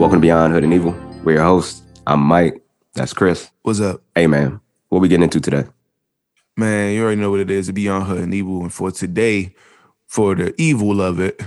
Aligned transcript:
Welcome 0.00 0.16
to 0.16 0.22
Beyond 0.22 0.54
Hood 0.54 0.64
and 0.64 0.72
Evil. 0.72 0.92
We're 1.24 1.34
your 1.34 1.44
hosts. 1.44 1.82
I'm 2.06 2.20
Mike. 2.20 2.62
That's 2.94 3.12
Chris. 3.12 3.50
What's 3.64 3.82
up? 3.82 4.02
Hey 4.14 4.26
man, 4.26 4.58
what 4.88 5.02
we 5.02 5.08
getting 5.08 5.24
into 5.24 5.40
today? 5.40 5.64
Man, 6.56 6.94
you 6.94 7.02
already 7.02 7.20
know 7.20 7.30
what 7.30 7.40
it 7.40 7.50
is 7.50 7.66
to 7.66 7.74
Beyond 7.74 8.04
Hood 8.04 8.20
and 8.20 8.32
Evil. 8.32 8.62
And 8.62 8.72
for 8.72 8.90
today, 8.90 9.54
for 10.06 10.34
the 10.34 10.54
evil 10.56 11.02
of 11.02 11.20
it, 11.20 11.38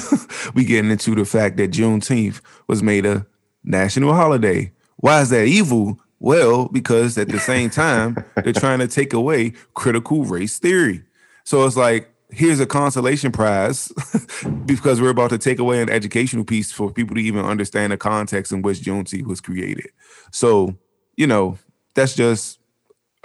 we 0.54 0.64
getting 0.64 0.90
into 0.90 1.14
the 1.16 1.26
fact 1.26 1.58
that 1.58 1.70
Juneteenth 1.70 2.40
was 2.66 2.82
made 2.82 3.04
a 3.04 3.26
national 3.62 4.14
holiday. 4.14 4.72
Why 4.96 5.20
is 5.20 5.28
that 5.28 5.44
evil? 5.44 6.00
Well, 6.18 6.70
because 6.70 7.18
at 7.18 7.28
the 7.28 7.38
same 7.38 7.68
time, 7.68 8.16
they're 8.36 8.54
trying 8.54 8.78
to 8.78 8.88
take 8.88 9.12
away 9.12 9.52
critical 9.74 10.24
race 10.24 10.58
theory. 10.58 11.02
So 11.44 11.66
it's 11.66 11.76
like, 11.76 12.10
here's 12.30 12.60
a 12.60 12.66
consolation 12.66 13.32
prize 13.32 13.92
because 14.66 15.00
we're 15.00 15.10
about 15.10 15.30
to 15.30 15.38
take 15.38 15.58
away 15.58 15.80
an 15.80 15.88
educational 15.88 16.44
piece 16.44 16.70
for 16.70 16.92
people 16.92 17.14
to 17.14 17.22
even 17.22 17.44
understand 17.44 17.92
the 17.92 17.96
context 17.96 18.52
in 18.52 18.62
which 18.62 18.80
Juneteenth 18.80 19.26
was 19.26 19.40
created. 19.40 19.88
So, 20.30 20.76
you 21.16 21.26
know, 21.26 21.58
that's 21.94 22.14
just 22.14 22.58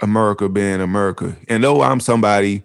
America 0.00 0.48
being 0.48 0.80
America. 0.80 1.36
And 1.48 1.62
though 1.62 1.82
I'm 1.82 2.00
somebody 2.00 2.64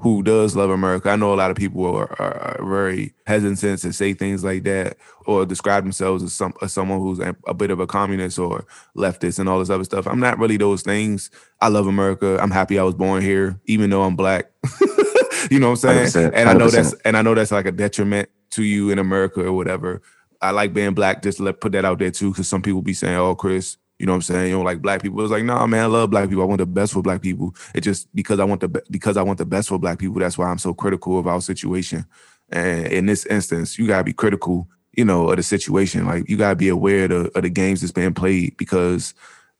who 0.00 0.22
does 0.22 0.54
love 0.54 0.70
America, 0.70 1.10
I 1.10 1.16
know 1.16 1.34
a 1.34 1.36
lot 1.36 1.50
of 1.50 1.56
people 1.56 1.84
are, 1.86 2.10
are, 2.20 2.58
are 2.60 2.64
very 2.64 3.14
hesitant 3.26 3.80
to 3.80 3.92
say 3.92 4.14
things 4.14 4.44
like 4.44 4.62
that 4.64 4.96
or 5.26 5.44
describe 5.44 5.82
themselves 5.82 6.22
as 6.22 6.32
some 6.32 6.54
as 6.62 6.72
someone 6.72 7.00
who's 7.00 7.18
a, 7.18 7.34
a 7.46 7.54
bit 7.54 7.70
of 7.70 7.80
a 7.80 7.86
communist 7.86 8.38
or 8.38 8.64
leftist 8.96 9.38
and 9.38 9.48
all 9.48 9.58
this 9.58 9.70
other 9.70 9.84
stuff. 9.84 10.06
I'm 10.06 10.20
not 10.20 10.38
really 10.38 10.56
those 10.56 10.82
things. 10.82 11.30
I 11.60 11.68
love 11.68 11.86
America. 11.86 12.38
I'm 12.40 12.50
happy 12.50 12.78
I 12.78 12.84
was 12.84 12.94
born 12.94 13.22
here, 13.22 13.60
even 13.64 13.90
though 13.90 14.02
I'm 14.02 14.16
black. 14.16 14.50
you 15.50 15.58
know 15.58 15.70
what 15.70 15.84
I'm 15.84 16.08
saying? 16.08 16.30
100%, 16.30 16.32
And 16.34 16.48
I 16.48 16.52
know 16.54 16.68
that's 16.68 16.92
and 17.04 17.16
I 17.16 17.22
know 17.22 17.34
that's 17.34 17.52
like 17.52 17.66
a 17.66 17.72
detriment 17.72 18.28
to 18.50 18.62
you 18.62 18.90
in 18.90 18.98
America 18.98 19.44
or 19.44 19.52
whatever. 19.52 20.02
I 20.40 20.50
like 20.52 20.72
being 20.72 20.94
black. 20.94 21.22
Just 21.22 21.40
let 21.40 21.60
put 21.60 21.72
that 21.72 21.84
out 21.84 21.98
there 21.98 22.10
too, 22.10 22.30
because 22.30 22.48
some 22.48 22.62
people 22.62 22.82
be 22.82 22.94
saying, 22.94 23.16
"Oh, 23.16 23.34
Chris, 23.34 23.76
you 23.98 24.06
know 24.06 24.12
what 24.12 24.16
I'm 24.16 24.22
saying? 24.22 24.50
You 24.50 24.56
don't 24.56 24.64
like 24.64 24.80
black 24.80 25.02
people." 25.02 25.20
It's 25.20 25.30
like, 25.30 25.44
nah, 25.44 25.66
man, 25.66 25.84
I 25.84 25.86
love 25.86 26.10
black 26.10 26.28
people. 26.28 26.42
I 26.42 26.46
want 26.46 26.58
the 26.60 26.66
best 26.66 26.92
for 26.92 27.02
black 27.02 27.22
people. 27.22 27.54
It 27.74 27.80
just 27.80 28.14
because 28.14 28.38
I 28.38 28.44
want 28.44 28.60
the 28.60 28.82
because 28.90 29.16
I 29.16 29.22
want 29.22 29.38
the 29.38 29.46
best 29.46 29.68
for 29.68 29.78
black 29.78 29.98
people. 29.98 30.20
That's 30.20 30.38
why 30.38 30.46
I'm 30.46 30.58
so 30.58 30.74
critical 30.74 31.18
of 31.18 31.26
our 31.26 31.40
situation. 31.40 32.04
And 32.50 32.86
in 32.86 33.06
this 33.06 33.26
instance, 33.26 33.78
you 33.78 33.86
gotta 33.86 34.04
be 34.04 34.12
critical, 34.12 34.68
you 34.92 35.04
know, 35.04 35.28
of 35.28 35.36
the 35.36 35.42
situation. 35.42 36.06
Like 36.06 36.28
you 36.28 36.36
gotta 36.36 36.56
be 36.56 36.68
aware 36.68 37.04
of 37.04 37.10
the, 37.10 37.30
of 37.36 37.42
the 37.42 37.50
games 37.50 37.80
that's 37.80 37.92
being 37.92 38.14
played 38.14 38.56
because 38.56 39.14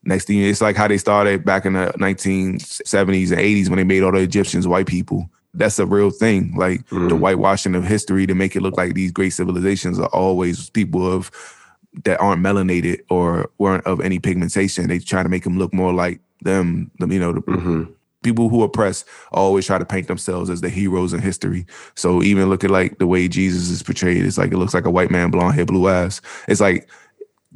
next 0.05 0.27
thing 0.27 0.39
it's 0.39 0.61
like 0.61 0.77
how 0.77 0.89
they 0.89 0.99
started 0.99 1.45
back 1.45 1.67
in 1.67 1.75
the 1.75 1.93
1970s 1.99 3.33
and 3.33 3.41
80s 3.41 3.69
when 3.69 3.79
they 3.79 3.85
made 3.85 4.03
all 4.03 4.13
the 4.13 4.19
Egyptians 4.19 4.67
white 4.67 4.87
people. 4.87 5.29
That's 5.59 5.79
a 5.79 5.87
real 5.87 6.11
thing. 6.11 6.55
Like 6.57 6.89
the 6.89 6.97
Mhm. 6.97 7.19
whitewashing 7.21 7.75
of 7.75 7.85
history 7.85 8.27
to 8.27 8.35
make 8.35 8.57
it 8.57 8.63
look 8.63 8.77
like 8.77 8.95
these 8.95 9.11
great 9.13 9.31
civilizations 9.35 9.99
are 9.99 10.09
always 10.09 10.71
people 10.71 11.07
of 11.11 11.31
that 12.05 12.21
aren't 12.21 12.43
melanated 12.43 13.01
or 13.11 13.51
weren't 13.59 13.85
of 13.87 14.01
any 14.01 14.19
pigmentation. 14.19 14.89
They 14.89 14.99
try 15.01 15.23
to 15.23 15.29
make 15.29 15.45
them 15.45 15.59
look 15.59 15.75
more 15.75 15.93
like 15.93 16.21
them. 16.43 16.91
you 17.01 17.19
know, 17.19 17.33
the 17.33 17.41
hmm 17.41 17.83
people 18.25 18.49
who 18.49 18.65
oppress 18.65 19.05
always 19.31 19.65
try 19.65 19.79
to 19.79 19.85
paint 19.85 20.09
themselves 20.09 20.51
as 20.51 20.61
the 20.61 20.69
heroes 20.69 21.13
in 21.13 21.21
history. 21.21 21.65
So 21.95 22.21
even 22.23 22.49
look 22.51 22.65
at 22.65 22.71
like 22.71 22.99
the 22.99 23.07
way 23.07 23.29
Jesus 23.29 23.71
is 23.71 23.81
portrayed, 23.83 24.25
it's 24.27 24.37
like 24.37 24.51
it 24.53 24.59
looks 24.59 24.75
like 24.75 24.87
a 24.87 24.91
white 24.91 25.11
man, 25.13 25.31
blonde 25.31 25.55
hair, 25.55 25.65
blue 25.65 25.89
eyes. 25.89 26.21
It's 26.49 26.61
like 26.61 26.89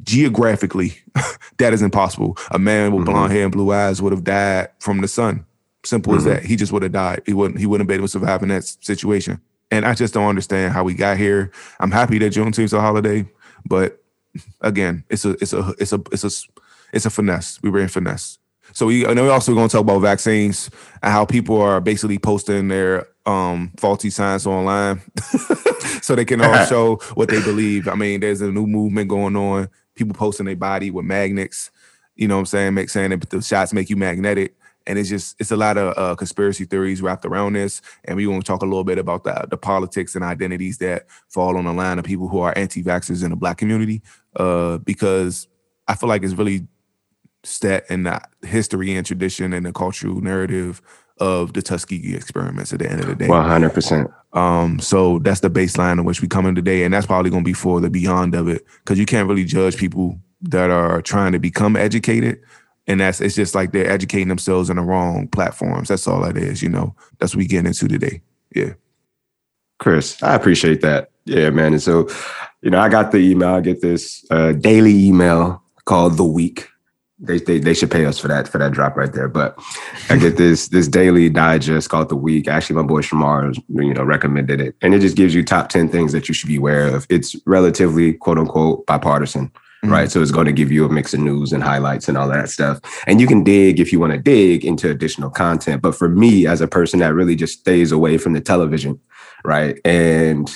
geographically, 0.03 0.93
that 1.57 1.73
is 1.73 1.81
impossible. 1.81 2.37
A 2.51 2.59
man 2.59 2.91
with 2.93 3.03
Mhm. 3.03 3.11
blonde 3.11 3.31
hair 3.33 3.43
and 3.43 3.51
blue 3.51 3.71
eyes 3.73 4.01
would 4.01 4.11
have 4.13 4.23
died 4.23 4.69
from 4.79 5.01
the 5.01 5.07
sun. 5.07 5.45
Simple 5.85 6.15
as 6.15 6.23
Mhm. 6.23 6.27
that. 6.27 6.45
He 6.45 6.55
just 6.55 6.71
would 6.71 6.83
have 6.83 6.91
died. 6.93 7.21
He 7.25 7.33
wouldn't. 7.33 7.59
He 7.59 7.65
wouldn't 7.65 7.83
have 7.83 7.87
been 7.87 7.99
able 7.99 8.07
to 8.07 8.11
survive 8.11 8.41
in 8.43 8.49
that 8.49 8.63
situation. 8.63 9.39
And 9.71 9.85
I 9.85 9.93
just 9.93 10.13
don't 10.13 10.27
understand 10.29 10.73
how 10.73 10.83
we 10.83 10.93
got 10.93 11.17
here. 11.17 11.51
I'm 11.79 11.91
happy 11.91 12.19
that 12.19 12.33
Juneteenth's 12.33 12.73
a 12.73 12.81
holiday, 12.81 13.25
but 13.67 14.01
again, 14.61 15.03
it's 15.09 15.25
a 15.25 15.31
it's 15.41 15.53
a 15.53 15.73
it's 15.79 15.91
a 15.93 16.01
it's 16.11 16.23
a 16.23 16.29
it's 16.93 17.05
a 17.05 17.09
finesse. 17.09 17.59
We 17.63 17.69
were 17.69 17.79
in 17.79 17.87
finesse. 17.89 18.37
So 18.71 18.85
we 18.85 19.05
and 19.05 19.19
we're 19.19 19.31
also 19.31 19.53
going 19.53 19.67
to 19.67 19.71
talk 19.71 19.81
about 19.81 19.99
vaccines 19.99 20.69
and 21.01 21.11
how 21.11 21.25
people 21.25 21.61
are 21.61 21.81
basically 21.81 22.17
posting 22.19 22.67
their 22.69 23.07
um 23.25 23.71
faulty 23.77 24.09
science 24.09 24.45
online 24.45 25.01
so 26.01 26.15
they 26.15 26.25
can 26.25 26.41
all 26.41 26.65
show 26.67 26.95
what 27.15 27.29
they 27.29 27.41
believe. 27.41 27.87
I 27.87 27.95
mean, 27.95 28.19
there's 28.21 28.41
a 28.41 28.51
new 28.51 28.67
movement 28.67 29.09
going 29.09 29.35
on. 29.35 29.69
People 29.95 30.13
posting 30.13 30.45
their 30.45 30.55
body 30.55 30.91
with 30.91 31.05
magnets. 31.05 31.71
You 32.15 32.27
know 32.27 32.35
what 32.35 32.41
I'm 32.41 32.45
saying? 32.47 32.73
Make 32.75 32.89
saying 32.89 33.09
that 33.09 33.29
the 33.29 33.41
shots 33.41 33.73
make 33.73 33.89
you 33.89 33.95
magnetic. 33.95 34.55
And 34.85 34.99
it's 34.99 35.07
just 35.07 35.35
it's 35.39 35.51
a 35.51 35.55
lot 35.55 35.77
of 35.77 35.97
uh, 35.97 36.15
conspiracy 36.15 36.65
theories 36.65 37.01
wrapped 37.01 37.25
around 37.25 37.53
this, 37.53 37.81
and 38.03 38.17
we 38.17 38.27
want 38.27 38.45
to 38.45 38.51
talk 38.51 38.61
a 38.61 38.65
little 38.65 38.83
bit 38.83 38.97
about 38.97 39.23
the 39.23 39.47
the 39.49 39.57
politics 39.57 40.13
and 40.15 40.23
identities 40.23 40.77
that 40.79 41.05
fall 41.29 41.57
on 41.57 41.65
the 41.65 41.73
line 41.73 41.99
of 41.99 42.05
people 42.05 42.27
who 42.27 42.39
are 42.39 42.53
anti-vaxxers 42.57 43.23
in 43.23 43.29
the 43.29 43.37
black 43.37 43.57
community, 43.57 44.01
uh, 44.35 44.79
because 44.79 45.47
I 45.87 45.95
feel 45.95 46.09
like 46.09 46.23
it's 46.23 46.33
really 46.33 46.67
set 47.43 47.89
in 47.89 48.03
the 48.03 48.21
history 48.41 48.93
and 48.95 49.05
tradition 49.05 49.53
and 49.53 49.65
the 49.65 49.71
cultural 49.71 50.21
narrative 50.21 50.81
of 51.19 51.53
the 51.53 51.61
Tuskegee 51.61 52.15
experiments 52.15 52.73
at 52.73 52.79
the 52.79 52.89
end 52.89 52.99
of 52.99 53.07
the 53.07 53.15
day. 53.15 53.27
One 53.27 53.47
hundred 53.47 53.73
percent. 53.73 54.09
Um, 54.33 54.79
so 54.79 55.19
that's 55.19 55.41
the 55.41 55.49
baseline 55.49 55.99
in 55.99 56.05
which 56.05 56.21
we 56.21 56.27
come 56.27 56.45
in 56.45 56.55
today, 56.55 56.83
and 56.83 56.93
that's 56.93 57.05
probably 57.05 57.29
going 57.29 57.43
to 57.43 57.49
be 57.49 57.53
for 57.53 57.79
the 57.79 57.89
beyond 57.89 58.35
of 58.35 58.47
it, 58.49 58.65
because 58.79 58.99
you 58.99 59.05
can't 59.05 59.29
really 59.29 59.45
judge 59.45 59.77
people 59.77 60.19
that 60.41 60.69
are 60.69 61.01
trying 61.01 61.31
to 61.31 61.39
become 61.39 61.77
educated, 61.77 62.41
and 62.87 62.99
that's 62.99 63.21
it's 63.21 63.35
just 63.35 63.55
like 63.55 63.71
they're 63.71 63.89
educating 63.89 64.27
themselves 64.27 64.69
in 64.69 64.77
the 64.77 64.81
wrong 64.81 65.27
platforms. 65.27 65.89
That's 65.89 66.07
all 66.07 66.21
that 66.21 66.37
is, 66.37 66.61
you 66.61 66.69
know. 66.69 66.95
That's 67.19 67.33
what 67.33 67.39
we 67.39 67.47
get 67.47 67.65
into 67.65 67.87
today. 67.87 68.21
Yeah, 68.55 68.73
Chris, 69.79 70.21
I 70.21 70.35
appreciate 70.35 70.81
that. 70.81 71.11
Yeah, 71.25 71.49
man. 71.49 71.73
And 71.73 71.81
so, 71.81 72.09
you 72.61 72.69
know, 72.69 72.79
I 72.79 72.89
got 72.89 73.11
the 73.11 73.19
email. 73.19 73.49
I 73.49 73.61
get 73.61 73.81
this 73.81 74.25
uh, 74.29 74.51
daily 74.53 75.05
email 75.05 75.63
called 75.85 76.17
the 76.17 76.25
week. 76.25 76.67
They, 77.19 77.39
they 77.39 77.59
they 77.59 77.73
should 77.73 77.91
pay 77.91 78.05
us 78.05 78.19
for 78.19 78.27
that 78.27 78.49
for 78.49 78.57
that 78.57 78.73
drop 78.73 78.97
right 78.97 79.13
there. 79.13 79.29
But 79.29 79.57
I 80.09 80.17
get 80.17 80.35
this 80.35 80.67
this 80.69 80.89
daily 80.89 81.29
digest 81.29 81.89
called 81.89 82.09
the 82.09 82.17
week. 82.17 82.49
Actually, 82.49 82.75
my 82.75 82.87
boy 82.87 83.01
Shamar, 83.01 83.55
you 83.69 83.93
know, 83.93 84.03
recommended 84.03 84.59
it, 84.59 84.75
and 84.81 84.93
it 84.93 84.99
just 84.99 85.15
gives 85.15 85.33
you 85.33 85.43
top 85.43 85.69
ten 85.69 85.87
things 85.87 86.11
that 86.11 86.27
you 86.27 86.33
should 86.33 86.49
be 86.49 86.57
aware 86.57 86.93
of. 86.93 87.07
It's 87.09 87.35
relatively 87.45 88.13
quote 88.13 88.37
unquote 88.37 88.85
bipartisan. 88.85 89.51
Mhm. 89.83 89.91
Right. 89.91 90.09
So 90.11 90.21
it's 90.21 90.31
going 90.31 90.45
to 90.45 90.53
give 90.53 90.71
you 90.71 90.85
a 90.85 90.89
mix 90.89 91.13
of 91.13 91.19
news 91.19 91.51
and 91.51 91.61
highlights 91.63 92.07
and 92.07 92.17
all 92.17 92.29
that 92.29 92.49
stuff. 92.49 92.79
And 93.05 93.19
you 93.19 93.27
can 93.27 93.43
dig 93.43 93.79
if 93.79 93.91
you 93.91 93.99
want 93.99 94.13
to 94.13 94.17
dig 94.19 94.63
into 94.63 94.89
additional 94.89 95.29
content. 95.29 95.81
But 95.81 95.93
for 95.95 96.07
me, 96.07 96.47
as 96.47 96.61
a 96.61 96.67
person 96.67 96.99
that 96.99 97.13
really 97.13 97.35
just 97.35 97.59
stays 97.59 97.91
away 97.91 98.17
from 98.17 98.33
the 98.33 98.41
television, 98.41 98.99
right? 99.43 99.77
And 99.83 100.49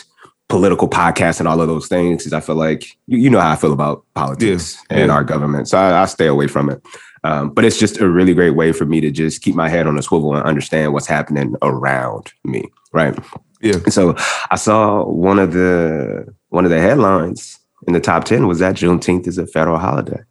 political 0.50 0.88
podcasts 0.88 1.40
and 1.40 1.48
all 1.48 1.60
of 1.60 1.68
those 1.68 1.88
things, 1.90 2.20
because 2.24 2.32
I 2.32 2.40
feel 2.40 2.56
like 2.56 2.86
you, 3.08 3.18
you 3.18 3.30
know 3.30 3.42
how 3.42 3.52
I 3.52 3.58
feel 3.58 3.74
about 3.74 4.06
politics 4.14 4.78
Yeah, 4.90 4.98
and 4.98 5.08
yeah. 5.08 5.14
our 5.14 5.26
government. 5.26 5.68
So 5.68 5.78
I, 5.78 6.04
I 6.04 6.06
stay 6.06 6.28
away 6.28 6.48
from 6.48 6.70
it. 6.70 6.82
Um, 7.26 7.50
but 7.50 7.66
it's 7.66 7.78
just 7.78 8.00
a 8.00 8.08
really 8.10 8.34
great 8.34 8.52
way 8.52 8.72
for 8.72 8.86
me 8.86 9.02
to 9.02 9.12
just 9.12 9.42
keep 9.42 9.56
my 9.56 9.68
head 9.68 9.88
on 9.88 9.98
a 9.98 10.02
swivel 10.02 10.36
and 10.36 10.44
understand 10.46 10.94
what's 10.94 11.08
happening 11.08 11.54
around 11.62 12.32
me. 12.46 12.64
Right. 12.94 13.18
yeah. 13.62 13.74
And 13.84 13.92
so 13.92 14.16
I 14.50 14.56
saw 14.56 15.04
one 15.04 15.38
of 15.38 15.52
the 15.52 16.34
one 16.50 16.64
of 16.64 16.72
the 16.72 16.80
headlines 16.80 17.60
in 17.86 17.94
the 17.94 18.00
top 18.00 18.24
10 18.24 18.48
was 18.48 18.60
that 18.60 18.76
Juneteenth 18.76 19.28
is 19.28 19.38
a 19.38 19.46
federal 19.48 19.78
holiday. 19.78 20.22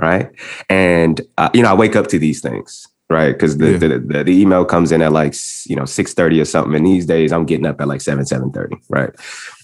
Right. 0.00 0.30
And 0.68 1.20
uh, 1.38 1.50
you 1.54 1.62
know, 1.62 1.70
I 1.70 1.74
wake 1.74 1.94
up 1.96 2.08
to 2.08 2.18
these 2.18 2.40
things, 2.40 2.86
right? 3.08 3.32
Because 3.32 3.58
the, 3.58 3.72
Yeah. 3.72 3.78
the, 3.78 3.88
the 4.00 4.24
the 4.24 4.32
email 4.42 4.64
comes 4.64 4.90
in 4.90 5.00
at 5.02 5.12
like 5.12 5.34
you 5.66 5.76
know 5.76 5.84
6:30 5.84 6.40
or 6.40 6.44
something. 6.44 6.74
And 6.74 6.84
these 6.86 7.06
days 7.06 7.32
I'm 7.32 7.46
getting 7.46 7.64
up 7.66 7.80
at 7.80 7.86
like 7.88 8.00
7, 8.00 8.24
7:30. 8.24 8.76
Right. 8.88 9.10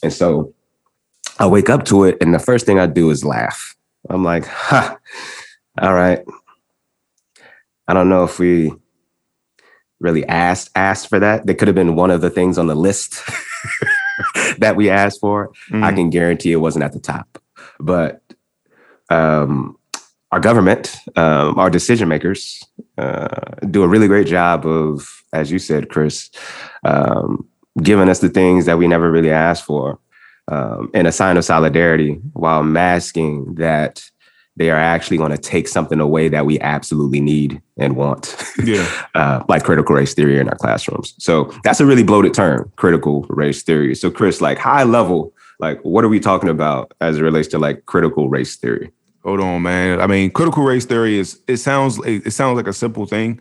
And 0.05 0.13
so 0.13 0.55
I 1.41 1.47
wake 1.47 1.69
up 1.69 1.85
to 1.87 2.05
it, 2.05 2.17
and 2.21 2.33
the 2.33 2.39
first 2.39 2.65
thing 2.65 2.79
I 2.79 2.87
do 2.87 3.11
is 3.11 3.25
laugh. 3.25 3.75
I'm 4.09 4.23
like, 4.23 4.47
ha, 4.47 4.97
all 5.81 5.95
right. 5.95 6.21
I 7.89 7.93
don't 7.95 8.09
know 8.09 8.23
if 8.25 8.39
we 8.39 8.73
really 9.99 10.25
asked 10.27 10.71
asked 10.77 11.09
for 11.09 11.19
that. 11.19 11.47
That 11.47 11.55
could 11.57 11.67
have 11.69 11.75
been 11.75 11.97
one 11.97 12.11
of 12.13 12.21
the 12.21 12.31
things 12.31 12.57
on 12.57 12.67
the 12.69 12.77
list 12.77 13.21
that 14.61 14.77
we 14.77 14.89
asked 14.91 15.21
for. 15.21 15.51
I 15.73 15.91
Mhm. 15.91 15.97
can 15.97 16.11
guarantee 16.11 16.53
it 16.53 16.57
wasn't 16.61 16.85
at 16.85 16.93
the 16.93 17.01
top. 17.01 17.39
But 17.81 18.23
um, 19.11 19.77
our 20.31 20.39
government, 20.41 20.97
um, 21.17 21.59
our 21.59 21.71
decision 21.71 22.09
makers, 22.09 22.63
uh, 22.97 23.29
do 23.71 23.83
a 23.83 23.89
really 23.89 24.07
great 24.07 24.27
job 24.29 24.65
of, 24.67 25.23
as 25.33 25.51
you 25.51 25.59
said, 25.59 25.89
Chris, 25.89 26.31
um, 26.85 27.45
giving 27.83 28.09
us 28.09 28.21
the 28.21 28.29
things 28.29 28.67
that 28.67 28.79
we 28.79 28.87
never 28.87 29.11
really 29.11 29.31
asked 29.33 29.65
for 29.65 29.99
um, 30.49 30.91
in 30.95 31.07
a 31.07 31.13
sign 31.13 31.37
of 31.37 31.45
solidarity 31.45 32.21
while 32.35 32.63
masking 32.63 33.55
that 33.57 34.03
they 34.61 34.71
are 34.71 34.79
actually 34.79 35.17
going 35.17 35.31
to 35.31 35.39
take 35.39 35.67
something 35.67 36.01
away 36.01 36.29
that 36.29 36.45
we 36.45 36.61
absolutely 36.61 37.19
need 37.19 37.63
and 37.79 37.97
want, 37.97 38.37
yeah. 38.63 38.87
uh, 39.15 39.43
like 39.49 39.65
critical 39.65 39.95
race 39.95 40.13
theory 40.13 40.39
in 40.39 40.51
our 40.51 40.55
classrooms. 40.55 41.15
So 41.17 41.51
that's 41.65 41.81
a 41.81 41.87
really 41.87 42.03
bloated 42.03 42.35
term, 42.35 42.71
critical 42.77 43.23
race 43.31 43.63
theory. 43.63 43.95
So, 43.95 44.11
Chris, 44.11 44.43
like 44.43 44.59
high 44.59 44.83
level, 44.83 45.33
like 45.61 45.81
what 45.81 46.05
are 46.05 46.11
we 46.11 46.21
talking 46.21 46.51
about 46.51 46.93
as 47.01 47.17
it 47.17 47.23
relates 47.23 47.49
to 47.49 47.59
like 47.59 47.87
critical 47.87 48.29
race 48.29 48.55
theory? 48.57 48.93
Hold 49.23 49.41
on, 49.41 49.63
man. 49.63 49.99
I 49.99 50.07
mean, 50.07 50.31
critical 50.31 50.63
race 50.63 50.85
theory 50.85 51.17
is 51.17 51.41
it 51.49 51.57
sounds 51.57 51.99
it 52.05 52.31
sounds 52.31 52.59
like 52.59 52.67
a 52.67 52.75
simple 52.75 53.07
thing, 53.07 53.41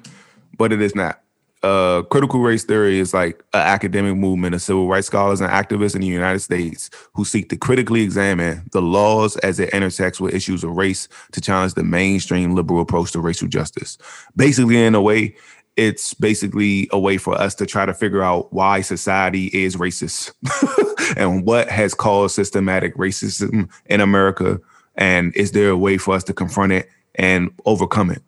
but 0.57 0.71
it 0.71 0.81
is 0.81 0.95
not. 0.95 1.21
Uh, 1.61 2.03
critical 2.03 2.39
race 2.39 2.63
theory 2.63 2.99
is 2.99 3.13
like 3.13 3.43
an 3.53 3.59
academic 3.61 4.15
movement 4.15 4.55
of 4.55 4.61
civil 4.61 4.87
rights 4.87 5.07
scholars 5.07 5.41
and 5.41 5.51
activists 5.51 5.93
in 5.93 6.01
the 6.01 6.07
United 6.07 6.39
States 6.39 6.89
who 7.13 7.25
seek 7.25 7.49
to 7.49 7.57
critically 7.57 8.01
examine 8.01 8.63
the 8.71 8.81
laws 8.81 9.35
as 9.37 9.59
it 9.59 9.69
intersects 9.69 10.21
with 10.21 10.33
issues 10.33 10.63
of 10.63 10.71
race 10.71 11.09
to 11.33 11.41
challenge 11.41 11.73
the 11.73 11.83
mainstream 11.83 12.55
liberal 12.55 12.81
approach 12.81 13.11
to 13.11 13.19
racial 13.19 13.47
justice. 13.47 13.97
Basically, 14.37 14.81
in 14.81 14.95
a 14.95 15.01
way, 15.01 15.35
it's 15.75 16.13
basically 16.13 16.87
a 16.91 16.99
way 16.99 17.17
for 17.17 17.33
us 17.35 17.55
to 17.55 17.65
try 17.65 17.85
to 17.85 17.93
figure 17.93 18.21
out 18.21 18.51
why 18.53 18.81
society 18.81 19.47
is 19.47 19.75
racist 19.75 20.31
and 21.17 21.45
what 21.45 21.69
has 21.69 21.93
caused 21.93 22.35
systematic 22.35 22.95
racism 22.95 23.69
in 23.87 23.99
America. 23.99 24.59
And 24.95 25.35
is 25.35 25.51
there 25.51 25.69
a 25.69 25.77
way 25.77 25.97
for 25.97 26.13
us 26.15 26.23
to 26.25 26.33
confront 26.33 26.71
it 26.71 26.89
and 27.15 27.51
overcome 27.65 28.11
it? 28.11 28.21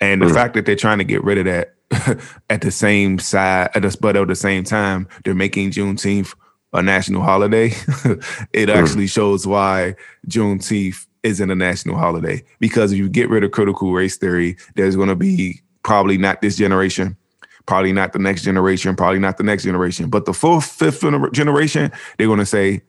And 0.00 0.20
the 0.20 0.26
mm. 0.26 0.34
fact 0.34 0.54
that 0.54 0.66
they're 0.66 0.76
trying 0.76 0.98
to 0.98 1.04
get 1.04 1.24
rid 1.24 1.38
of 1.38 1.46
that 1.46 1.75
at 2.50 2.60
the 2.60 2.70
same 2.70 3.18
side, 3.18 3.70
at 3.74 3.82
the, 3.82 3.96
but 4.00 4.16
at 4.16 4.28
the 4.28 4.34
same 4.34 4.64
time, 4.64 5.08
they're 5.24 5.34
making 5.34 5.70
Juneteenth 5.70 6.34
a 6.72 6.82
national 6.82 7.22
holiday. 7.22 7.66
it 8.52 8.68
mm. 8.68 8.74
actually 8.74 9.06
shows 9.06 9.46
why 9.46 9.94
Juneteenth 10.28 11.06
isn't 11.22 11.50
a 11.50 11.54
national 11.54 11.96
holiday. 11.96 12.42
Because 12.60 12.92
if 12.92 12.98
you 12.98 13.08
get 13.08 13.28
rid 13.28 13.44
of 13.44 13.52
critical 13.52 13.92
race 13.92 14.16
theory, 14.16 14.56
there's 14.74 14.96
going 14.96 15.08
to 15.08 15.16
be 15.16 15.62
probably 15.82 16.18
not 16.18 16.40
this 16.40 16.56
generation, 16.56 17.16
probably 17.66 17.92
not 17.92 18.12
the 18.12 18.18
next 18.18 18.42
generation, 18.42 18.96
probably 18.96 19.18
not 19.18 19.36
the 19.36 19.44
next 19.44 19.64
generation, 19.64 20.10
but 20.10 20.24
the 20.24 20.34
fourth, 20.34 20.66
fifth 20.66 21.02
generation, 21.32 21.92
they're 22.18 22.26
going 22.26 22.38
to 22.38 22.46
say, 22.46 22.82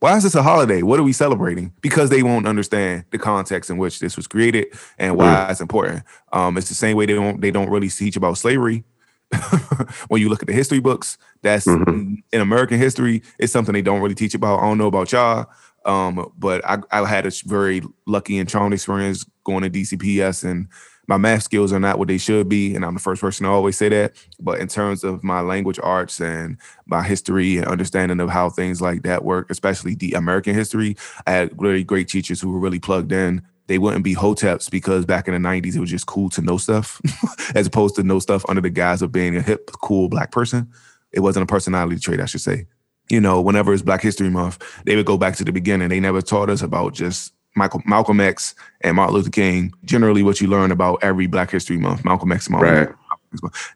why 0.00 0.16
is 0.16 0.22
this 0.22 0.34
a 0.34 0.42
holiday? 0.42 0.82
What 0.82 1.00
are 1.00 1.02
we 1.02 1.12
celebrating? 1.12 1.72
Because 1.80 2.10
they 2.10 2.22
won't 2.22 2.46
understand 2.46 3.04
the 3.10 3.18
context 3.18 3.68
in 3.70 3.78
which 3.78 3.98
this 3.98 4.16
was 4.16 4.26
created 4.26 4.68
and 4.98 5.16
why 5.16 5.26
mm. 5.26 5.50
it's 5.50 5.60
important. 5.60 6.04
Um, 6.32 6.56
it's 6.56 6.68
the 6.68 6.74
same 6.74 6.96
way 6.96 7.06
they 7.06 7.14
don't 7.14 7.40
they 7.40 7.50
don't 7.50 7.70
really 7.70 7.88
teach 7.88 8.16
about 8.16 8.38
slavery. 8.38 8.84
when 10.08 10.22
you 10.22 10.28
look 10.28 10.42
at 10.42 10.46
the 10.46 10.54
history 10.54 10.80
books, 10.80 11.18
that's 11.42 11.66
mm-hmm. 11.66 12.14
in 12.32 12.40
American 12.40 12.78
history, 12.78 13.22
it's 13.38 13.52
something 13.52 13.74
they 13.74 13.82
don't 13.82 14.00
really 14.00 14.14
teach 14.14 14.34
about. 14.34 14.60
I 14.60 14.62
don't 14.62 14.78
know 14.78 14.86
about 14.86 15.12
y'all, 15.12 15.46
um, 15.84 16.32
but 16.38 16.64
I, 16.64 16.78
I 16.90 17.06
had 17.06 17.26
a 17.26 17.32
very 17.44 17.82
lucky 18.06 18.38
and 18.38 18.48
charming 18.48 18.72
experience 18.72 19.26
going 19.44 19.64
to 19.64 19.70
DCPS 19.70 20.44
and 20.44 20.68
my 21.08 21.16
math 21.16 21.42
skills 21.42 21.72
are 21.72 21.80
not 21.80 21.98
what 21.98 22.08
they 22.08 22.18
should 22.18 22.48
be, 22.48 22.74
and 22.74 22.84
I'm 22.84 22.92
the 22.94 23.00
first 23.00 23.22
person 23.22 23.44
to 23.44 23.50
always 23.50 23.78
say 23.78 23.88
that. 23.88 24.12
But 24.38 24.60
in 24.60 24.68
terms 24.68 25.02
of 25.02 25.24
my 25.24 25.40
language 25.40 25.80
arts 25.82 26.20
and 26.20 26.58
my 26.86 27.02
history 27.02 27.56
and 27.56 27.66
understanding 27.66 28.20
of 28.20 28.28
how 28.28 28.50
things 28.50 28.82
like 28.82 29.02
that 29.02 29.24
work, 29.24 29.50
especially 29.50 29.94
the 29.94 30.12
American 30.12 30.54
history, 30.54 30.96
I 31.26 31.32
had 31.32 31.60
really 31.60 31.82
great 31.82 32.08
teachers 32.08 32.40
who 32.40 32.52
were 32.52 32.60
really 32.60 32.78
plugged 32.78 33.10
in. 33.10 33.42
They 33.68 33.78
wouldn't 33.78 34.04
be 34.04 34.14
hoteps 34.14 34.70
because 34.70 35.06
back 35.06 35.28
in 35.28 35.34
the 35.34 35.48
90s 35.48 35.74
it 35.74 35.80
was 35.80 35.90
just 35.90 36.06
cool 36.06 36.28
to 36.30 36.42
know 36.42 36.58
stuff, 36.58 37.00
as 37.54 37.66
opposed 37.66 37.96
to 37.96 38.02
know 38.02 38.18
stuff 38.18 38.44
under 38.48 38.60
the 38.60 38.70
guise 38.70 39.00
of 39.00 39.10
being 39.10 39.34
a 39.34 39.42
hip, 39.42 39.70
cool 39.82 40.10
black 40.10 40.30
person. 40.30 40.70
It 41.12 41.20
wasn't 41.20 41.44
a 41.44 41.46
personality 41.46 41.98
trait, 41.98 42.20
I 42.20 42.26
should 42.26 42.42
say. 42.42 42.66
You 43.08 43.22
know, 43.22 43.40
whenever 43.40 43.72
it's 43.72 43.82
Black 43.82 44.02
History 44.02 44.28
Month, 44.28 44.62
they 44.84 44.94
would 44.94 45.06
go 45.06 45.16
back 45.16 45.36
to 45.36 45.44
the 45.44 45.52
beginning. 45.52 45.88
They 45.88 46.00
never 46.00 46.20
taught 46.20 46.50
us 46.50 46.60
about 46.60 46.92
just 46.92 47.32
Michael, 47.58 47.82
Malcolm 47.84 48.20
X 48.20 48.54
and 48.80 48.96
Martin 48.96 49.14
Luther 49.14 49.30
King, 49.30 49.72
generally 49.84 50.22
what 50.22 50.40
you 50.40 50.48
learn 50.48 50.70
about 50.70 50.98
every 51.02 51.26
Black 51.26 51.50
History 51.50 51.76
Month, 51.76 52.04
Malcolm 52.04 52.32
X, 52.32 52.48
Martin 52.48 52.74
right. 52.74 52.94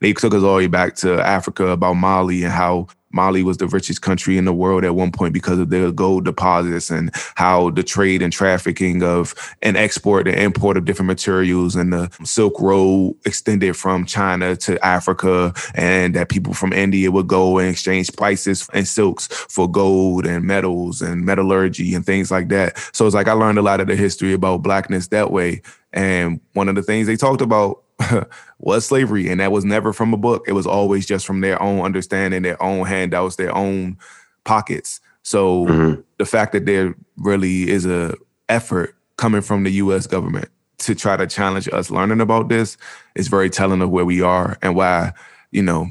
They 0.01 0.13
took 0.13 0.33
us 0.33 0.43
all 0.43 0.53
the 0.53 0.57
way 0.57 0.67
back 0.67 0.95
to 0.97 1.21
Africa 1.21 1.69
about 1.69 1.95
Mali 1.95 2.43
and 2.43 2.53
how 2.53 2.87
Mali 3.13 3.43
was 3.43 3.59
the 3.59 3.67
richest 3.67 4.03
country 4.03 4.39
in 4.39 4.45
the 4.45 4.53
world 4.53 4.85
at 4.85 4.95
one 4.95 5.13
point 5.13 5.35
because 5.35 5.59
of 5.59 5.71
their 5.71 5.91
gold 5.93 6.25
deposits 6.25 6.91
and 6.91 7.11
how 7.35 7.71
the 7.71 7.83
trade 7.83 8.23
and 8.23 8.33
trafficking 8.33 9.03
of 9.03 9.35
and 9.63 9.77
export 9.77 10.27
and 10.29 10.39
import 10.39 10.77
of 10.77 10.85
different 10.85 11.07
materials 11.07 11.77
and 11.77 11.93
the 11.93 12.11
Silk 12.25 12.61
Road 12.61 13.17
extended 13.25 13.77
from 13.77 14.07
China 14.07 14.57
to 14.57 14.85
Africa 14.85 15.53
and 15.75 16.15
that 16.15 16.29
people 16.29 16.55
from 16.55 16.73
India 16.73 17.11
would 17.11 17.29
go 17.29 17.59
and 17.59 17.69
exchange 17.69 18.09
spices 18.09 18.69
and 18.73 18.87
silks 18.87 19.27
for 19.27 19.71
gold 19.71 20.27
and 20.27 20.45
metals 20.45 21.03
and 21.03 21.25
metallurgy 21.25 21.95
and 21.95 22.07
things 22.07 22.31
like 22.31 22.49
that. 22.49 22.79
So 22.93 23.07
it's 23.07 23.15
like 23.15 23.29
I 23.29 23.33
learned 23.33 23.59
a 23.59 23.63
lot 23.63 23.81
of 23.81 23.87
the 23.87 23.97
history 23.97 24.33
about 24.33 24.63
blackness 24.63 25.09
that 25.09 25.31
way. 25.31 25.63
And 25.93 26.41
one 26.55 26.69
of 26.69 26.75
the 26.75 26.83
things 26.83 27.07
they 27.07 27.17
talked 27.17 27.43
about 27.43 27.83
was 28.59 28.87
slavery, 28.87 29.29
and 29.29 29.41
that 29.41 29.53
was 29.53 29.65
never 29.65 29.93
from 29.93 30.13
a 30.15 30.17
book. 30.17 30.45
It 30.47 30.53
was 30.53 30.67
always 30.67 31.07
just 31.07 31.27
from 31.27 31.41
their 31.41 31.61
own 31.63 31.81
understanding, 31.81 32.43
their 32.43 32.63
own 32.63 32.87
handouts, 32.87 33.37
their 33.37 33.55
own 33.55 33.99
pockets. 34.45 35.01
So 35.23 35.67
mm-hmm. 35.67 36.01
the 36.19 36.27
fact 36.27 36.53
that 36.53 36.67
there 36.67 36.95
really 37.17 37.71
is 37.71 37.87
a 37.87 38.15
effort 38.49 38.97
coming 39.17 39.41
from 39.41 39.65
the 39.65 39.71
U.S. 39.73 40.07
government 40.07 40.49
to 40.79 40.95
try 40.95 41.17
to 41.17 41.27
challenge 41.27 41.69
us 41.73 41.91
learning 41.91 42.21
about 42.21 42.49
this 42.49 42.77
is 43.15 43.29
very 43.29 43.49
telling 43.49 43.83
of 43.83 43.91
where 43.91 44.05
we 44.05 44.21
are 44.21 44.59
and 44.63 44.75
why 44.75 45.13
you 45.53 45.63
know 45.63 45.87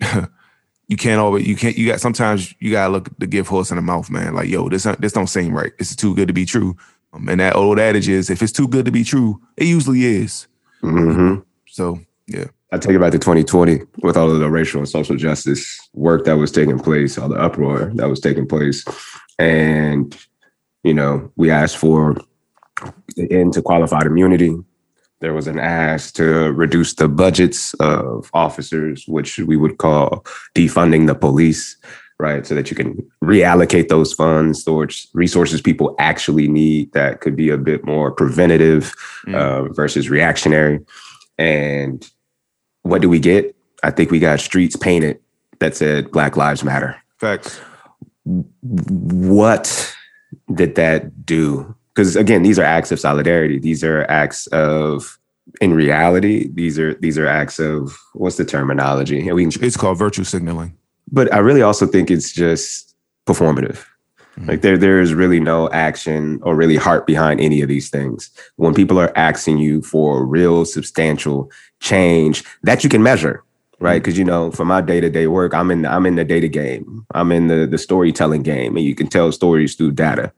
you 0.88 0.96
can't 0.96 1.20
always 1.20 1.46
you 1.46 1.56
can't 1.56 1.76
you 1.76 1.86
got 1.86 2.00
sometimes 2.00 2.54
you 2.58 2.70
gotta 2.70 2.92
look 2.92 3.08
the 3.18 3.26
gift 3.26 3.48
horse 3.48 3.70
in 3.70 3.76
the 3.76 3.82
mouth, 3.82 4.10
man. 4.10 4.34
Like 4.34 4.48
yo, 4.48 4.68
this 4.68 4.84
this 4.98 5.12
don't 5.12 5.26
seem 5.26 5.54
right. 5.54 5.72
It's 5.78 5.94
too 5.94 6.14
good 6.14 6.28
to 6.28 6.34
be 6.34 6.44
true. 6.44 6.76
Um, 7.12 7.28
and 7.28 7.40
that 7.40 7.56
old 7.56 7.78
adage 7.78 8.08
is 8.08 8.30
if 8.30 8.42
it's 8.42 8.52
too 8.52 8.68
good 8.68 8.84
to 8.86 8.90
be 8.90 9.04
true, 9.04 9.40
it 9.56 9.66
usually 9.66 10.04
is. 10.04 10.46
Mm-hmm. 10.82 11.40
So 11.66 12.00
yeah. 12.26 12.46
I 12.72 12.78
take 12.78 12.96
it 12.96 13.00
back 13.00 13.12
to 13.12 13.18
2020 13.18 13.80
with 14.02 14.16
all 14.16 14.30
of 14.30 14.40
the 14.40 14.50
racial 14.50 14.80
and 14.80 14.88
social 14.88 15.16
justice 15.16 15.78
work 15.92 16.24
that 16.24 16.38
was 16.38 16.50
taking 16.50 16.78
place, 16.78 17.18
all 17.18 17.28
the 17.28 17.36
uproar 17.36 17.92
that 17.94 18.08
was 18.08 18.20
taking 18.20 18.48
place. 18.48 18.84
And, 19.38 20.16
you 20.82 20.94
know, 20.94 21.30
we 21.36 21.50
asked 21.50 21.76
for 21.76 22.16
the 23.14 23.30
end 23.30 23.52
to 23.54 23.62
qualified 23.62 24.06
immunity. 24.06 24.56
There 25.20 25.34
was 25.34 25.46
an 25.46 25.58
ask 25.58 26.14
to 26.14 26.52
reduce 26.52 26.94
the 26.94 27.08
budgets 27.08 27.74
of 27.74 28.30
officers, 28.32 29.04
which 29.06 29.38
we 29.38 29.56
would 29.56 29.76
call 29.76 30.24
defunding 30.54 31.06
the 31.06 31.14
police, 31.14 31.76
right? 32.18 32.46
So 32.46 32.54
that 32.54 32.70
you 32.70 32.76
can 32.76 32.94
reallocate 33.22 33.88
those 33.88 34.12
funds 34.12 34.64
towards 34.64 35.08
resources 35.12 35.60
people 35.60 35.94
actually 35.98 36.48
need 36.48 36.92
that 36.92 37.20
could 37.20 37.36
be 37.36 37.50
a 37.50 37.58
bit 37.58 37.84
more 37.84 38.10
preventative 38.10 38.94
mm. 39.26 39.34
uh, 39.34 39.72
versus 39.72 40.08
reactionary. 40.08 40.80
And 41.38 42.08
what 42.82 43.02
do 43.02 43.08
we 43.08 43.18
get? 43.18 43.56
I 43.82 43.90
think 43.90 44.10
we 44.10 44.20
got 44.20 44.40
streets 44.40 44.76
painted 44.76 45.20
that 45.58 45.76
said 45.76 46.10
Black 46.10 46.36
Lives 46.36 46.62
Matter. 46.62 46.96
Facts. 47.18 47.60
What 48.24 49.94
did 50.54 50.76
that 50.76 51.26
do? 51.26 51.74
Because 51.94 52.16
again, 52.16 52.42
these 52.42 52.58
are 52.58 52.64
acts 52.64 52.92
of 52.92 53.00
solidarity. 53.00 53.58
These 53.58 53.84
are 53.84 54.04
acts 54.08 54.46
of 54.48 55.18
in 55.60 55.74
reality, 55.74 56.48
these 56.52 56.78
are 56.78 56.94
these 56.94 57.18
are 57.18 57.26
acts 57.26 57.58
of 57.58 57.98
what's 58.14 58.36
the 58.36 58.44
terminology? 58.44 59.30
We 59.32 59.46
can, 59.46 59.64
it's 59.64 59.76
called 59.76 59.98
virtue 59.98 60.24
signaling. 60.24 60.76
But 61.12 61.32
I 61.32 61.38
really 61.38 61.62
also 61.62 61.86
think 61.86 62.10
it's 62.10 62.32
just 62.32 62.96
performative. 63.26 63.84
Mm-hmm. 64.36 64.48
Like 64.48 64.62
there, 64.62 64.78
there 64.78 65.00
is 65.00 65.12
really 65.12 65.40
no 65.40 65.68
action 65.70 66.40
or 66.42 66.56
really 66.56 66.76
heart 66.76 67.06
behind 67.06 67.40
any 67.40 67.60
of 67.60 67.68
these 67.68 67.90
things. 67.90 68.30
When 68.56 68.74
people 68.74 68.98
are 68.98 69.16
asking 69.16 69.58
you 69.58 69.82
for 69.82 70.24
real 70.24 70.64
substantial 70.64 71.50
change 71.80 72.42
that 72.62 72.82
you 72.82 72.88
can 72.88 73.02
measure, 73.02 73.44
right? 73.78 74.02
Because 74.02 74.14
mm-hmm. 74.14 74.20
you 74.20 74.24
know, 74.24 74.50
for 74.50 74.64
my 74.64 74.80
day 74.80 75.00
to 75.00 75.10
day 75.10 75.26
work, 75.26 75.52
I'm 75.52 75.70
in, 75.70 75.82
the, 75.82 75.92
I'm 75.92 76.06
in 76.06 76.16
the 76.16 76.24
data 76.24 76.48
game. 76.48 77.04
I'm 77.14 77.30
in 77.30 77.48
the 77.48 77.66
the 77.66 77.78
storytelling 77.78 78.42
game, 78.42 78.76
and 78.76 78.86
you 78.86 78.94
can 78.94 79.08
tell 79.08 79.30
stories 79.32 79.74
through 79.74 79.92
data. 79.92 80.32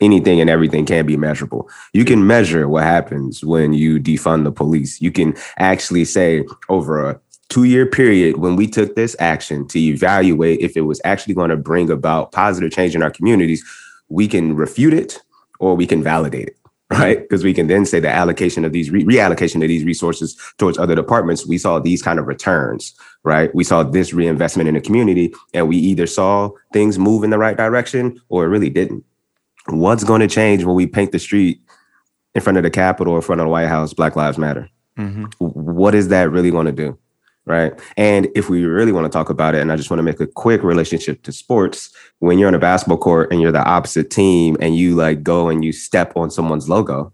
Anything 0.00 0.40
and 0.40 0.48
everything 0.48 0.86
can 0.86 1.04
be 1.04 1.18
measurable. 1.18 1.68
You 1.92 2.06
can 2.06 2.26
measure 2.26 2.66
what 2.68 2.84
happens 2.84 3.44
when 3.44 3.74
you 3.74 4.00
defund 4.00 4.44
the 4.44 4.52
police. 4.52 4.98
You 4.98 5.12
can 5.12 5.36
actually 5.58 6.06
say 6.06 6.46
over 6.70 7.10
a 7.10 7.20
two 7.50 7.64
year 7.64 7.84
period 7.84 8.38
when 8.38 8.56
we 8.56 8.66
took 8.66 8.96
this 8.96 9.14
action 9.18 9.68
to 9.68 9.78
evaluate 9.78 10.60
if 10.60 10.76
it 10.76 10.82
was 10.82 11.00
actually 11.04 11.34
going 11.34 11.50
to 11.50 11.56
bring 11.56 11.90
about 11.90 12.32
positive 12.32 12.72
change 12.72 12.94
in 12.94 13.02
our 13.02 13.10
communities, 13.10 13.62
we 14.08 14.26
can 14.26 14.56
refute 14.56 14.94
it 14.94 15.20
or 15.58 15.76
we 15.76 15.86
can 15.86 16.02
validate 16.02 16.48
it. 16.48 16.56
Right. 16.92 17.20
Because 17.20 17.44
we 17.44 17.54
can 17.54 17.68
then 17.68 17.86
say 17.86 18.00
the 18.00 18.08
allocation 18.10 18.64
of 18.64 18.72
these 18.72 18.90
re- 18.90 19.04
reallocation 19.04 19.62
of 19.62 19.68
these 19.68 19.84
resources 19.84 20.36
towards 20.58 20.76
other 20.76 20.96
departments, 20.96 21.46
we 21.46 21.56
saw 21.56 21.78
these 21.78 22.02
kind 22.02 22.18
of 22.18 22.26
returns. 22.26 22.96
Right. 23.22 23.54
We 23.54 23.62
saw 23.62 23.84
this 23.84 24.12
reinvestment 24.12 24.68
in 24.68 24.74
the 24.74 24.80
community 24.80 25.32
and 25.54 25.68
we 25.68 25.76
either 25.76 26.08
saw 26.08 26.50
things 26.72 26.98
move 26.98 27.22
in 27.22 27.30
the 27.30 27.38
right 27.38 27.56
direction 27.56 28.20
or 28.28 28.44
it 28.44 28.48
really 28.48 28.70
didn't. 28.70 29.04
What's 29.68 30.02
going 30.02 30.20
to 30.20 30.26
change 30.26 30.64
when 30.64 30.74
we 30.74 30.88
paint 30.88 31.12
the 31.12 31.20
street 31.20 31.60
in 32.34 32.40
front 32.40 32.56
of 32.56 32.64
the 32.64 32.70
Capitol 32.70 33.12
or 33.12 33.18
in 33.18 33.22
front 33.22 33.40
of 33.40 33.44
the 33.44 33.50
White 33.50 33.68
House, 33.68 33.94
Black 33.94 34.16
Lives 34.16 34.36
Matter? 34.36 34.68
Mm-hmm. 34.98 35.26
What 35.38 35.94
is 35.94 36.08
that 36.08 36.32
really 36.32 36.50
going 36.50 36.66
to 36.66 36.72
do? 36.72 36.98
Right? 37.50 37.72
And 37.96 38.28
if 38.34 38.48
we 38.48 38.64
really 38.64 38.92
want 38.92 39.04
to 39.04 39.10
talk 39.10 39.28
about 39.28 39.54
it, 39.54 39.60
and 39.60 39.72
I 39.72 39.76
just 39.76 39.90
want 39.90 39.98
to 39.98 40.04
make 40.04 40.20
a 40.20 40.26
quick 40.26 40.62
relationship 40.62 41.22
to 41.24 41.32
sports, 41.32 41.90
when 42.20 42.38
you're 42.38 42.48
on 42.48 42.54
a 42.54 42.58
basketball 42.58 42.98
court 42.98 43.32
and 43.32 43.42
you're 43.42 43.52
the 43.52 43.64
opposite 43.64 44.10
team 44.10 44.56
and 44.60 44.76
you 44.76 44.94
like 44.94 45.22
go 45.22 45.48
and 45.48 45.64
you 45.64 45.72
step 45.72 46.16
on 46.16 46.30
someone's 46.30 46.68
logo, 46.68 47.12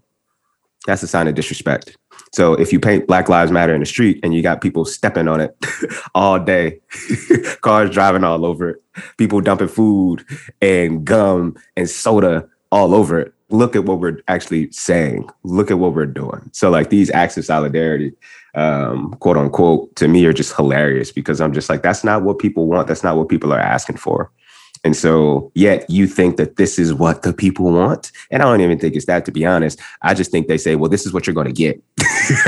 that's 0.85 1.03
a 1.03 1.07
sign 1.07 1.27
of 1.27 1.35
disrespect. 1.35 1.97
So 2.33 2.53
if 2.53 2.71
you 2.71 2.79
paint 2.79 3.07
Black 3.07 3.29
Lives 3.29 3.51
Matter 3.51 3.73
in 3.73 3.79
the 3.79 3.85
street 3.85 4.19
and 4.23 4.33
you 4.33 4.41
got 4.41 4.61
people 4.61 4.85
stepping 4.85 5.27
on 5.27 5.41
it 5.41 5.55
all 6.15 6.39
day, 6.39 6.79
cars 7.61 7.89
driving 7.89 8.23
all 8.23 8.45
over 8.45 8.69
it, 8.69 8.83
people 9.17 9.41
dumping 9.41 9.67
food 9.67 10.23
and 10.61 11.03
gum 11.03 11.55
and 11.75 11.89
soda 11.89 12.47
all 12.71 12.93
over 12.93 13.19
it, 13.19 13.33
look 13.49 13.75
at 13.75 13.85
what 13.85 13.99
we're 13.99 14.19
actually 14.27 14.71
saying. 14.71 15.29
Look 15.43 15.71
at 15.71 15.79
what 15.79 15.93
we're 15.93 16.05
doing. 16.05 16.49
So 16.53 16.69
like 16.69 16.89
these 16.89 17.09
acts 17.11 17.37
of 17.37 17.45
solidarity, 17.45 18.13
um, 18.55 19.13
quote 19.19 19.37
unquote, 19.37 19.95
to 19.97 20.07
me 20.07 20.25
are 20.25 20.33
just 20.33 20.55
hilarious 20.55 21.11
because 21.11 21.39
I'm 21.39 21.53
just 21.53 21.69
like, 21.69 21.81
that's 21.81 22.03
not 22.03 22.23
what 22.23 22.39
people 22.39 22.67
want. 22.67 22.87
That's 22.87 23.03
not 23.03 23.17
what 23.17 23.29
people 23.29 23.53
are 23.53 23.59
asking 23.59 23.97
for. 23.97 24.31
And 24.83 24.95
so, 24.95 25.51
yet 25.55 25.89
you 25.89 26.07
think 26.07 26.37
that 26.37 26.57
this 26.57 26.77
is 26.77 26.93
what 26.93 27.23
the 27.23 27.33
people 27.33 27.71
want. 27.71 28.11
And 28.31 28.41
I 28.41 28.45
don't 28.45 28.61
even 28.61 28.79
think 28.79 28.95
it's 28.95 29.07
that, 29.07 29.25
to 29.25 29.31
be 29.31 29.45
honest. 29.45 29.79
I 30.01 30.13
just 30.13 30.31
think 30.31 30.47
they 30.47 30.57
say, 30.57 30.75
well, 30.75 30.89
this 30.89 31.05
is 31.05 31.13
what 31.13 31.25
you're 31.25 31.33
going 31.33 31.47
to 31.47 31.53
get. 31.53 31.81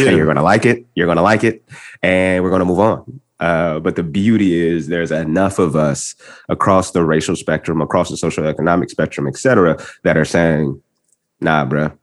yeah. 0.00 0.10
You're 0.10 0.26
going 0.26 0.36
to 0.36 0.42
like 0.42 0.66
it. 0.66 0.84
You're 0.94 1.06
going 1.06 1.16
to 1.16 1.22
like 1.22 1.42
it. 1.42 1.64
And 2.02 2.44
we're 2.44 2.50
going 2.50 2.60
to 2.60 2.66
move 2.66 2.78
on. 2.78 3.20
Uh, 3.44 3.78
but 3.78 3.94
the 3.94 4.02
beauty 4.02 4.54
is 4.54 4.86
there's 4.86 5.10
enough 5.10 5.58
of 5.58 5.76
us 5.76 6.14
across 6.48 6.92
the 6.92 7.04
racial 7.04 7.36
spectrum, 7.36 7.82
across 7.82 8.08
the 8.08 8.16
social 8.16 8.46
economic 8.46 8.88
spectrum, 8.88 9.26
et 9.26 9.36
cetera, 9.36 9.76
that 10.02 10.16
are 10.16 10.24
saying, 10.24 10.80
nah, 11.40 11.66
bruh, 11.66 11.94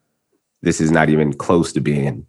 this 0.61 0.79
is 0.79 0.91
not 0.91 1.09
even 1.09 1.33
close 1.33 1.73
to 1.73 1.81
being 1.81 2.27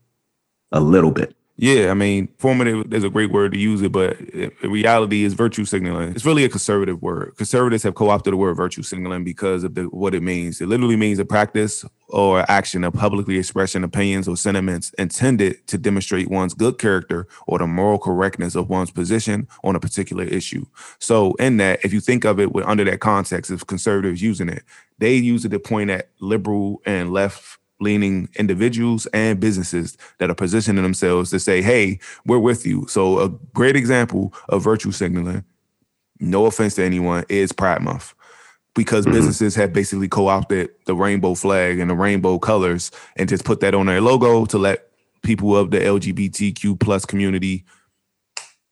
a 0.71 0.81
little 0.81 1.11
bit. 1.11 1.37
Yeah, 1.57 1.91
I 1.91 1.95
mean, 1.95 2.29
formative 2.39 2.93
is 2.93 3.05
a 3.05 3.11
great 3.11 3.31
word 3.31 3.53
to 3.53 3.59
use 3.59 3.83
it, 3.83 3.93
but 3.93 4.17
reality 4.63 5.23
is 5.23 5.35
virtue 5.35 5.67
signaling. 5.67 6.11
It's 6.11 6.25
really 6.25 6.45
a 6.45 6.49
conservative 6.49 7.03
word. 7.03 7.35
Conservatives 7.37 7.83
have 7.83 7.95
co-opted 7.95 8.33
the 8.33 8.39
word 8.39 8.57
virtue 8.57 8.83
signaling 8.83 9.23
because 9.23 9.63
of 9.63 9.75
the, 9.75 9.85
what 9.85 10.15
it 10.15 10.23
means. 10.23 10.63
It 10.63 10.67
literally 10.67 10.97
means 10.97 11.19
a 11.19 11.27
practice 11.27 11.85
or 12.09 12.51
action 12.51 12.85
of 12.85 12.95
publicly 12.95 13.39
expressing 13.39 13.85
opinions 13.85 14.27
or 14.27 14.37
sentiments 14.37 14.93
intended 14.99 15.67
to 15.67 15.77
demonstrate 15.77 16.31
one's 16.31 16.55
good 16.55 16.79
character 16.79 17.29
or 17.47 17.59
the 17.59 17.67
moral 17.67 17.99
correctness 17.99 18.55
of 18.55 18.71
one's 18.71 18.91
position 18.91 19.47
on 19.63 19.77
a 19.77 19.81
particular 19.81 20.25
issue. 20.25 20.65
So, 21.01 21.35
in 21.35 21.59
that, 21.59 21.81
if 21.85 21.93
you 21.93 22.01
think 22.01 22.25
of 22.25 22.41
it 22.41 22.53
with, 22.53 22.65
under 22.65 22.85
that 22.85 23.01
context 23.01 23.51
of 23.51 23.67
conservatives 23.67 24.23
using 24.23 24.49
it, 24.49 24.65
they 24.99 25.15
use 25.15 25.45
it 25.45 25.51
to 25.51 25.61
point 25.61 25.91
at 25.91 26.09
liberal 26.19 26.81
and 26.87 27.13
left 27.13 27.59
leaning 27.83 28.29
individuals 28.37 29.07
and 29.07 29.41
businesses 29.41 29.99
that 30.19 30.31
are 30.31 30.35
positioning 30.35 30.83
themselves 30.83 31.31
to 31.31 31.41
say, 31.41 31.61
hey, 31.61 31.99
we're 32.25 32.39
with 32.39 32.67
you. 32.67 32.87
So, 32.89 33.19
a 33.19 33.29
great 33.29 33.77
example 33.77 34.33
of 34.49 34.63
virtue 34.63 34.93
signaling, 34.93 35.45
no 36.21 36.47
offense 36.47 36.77
to 36.77 36.85
anyone, 36.85 37.25
is 37.29 37.53
Pride 37.53 37.83
Month 37.83 38.15
because 38.75 39.05
mm-hmm. 39.05 39.15
businesses 39.15 39.55
have 39.55 39.73
basically 39.73 40.09
co-opted 40.09 40.71
the 40.87 40.95
rainbow 40.95 41.35
flag 41.35 41.79
and 41.79 41.91
the 41.91 41.95
rainbow 41.95 42.39
colors 42.39 42.91
and 43.17 43.29
just 43.29 43.45
put 43.45 43.61
that 43.61 43.75
on 43.75 43.87
their 43.87 44.01
logo 44.01 44.45
to 44.47 44.59
let 44.59 44.89
people 45.23 45.57
of 45.57 45.71
the 45.71 45.79
LGBTQ 45.79 46.79
plus 46.81 47.05
community 47.05 47.65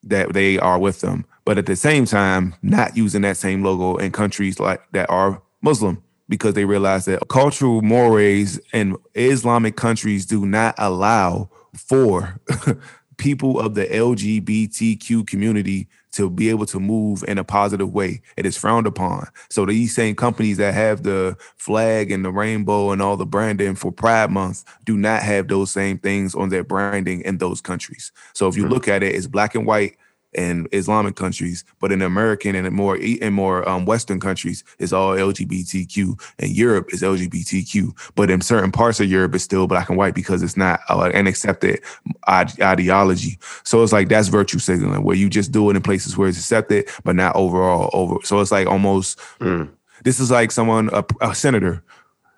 that 0.03 0.33
they 0.33 0.59
are 0.59 0.79
with 0.79 1.01
them. 1.01 1.25
But 1.45 1.59
at 1.59 1.67
the 1.67 1.77
same 1.77 2.07
time, 2.07 2.55
not 2.63 2.97
using 2.97 3.23
that 3.23 3.37
same 3.37 3.63
logo 3.63 3.97
in 3.97 4.13
countries 4.13 4.59
like 4.59 4.81
that 4.93 5.11
are 5.11 5.43
Muslim 5.63 6.03
because 6.31 6.55
they 6.55 6.65
realize 6.65 7.05
that 7.05 7.29
cultural 7.29 7.83
mores 7.83 8.59
in 8.73 8.97
Islamic 9.15 9.77
countries 9.77 10.25
do 10.25 10.47
not 10.47 10.75
allow 10.79 11.51
for 11.77 12.41
people 13.19 13.61
of 13.61 13.75
the 13.75 13.85
LGBTQ 13.87 15.27
community 15.27 15.89
to 16.13 16.31
be 16.31 16.49
able 16.49 16.67
to 16.67 16.81
move 16.81 17.25
in 17.29 17.39
a 17.39 17.45
positive 17.45 17.93
way. 17.93 18.23
It 18.37 18.47
is 18.47 18.57
frowned 18.57 18.87
upon. 18.87 19.29
So 19.49 19.67
these 19.67 19.95
same 19.95 20.17
companies 20.17 20.57
that 20.57 20.75
have 20.75 21.03
the 21.03 21.37
flag 21.57 22.11
and 22.11 22.25
the 22.25 22.31
rainbow 22.31 22.91
and 22.91 23.03
all 23.03 23.17
the 23.17 23.27
branding 23.27 23.75
for 23.75 23.93
Pride 23.93 24.31
Month 24.31 24.65
do 24.85 24.97
not 24.97 25.23
have 25.23 25.49
those 25.49 25.71
same 25.71 25.99
things 25.99 26.35
on 26.35 26.49
their 26.49 26.65
branding 26.65 27.21
in 27.23 27.39
those 27.39 27.61
countries. 27.61 28.11
So 28.33 28.49
if 28.49 28.57
you 28.57 28.65
hmm. 28.65 28.73
look 28.73 28.89
at 28.89 29.03
it, 29.03 29.15
it's 29.15 29.27
black 29.27 29.55
and 29.55 29.67
white 29.67 29.97
in 30.35 30.69
Islamic 30.73 31.17
countries, 31.17 31.65
but 31.81 31.91
in 31.91 32.03
American 32.03 32.55
and 32.55 32.67
in 32.67 32.75
more 32.75 32.97
in 32.97 33.33
more 33.33 33.69
um, 33.69 33.85
Western 33.85 34.21
countries, 34.21 34.63
it's 34.79 34.93
all 34.93 35.15
LGBTQ. 35.15 36.21
And 36.39 36.51
Europe 36.51 36.93
is 36.93 37.03
LGBTQ, 37.03 38.13
but 38.15 38.31
in 38.31 38.41
certain 38.41 38.71
parts 38.71 39.01
of 39.01 39.11
Europe, 39.11 39.35
it's 39.35 39.45
still 39.45 39.67
black 39.67 39.89
and 39.89 39.99
white 39.99 40.15
because 40.15 40.43
it's 40.43 40.57
not 40.57 40.81
uh, 40.89 41.11
an 41.13 41.27
accepted 41.27 41.81
ideology. 42.29 43.39
So 43.65 43.83
it's 43.83 43.93
like 43.93 44.09
that's 44.09 44.29
virtue 44.29 44.59
signaling, 44.59 45.03
where 45.03 45.17
you 45.17 45.29
just 45.29 45.53
do 45.53 45.69
it 45.71 45.77
in 45.77 45.83
places 45.83 46.17
where 46.17 46.29
it's 46.29 46.39
accepted, 46.39 46.89
but 47.05 47.17
not 47.17 47.35
overall 47.35 47.91
over. 47.93 48.17
So 48.25 48.41
it's 48.41 48.53
like 48.53 48.67
almost 48.67 49.19
mm. 49.41 49.69
this 50.05 50.21
is 50.21 50.31
like 50.31 50.53
someone 50.53 50.91
a, 50.93 51.05
a 51.21 51.35
senator 51.35 51.83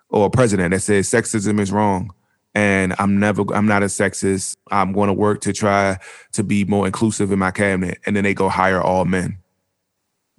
or 0.09 0.27
a 0.27 0.31
president 0.31 0.73
that 0.73 0.81
says 0.81 1.11
sexism 1.11 1.61
is 1.61 1.73
wrong 1.73 2.13
and 2.55 2.95
I'm 2.99 3.19
never 3.19 3.45
I'm 3.55 3.67
not 3.67 3.83
a 3.83 3.87
sexist. 3.87 4.57
I'm 4.71 4.93
going 4.93 5.09
to 5.09 5.13
work 5.13 5.41
to 5.43 5.53
try 5.53 5.99
to 6.33 6.45
be 6.45 6.65
more 6.65 6.87
inclusive 6.87 7.33
in 7.33 7.39
my 7.39 7.51
cabinet, 7.51 7.99
and 8.07 8.17
then 8.17 8.25
they 8.25 8.35
go 8.35 8.49
hire 8.49 8.81
all 8.81 9.05
men. 9.05 9.39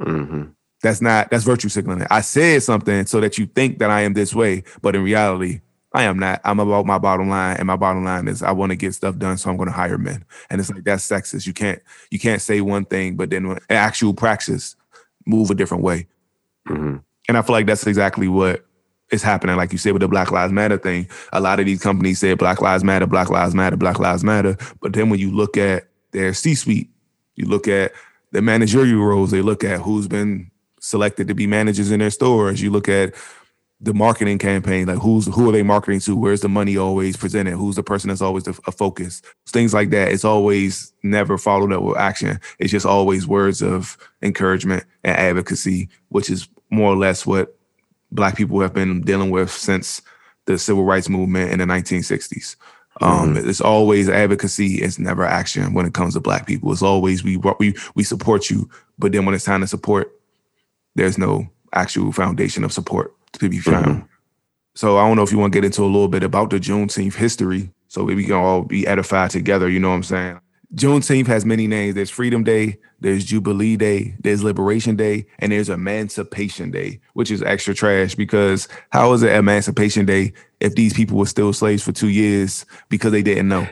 Mm-hmm. 0.01 0.49
That's 0.81 1.01
not 1.01 1.31
that's 1.31 1.43
virtue 1.43 1.69
signaling. 1.69 2.05
I 2.09 2.21
said 2.21 2.61
something 2.63 3.05
so 3.05 3.19
that 3.21 3.37
you 3.37 3.45
think 3.47 3.79
that 3.79 3.89
I 3.89 4.01
am 4.01 4.13
this 4.13 4.33
way, 4.33 4.63
but 4.81 4.95
in 4.95 5.03
reality, 5.03 5.61
I 5.93 6.03
am 6.03 6.19
not. 6.19 6.41
I'm 6.43 6.59
about 6.59 6.85
my 6.85 6.97
bottom 6.97 7.29
line, 7.29 7.57
and 7.57 7.67
my 7.67 7.77
bottom 7.77 8.03
line 8.03 8.27
is 8.27 8.43
I 8.43 8.51
want 8.51 8.71
to 8.71 8.75
get 8.75 8.93
stuff 8.93 9.17
done, 9.17 9.37
so 9.37 9.49
I'm 9.49 9.57
going 9.57 9.69
to 9.69 9.73
hire 9.73 9.97
men. 9.97 10.25
And 10.49 10.59
it's 10.59 10.69
like 10.69 10.83
that's 10.83 11.07
sexist. 11.07 11.47
You 11.47 11.53
can't 11.53 11.81
you 12.11 12.19
can't 12.19 12.41
say 12.41 12.61
one 12.61 12.85
thing, 12.85 13.15
but 13.15 13.29
then 13.29 13.57
actual 13.69 14.13
practice 14.13 14.75
move 15.25 15.49
a 15.51 15.55
different 15.55 15.83
way. 15.83 16.07
Mm-hmm. 16.67 16.97
And 17.27 17.37
I 17.37 17.41
feel 17.41 17.53
like 17.53 17.65
that's 17.65 17.87
exactly 17.87 18.27
what 18.27 18.65
it's 19.13 19.23
happening, 19.23 19.55
like 19.55 19.71
you 19.71 19.77
said, 19.77 19.93
with 19.93 20.01
the 20.01 20.07
Black 20.07 20.31
Lives 20.31 20.51
Matter 20.51 20.77
thing. 20.77 21.07
A 21.31 21.39
lot 21.39 21.59
of 21.59 21.65
these 21.65 21.81
companies 21.81 22.19
say 22.19 22.33
Black 22.33 22.61
Lives 22.61 22.83
Matter, 22.83 23.05
Black 23.05 23.29
Lives 23.29 23.53
Matter, 23.53 23.77
Black 23.77 23.99
Lives 23.99 24.23
Matter. 24.23 24.57
But 24.81 24.93
then 24.93 25.09
when 25.09 25.19
you 25.19 25.31
look 25.31 25.55
at 25.55 25.87
their 26.11 26.33
C 26.33 26.55
suite, 26.55 26.89
you 27.35 27.47
look 27.47 27.67
at 27.67 27.93
the 28.31 28.41
managerial 28.41 29.03
roles, 29.03 29.31
they 29.31 29.41
look 29.41 29.63
at 29.63 29.79
who's 29.79 30.07
been 30.07 30.49
selected 30.79 31.27
to 31.27 31.35
be 31.35 31.47
managers 31.47 31.91
in 31.91 31.99
their 31.99 32.09
stores. 32.09 32.61
You 32.61 32.71
look 32.71 32.89
at 32.89 33.13
the 33.79 33.93
marketing 33.93 34.37
campaign, 34.37 34.87
like 34.87 34.99
who's 34.99 35.27
who 35.27 35.49
are 35.49 35.51
they 35.51 35.61
marketing 35.61 35.99
to? 36.01 36.15
Where's 36.15 36.41
the 36.41 36.49
money 36.49 36.77
always 36.77 37.17
presented? 37.17 37.55
Who's 37.55 37.75
the 37.75 37.83
person 37.83 38.07
that's 38.07 38.21
always 38.21 38.47
a 38.47 38.53
focus? 38.53 39.21
Things 39.47 39.73
like 39.73 39.89
that. 39.91 40.11
It's 40.11 40.25
always 40.25 40.93
never 41.03 41.37
followed 41.37 41.73
up 41.73 41.83
with 41.83 41.97
action. 41.97 42.39
It's 42.59 42.71
just 42.71 42.85
always 42.85 43.27
words 43.27 43.61
of 43.61 43.97
encouragement 44.21 44.85
and 45.03 45.15
advocacy, 45.15 45.89
which 46.09 46.29
is 46.29 46.47
more 46.71 46.93
or 46.93 46.95
less 46.95 47.25
what 47.25 47.55
black 48.13 48.37
people 48.37 48.59
have 48.61 48.73
been 48.73 49.01
dealing 49.01 49.29
with 49.29 49.51
since 49.51 50.01
the 50.45 50.57
civil 50.57 50.83
rights 50.83 51.09
movement 51.09 51.51
in 51.51 51.59
the 51.59 51.65
1960s. 51.65 52.55
Um, 53.01 53.35
mm-hmm. 53.35 53.49
It's 53.49 53.61
always 53.61 54.07
advocacy. 54.07 54.75
It's 54.75 54.99
never 54.99 55.25
action 55.25 55.73
when 55.73 55.85
it 55.85 55.93
comes 55.93 56.13
to 56.13 56.19
black 56.19 56.45
people. 56.45 56.71
It's 56.71 56.83
always 56.83 57.23
we 57.23 57.37
we 57.59 57.75
we 57.95 58.03
support 58.03 58.49
you, 58.49 58.69
but 58.99 59.11
then 59.11 59.25
when 59.25 59.33
it's 59.33 59.45
time 59.45 59.61
to 59.61 59.67
support, 59.67 60.11
there's 60.95 61.17
no 61.17 61.47
actual 61.73 62.11
foundation 62.11 62.63
of 62.63 62.71
support 62.71 63.13
to 63.33 63.49
be 63.49 63.59
found. 63.59 63.85
Mm-hmm. 63.85 64.05
So 64.75 64.97
I 64.97 65.07
don't 65.07 65.17
know 65.17 65.23
if 65.23 65.31
you 65.31 65.39
want 65.39 65.53
to 65.53 65.57
get 65.57 65.65
into 65.65 65.83
a 65.83 65.85
little 65.85 66.07
bit 66.07 66.23
about 66.23 66.51
the 66.51 66.59
Juneteenth 66.59 67.15
history, 67.15 67.71
so 67.87 68.03
we 68.03 68.25
can 68.25 68.33
all 68.33 68.61
be 68.61 68.85
edified 68.85 69.31
together. 69.31 69.69
You 69.69 69.79
know 69.79 69.89
what 69.89 69.95
I'm 69.95 70.03
saying? 70.03 70.39
Juneteenth 70.75 71.27
has 71.27 71.45
many 71.45 71.67
names. 71.67 71.93
There's 71.93 72.09
Freedom 72.09 72.43
Day, 72.43 72.79
there's 72.99 73.25
Jubilee 73.25 73.77
Day, 73.77 74.15
there's 74.21 74.43
Liberation 74.43 74.95
Day, 74.95 75.27
and 75.37 75.51
there's 75.51 75.69
Emancipation 75.69 76.71
Day, 76.71 76.99
which 77.13 77.29
is 77.29 77.43
extra 77.43 77.75
trash 77.75 78.15
because 78.15 78.67
how 78.89 79.13
is 79.13 79.21
it 79.21 79.35
Emancipation 79.35 80.05
Day 80.05 80.33
if 80.59 80.73
these 80.73 80.93
people 80.93 81.17
were 81.17 81.27
still 81.27 81.53
slaves 81.53 81.83
for 81.83 81.91
two 81.91 82.09
years 82.09 82.65
because 82.89 83.11
they 83.11 83.21
didn't 83.21 83.49
know? 83.49 83.67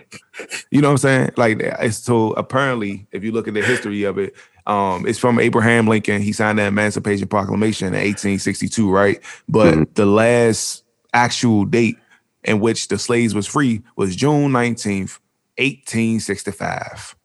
You 0.70 0.82
know 0.82 0.90
what 0.90 0.94
I'm 0.94 0.98
saying? 0.98 1.32
Like, 1.38 1.92
so 1.92 2.32
apparently, 2.34 3.08
if 3.12 3.24
you 3.24 3.32
look 3.32 3.48
at 3.48 3.54
the 3.54 3.62
history 3.62 4.04
of 4.04 4.18
it, 4.18 4.34
um, 4.66 5.08
it's 5.08 5.20
from 5.20 5.40
Abraham 5.40 5.88
Lincoln. 5.88 6.22
He 6.22 6.34
signed 6.34 6.60
the 6.60 6.64
Emancipation 6.64 7.28
Proclamation 7.28 7.88
in 7.88 7.94
1862, 7.94 8.92
right? 8.92 9.20
But 9.50 9.74
mm-hmm. 9.74 9.84
the 9.96 10.06
last 10.06 10.84
actual 11.14 11.66
date 11.66 11.98
in 12.44 12.60
which 12.60 12.88
the 12.88 12.98
slaves 12.98 13.34
was 13.34 13.48
free 13.48 13.82
was 13.96 14.16
June 14.16 14.52
19th, 14.52 15.20
1865. 15.58 17.16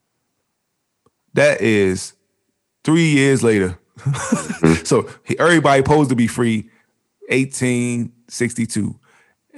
That 1.34 1.60
is 1.60 2.14
three 2.84 3.10
years 3.10 3.42
later. 3.42 3.78
so 4.84 5.08
everybody 5.38 5.82
supposed 5.82 6.10
to 6.10 6.16
be 6.16 6.26
free 6.26 6.70
1862. 7.28 8.98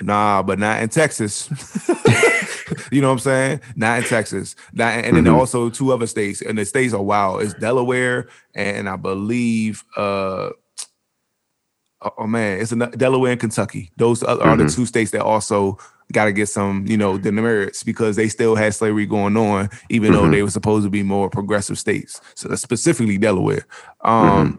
Nah, 0.01 0.43
but 0.43 0.59
not 0.59 0.83
in 0.83 0.89
Texas. 0.89 1.49
you 2.93 3.01
know 3.01 3.09
what 3.09 3.15
I'm 3.15 3.19
saying? 3.19 3.61
Not 3.77 3.99
in 3.99 4.05
Texas. 4.05 4.55
Not, 4.73 5.05
and 5.05 5.17
then 5.17 5.25
mm-hmm. 5.25 5.35
also 5.35 5.71
two 5.71 5.93
other 5.93 6.07
states. 6.07 6.41
And 6.41 6.57
the 6.57 6.65
states 6.65 6.95
are 6.95 7.03
wild. 7.03 7.43
It's 7.43 7.55
Delaware 7.55 8.29
and 8.55 8.89
I 8.89 8.97
believe 8.97 9.85
uh 9.97 10.51
oh, 12.03 12.15
oh 12.19 12.27
man, 12.27 12.61
it's 12.61 12.71
Delaware 12.97 13.33
and 13.33 13.41
Kentucky. 13.41 13.91
Those 13.97 14.23
are, 14.23 14.37
mm-hmm. 14.37 14.67
the 14.67 14.73
two 14.73 14.87
states 14.87 15.11
that 15.13 15.23
also 15.23 15.79
got 16.13 16.25
to 16.25 16.33
get 16.33 16.49
some, 16.49 16.87
you 16.87 16.97
know, 16.97 17.19
the 17.19 17.33
merits 17.33 17.83
because 17.83 18.17
they 18.17 18.29
still 18.29 18.57
had 18.57 18.75
slavery 18.75 19.07
going 19.07 19.37
on, 19.37 19.69
even 19.91 20.13
mm-hmm. 20.13 20.23
though 20.23 20.31
they 20.31 20.43
were 20.43 20.51
supposed 20.51 20.85
to 20.85 20.91
be 20.91 21.03
more 21.03 21.29
progressive 21.29 21.79
states. 21.79 22.21
So 22.35 22.55
specifically 22.55 23.19
Delaware. 23.19 23.67
Um, 24.03 24.49
mm-hmm. 24.49 24.57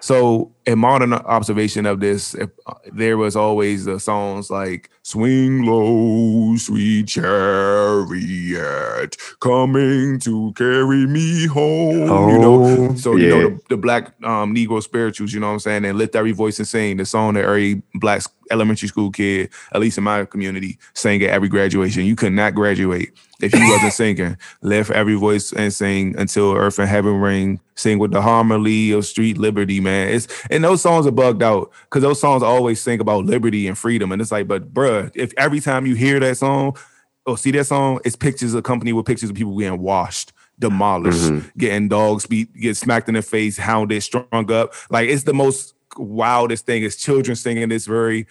So, 0.00 0.50
a 0.66 0.76
modern 0.76 1.12
observation 1.12 1.86
of 1.86 2.00
this, 2.00 2.34
if, 2.34 2.50
uh, 2.66 2.74
there 2.92 3.16
was 3.16 3.36
always 3.36 3.86
the 3.86 3.98
songs 3.98 4.50
like 4.50 4.90
"Swing 5.02 5.64
Low, 5.64 6.56
sweet 6.56 7.08
chariot 7.08 9.16
coming 9.40 10.18
to 10.20 10.52
carry 10.54 11.06
me 11.06 11.46
home. 11.46 12.10
Oh, 12.10 12.30
you 12.30 12.38
know, 12.38 12.64
oh, 12.64 12.94
so 12.94 13.16
yeah. 13.16 13.24
you 13.24 13.30
know 13.30 13.48
the, 13.48 13.60
the 13.70 13.76
black 13.76 14.12
um, 14.22 14.54
Negro 14.54 14.82
spirituals. 14.82 15.32
You 15.32 15.40
know 15.40 15.48
what 15.48 15.54
I'm 15.54 15.60
saying? 15.60 15.84
And 15.84 15.98
lift 15.98 16.14
every 16.14 16.32
voice 16.32 16.58
and 16.58 16.68
sing 16.68 16.98
the 16.98 17.06
song 17.06 17.34
that 17.34 17.44
every 17.44 17.82
black 17.94 18.22
elementary 18.50 18.88
school 18.88 19.10
kid, 19.10 19.50
at 19.72 19.80
least 19.80 19.98
in 19.98 20.04
my 20.04 20.24
community, 20.24 20.78
sang 20.94 21.22
at 21.22 21.30
every 21.30 21.48
graduation. 21.48 22.04
You 22.04 22.16
could 22.16 22.32
not 22.32 22.54
graduate 22.54 23.12
if 23.40 23.54
you 23.54 23.70
wasn't 23.70 23.92
singing. 23.92 24.36
Lift 24.62 24.90
every 24.90 25.14
voice 25.14 25.52
and 25.52 25.72
sing 25.72 26.14
until 26.18 26.54
earth 26.54 26.78
and 26.78 26.88
heaven 26.88 27.20
ring. 27.20 27.60
Sing 27.76 27.98
with 27.98 28.10
the 28.10 28.20
harmony 28.20 28.90
of 28.90 29.06
street 29.06 29.38
liberty, 29.38 29.80
man. 29.80 30.08
It's 30.08 30.28
and 30.50 30.62
those 30.62 30.82
songs 30.82 31.06
are 31.06 31.12
bugged 31.12 31.42
out 31.42 31.72
because 31.84 32.02
those 32.02 32.20
songs 32.20 32.42
always 32.42 32.80
sing 32.80 33.00
about 33.00 33.24
liberty 33.24 33.66
and 33.66 33.78
freedom. 33.78 34.12
And 34.12 34.20
it's 34.20 34.32
like, 34.32 34.48
but 34.48 34.74
bruh, 34.74 35.10
if 35.14 35.32
every 35.36 35.60
time 35.60 35.86
you 35.86 35.94
hear 35.94 36.20
that 36.20 36.36
song 36.36 36.76
or 37.24 37.38
see 37.38 37.50
that 37.52 37.64
song, 37.64 38.00
it's 38.04 38.16
pictures 38.16 38.54
accompanied 38.54 38.92
with 38.92 39.06
pictures 39.06 39.30
of 39.30 39.36
people 39.36 39.56
getting 39.58 39.80
washed 39.80 40.32
demolished, 40.60 41.18
mm-hmm. 41.18 41.58
getting 41.58 41.88
dogs 41.88 42.26
beat, 42.26 42.54
get 42.54 42.76
smacked 42.76 43.08
in 43.08 43.14
the 43.14 43.22
face, 43.22 43.56
hounded, 43.56 44.02
strung 44.02 44.52
up. 44.52 44.74
Like 44.90 45.08
it's 45.08 45.24
the 45.24 45.34
most 45.34 45.74
wildest 45.96 46.66
thing 46.66 46.82
is 46.82 46.96
children 46.96 47.34
singing 47.34 47.68
this 47.70 47.86
very 47.86 48.26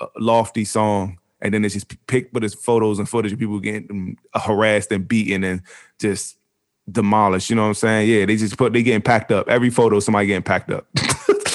uh, 0.00 0.06
lofty 0.18 0.64
song, 0.64 1.18
and 1.42 1.52
then 1.52 1.64
it's 1.64 1.74
just 1.74 2.06
picked, 2.06 2.32
but 2.32 2.44
it's 2.44 2.54
photos 2.54 2.98
and 2.98 3.08
footage 3.08 3.32
of 3.32 3.38
people 3.38 3.60
getting 3.60 4.16
harassed 4.34 4.92
and 4.92 5.06
beaten 5.06 5.44
and 5.44 5.62
just 5.98 6.38
demolished. 6.90 7.50
You 7.50 7.56
know 7.56 7.62
what 7.62 7.68
I'm 7.68 7.74
saying? 7.74 8.08
Yeah, 8.08 8.24
they 8.24 8.36
just 8.36 8.56
put 8.56 8.72
they 8.72 8.82
getting 8.82 9.02
packed 9.02 9.32
up. 9.32 9.48
Every 9.48 9.70
photo, 9.70 10.00
somebody 10.00 10.28
getting 10.28 10.42
packed 10.42 10.70
up. 10.70 10.86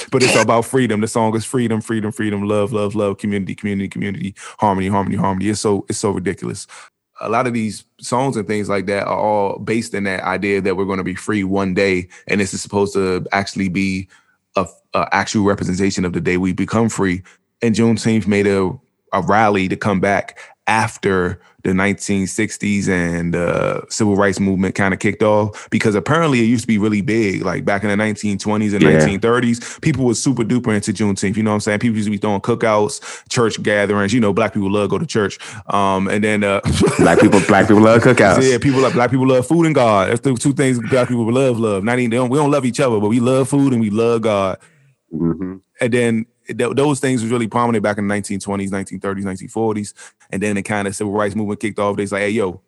but 0.09 0.23
it's 0.23 0.35
about 0.35 0.65
freedom. 0.65 1.01
The 1.01 1.07
song 1.07 1.35
is 1.35 1.45
freedom, 1.45 1.81
freedom, 1.81 2.11
freedom, 2.11 2.47
love, 2.47 2.73
love, 2.73 2.95
love, 2.95 3.17
community, 3.17 3.55
community, 3.55 3.87
community, 3.87 4.35
harmony, 4.59 4.87
harmony, 4.87 5.15
harmony. 5.15 5.49
It's 5.49 5.59
so 5.59 5.85
it's 5.89 5.99
so 5.99 6.11
ridiculous. 6.11 6.67
A 7.21 7.29
lot 7.29 7.47
of 7.47 7.53
these 7.53 7.83
songs 7.99 8.37
and 8.37 8.47
things 8.47 8.69
like 8.69 8.85
that 8.85 9.05
are 9.05 9.19
all 9.19 9.59
based 9.59 9.93
in 9.93 10.05
that 10.05 10.21
idea 10.23 10.61
that 10.61 10.77
we're 10.77 10.85
going 10.85 10.99
to 10.99 11.03
be 11.03 11.15
free 11.15 11.43
one 11.43 11.73
day, 11.73 12.07
and 12.27 12.39
this 12.39 12.53
is 12.53 12.61
supposed 12.61 12.93
to 12.93 13.25
actually 13.31 13.69
be 13.69 14.07
a, 14.55 14.65
a, 14.93 15.07
actual 15.11 15.43
representation 15.43 16.05
of 16.05 16.13
the 16.13 16.21
day 16.21 16.37
we 16.37 16.53
become 16.53 16.89
free. 16.89 17.21
And 17.61 17.75
Juneteenth 17.75 18.25
made 18.25 18.47
a, 18.47 18.71
a 19.11 19.21
rally 19.21 19.67
to 19.67 19.75
come 19.75 19.99
back 19.99 20.39
after 20.69 21.41
the 21.63 21.71
1960s 21.71 22.87
and 22.87 23.35
uh, 23.35 23.81
civil 23.89 24.15
rights 24.15 24.39
movement 24.39 24.75
kind 24.75 24.93
of 24.93 24.99
kicked 24.99 25.23
off 25.23 25.67
because 25.71 25.95
apparently 25.95 26.39
it 26.39 26.43
used 26.43 26.61
to 26.61 26.67
be 26.67 26.77
really 26.77 27.01
big. 27.01 27.41
Like 27.41 27.65
back 27.65 27.83
in 27.83 27.89
the 27.89 27.95
1920s 28.01 28.73
and 28.73 28.83
yeah. 28.83 28.99
1930s, 28.99 29.81
people 29.81 30.05
were 30.05 30.13
super 30.13 30.43
duper 30.43 30.73
into 30.73 30.93
Juneteenth. 30.93 31.35
You 31.35 31.43
know 31.43 31.49
what 31.49 31.55
I'm 31.55 31.59
saying? 31.61 31.79
People 31.79 31.97
used 31.97 32.05
to 32.05 32.11
be 32.11 32.17
throwing 32.17 32.39
cookouts, 32.41 33.27
church 33.29 33.61
gatherings. 33.63 34.13
You 34.13 34.19
know, 34.19 34.31
black 34.31 34.53
people 34.53 34.71
love 34.71 34.91
go 34.91 34.99
to 34.99 35.07
church. 35.07 35.39
Um, 35.73 36.07
and 36.07 36.23
then 36.23 36.43
uh, 36.43 36.61
black 36.99 37.19
people, 37.19 37.41
black 37.47 37.67
people 37.67 37.81
love 37.81 38.03
cookouts. 38.03 38.49
Yeah, 38.49 38.59
people 38.59 38.79
like 38.79 38.93
black 38.93 39.09
people 39.09 39.27
love 39.27 39.47
food 39.47 39.65
and 39.65 39.73
God. 39.73 40.11
That's 40.11 40.21
the 40.21 40.35
two 40.35 40.53
things 40.53 40.79
black 40.89 41.07
people 41.07 41.33
love. 41.33 41.59
Love. 41.59 41.83
Not 41.83 41.97
even 41.97 42.11
don't, 42.11 42.29
we 42.29 42.37
don't 42.37 42.51
love 42.51 42.65
each 42.65 42.79
other, 42.79 42.99
but 42.99 43.09
we 43.09 43.19
love 43.19 43.49
food 43.49 43.73
and 43.73 43.81
we 43.81 43.89
love 43.89 44.21
God. 44.21 44.59
Mm-hmm. 45.11 45.57
And 45.81 45.93
then 45.93 46.25
th- 46.57 46.75
those 46.75 46.99
things 46.99 47.21
was 47.21 47.31
really 47.31 47.47
prominent 47.47 47.83
back 47.83 47.97
in 47.97 48.07
the 48.07 48.13
1920s, 48.13 48.69
1930s, 48.69 49.23
1940s. 49.23 49.93
And 50.29 50.41
then 50.41 50.55
the 50.55 50.63
kind 50.63 50.87
of 50.87 50.95
civil 50.95 51.13
rights 51.13 51.35
movement 51.35 51.59
kicked 51.59 51.79
off. 51.79 51.97
They 51.97 52.05
like, 52.05 52.21
hey, 52.21 52.29
yo, 52.29 52.61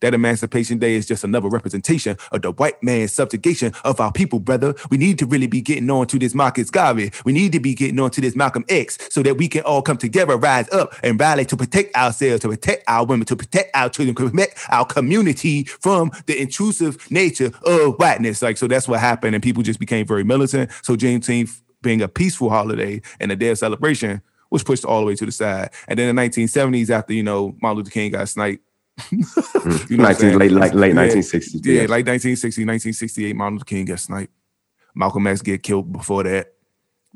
that 0.00 0.12
Emancipation 0.12 0.78
Day 0.78 0.94
is 0.94 1.06
just 1.06 1.24
another 1.24 1.48
representation 1.48 2.16
of 2.30 2.42
the 2.42 2.52
white 2.52 2.82
man's 2.82 3.12
subjugation 3.12 3.72
of 3.84 4.00
our 4.00 4.12
people, 4.12 4.38
brother. 4.38 4.74
We 4.90 4.98
need 4.98 5.18
to 5.20 5.26
really 5.26 5.46
be 5.46 5.62
getting 5.62 5.88
on 5.88 6.06
to 6.08 6.18
this 6.18 6.34
Marcus 6.34 6.70
Garvey. 6.70 7.10
We 7.24 7.32
need 7.32 7.52
to 7.52 7.60
be 7.60 7.74
getting 7.74 7.98
on 8.00 8.10
to 8.10 8.20
this 8.20 8.36
Malcolm 8.36 8.64
X 8.68 8.98
so 9.10 9.22
that 9.22 9.38
we 9.38 9.48
can 9.48 9.62
all 9.62 9.82
come 9.82 9.96
together, 9.96 10.36
rise 10.36 10.68
up, 10.70 10.94
and 11.02 11.18
rally 11.18 11.44
to 11.46 11.56
protect 11.56 11.96
ourselves, 11.96 12.42
to 12.42 12.48
protect 12.48 12.84
our 12.86 13.06
women, 13.06 13.24
to 13.26 13.36
protect 13.36 13.74
our 13.74 13.88
children, 13.88 14.14
to 14.16 14.30
protect 14.30 14.58
our 14.68 14.84
community 14.84 15.64
from 15.64 16.10
the 16.26 16.38
intrusive 16.38 17.10
nature 17.10 17.50
of 17.64 17.94
whiteness. 17.96 18.42
Like, 18.42 18.56
so 18.56 18.66
that's 18.66 18.86
what 18.86 19.00
happened. 19.00 19.34
And 19.34 19.42
people 19.42 19.62
just 19.62 19.80
became 19.80 20.06
very 20.06 20.24
militant. 20.24 20.70
So 20.82 20.96
Juneteenth 20.96 21.62
being 21.84 22.02
a 22.02 22.08
peaceful 22.08 22.50
holiday 22.50 23.00
and 23.20 23.30
a 23.30 23.36
day 23.36 23.50
of 23.50 23.58
celebration 23.58 24.20
was 24.50 24.64
pushed 24.64 24.84
all 24.84 25.00
the 25.00 25.06
way 25.06 25.14
to 25.14 25.26
the 25.26 25.32
side. 25.32 25.70
And 25.86 25.98
then 25.98 26.08
in 26.08 26.16
the 26.16 26.22
1970s, 26.22 26.90
after 26.90 27.12
you 27.12 27.22
know 27.22 27.56
Martin 27.62 27.78
Luther 27.78 27.90
King 27.90 28.12
got 28.12 28.28
sniped, 28.28 28.64
mm. 28.98 29.90
you 29.90 29.96
know 29.96 30.04
19, 30.04 30.38
late 30.38 30.52
like 30.52 30.74
late 30.74 30.94
yeah, 30.94 31.06
1960s. 31.06 31.64
Yeah, 31.64 31.72
yeah, 31.72 31.80
like 31.82 32.06
1960, 32.06 32.62
1968, 32.62 33.36
Martin 33.36 33.54
Luther 33.54 33.64
King 33.64 33.84
got 33.84 34.00
sniped. 34.00 34.32
Malcolm 34.96 35.26
X 35.26 35.42
get 35.42 35.62
killed 35.62 35.92
before 35.92 36.22
that 36.24 36.53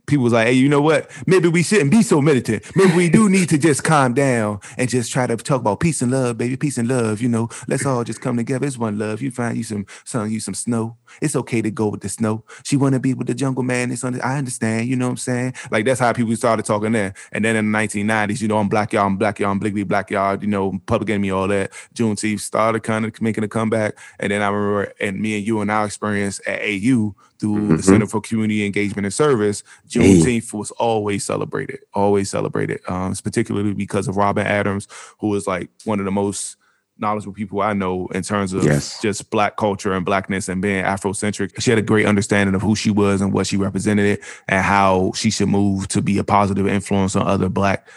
people 0.09 0.25
was 0.25 0.33
like, 0.33 0.49
hey, 0.49 0.55
you 0.55 0.69
know 0.69 0.81
what? 0.81 1.11
Maybe 1.27 1.49
we 1.49 1.63
shouldn't 1.63 1.91
be 1.91 2.03
so 2.03 2.21
militant. 2.21 2.65
Maybe 2.75 2.95
we 2.95 3.09
do 3.09 3.29
need 3.29 3.49
to 3.51 3.59
just 3.59 3.85
calm 3.85 4.15
down 4.15 4.61
and 4.77 4.89
just 4.89 5.13
try 5.13 5.27
to 5.27 5.37
talk 5.37 5.61
about 5.61 5.81
peace 5.81 6.03
and 6.03 6.11
love, 6.11 6.39
baby. 6.39 6.57
Peace 6.57 6.79
and 6.79 6.89
love. 6.89 7.21
You 7.21 7.29
know, 7.29 7.49
let's 7.69 7.87
all 7.87 8.03
just 8.03 8.21
come 8.21 8.37
together. 8.37 8.67
It's 8.67 8.79
one 8.79 8.99
love. 8.99 9.23
You 9.23 9.31
find 9.31 9.57
you 9.57 9.63
some 9.63 9.87
son, 10.05 10.31
you 10.31 10.41
some 10.41 10.55
snow. 10.55 10.97
It's 11.23 11.37
okay 11.37 11.63
to 11.63 11.71
go 11.71 11.89
with 11.89 12.01
the 12.01 12.09
snow. 12.09 12.45
She 12.65 12.77
wanna 12.77 12.99
be 12.99 13.15
with 13.15 13.29
the 13.29 13.35
jungle 13.35 13.63
man. 13.63 13.93
It's 13.93 14.03
under, 14.03 14.25
I 14.25 14.39
understand. 14.39 14.89
You 14.89 14.97
know 14.97 15.07
what 15.07 15.13
I'm 15.13 15.17
saying? 15.19 15.55
Like 15.71 15.85
that's 15.85 16.01
how 16.01 16.13
people 16.13 16.35
started 16.37 16.65
talking 16.65 16.93
there. 16.93 17.15
And 17.33 17.45
then 17.45 17.57
in 17.57 17.71
the 17.71 17.79
1990s, 17.79 18.41
you 18.41 18.49
know, 18.49 18.59
I'm 18.59 18.69
black 18.69 18.93
y'all, 18.93 19.07
I'm 19.07 19.17
black 19.17 19.39
y'all, 19.39 19.51
I'm 19.51 19.61
bliggly 19.61 19.87
black 19.87 20.11
y'all. 20.11 20.41
You 20.41 20.49
know, 20.49 20.81
Public 20.87 21.11
Enemy, 21.11 21.31
all 21.31 21.49
that. 21.49 21.71
Juneteenth 21.95 22.41
started 22.41 22.83
kind 22.83 23.05
of 23.05 23.21
making 23.21 23.45
a 23.45 23.49
comeback. 23.49 23.97
And 24.19 24.33
then 24.33 24.43
I 24.43 24.49
remember, 24.49 24.93
and 25.01 25.21
me 25.21 25.37
and 25.37 25.47
you 25.47 25.61
and 25.61 25.71
our 25.71 25.87
experience 25.87 26.41
at 26.47 26.61
AU 26.63 27.15
through 27.39 27.57
mm-hmm. 27.57 27.77
the 27.77 27.83
Center 27.83 28.07
for 28.07 28.21
Community 28.21 28.67
Engagement 28.67 29.07
and 29.07 29.15
Service, 29.15 29.63
Juneteenth 29.89 30.53
was 30.53 30.71
always 30.73 31.25
celebrated, 31.25 31.81
always 31.95 32.31
celebrated, 32.31 32.81
um, 32.89 33.15
particularly 33.23 33.75
because 33.75 34.09
of 34.09 34.17
Robin 34.17 34.47
Adams, 34.47 34.89
who 35.21 35.29
was 35.29 35.47
like 35.47 35.71
one 35.85 35.99
of 36.01 36.05
the 36.05 36.11
most 36.11 36.57
knowledgeable 36.99 37.33
people 37.33 37.61
I 37.63 37.73
know 37.73 38.09
in 38.09 38.23
terms 38.23 38.53
of 38.53 38.65
yes. 38.65 39.01
just 39.01 39.31
black 39.31 39.57
culture 39.57 39.93
and 39.93 40.05
blackness 40.05 40.49
and 40.49 40.61
being 40.61 40.85
Afrocentric. 40.85 41.61
She 41.61 41.71
had 41.71 41.79
a 41.79 41.83
great 41.83 42.07
understanding 42.07 42.55
of 42.55 42.63
who 42.63 42.75
she 42.75 42.91
was 42.91 43.21
and 43.21 43.33
what 43.33 43.47
she 43.47 43.57
represented 43.57 44.21
and 44.49 44.65
how 44.65 45.13
she 45.15 45.31
should 45.31 45.49
move 45.49 45.89
to 45.89 46.03
be 46.03 46.19
a 46.19 46.25
positive 46.25 46.67
influence 46.67 47.15
on 47.15 47.27
other 47.27 47.49
black 47.49 47.89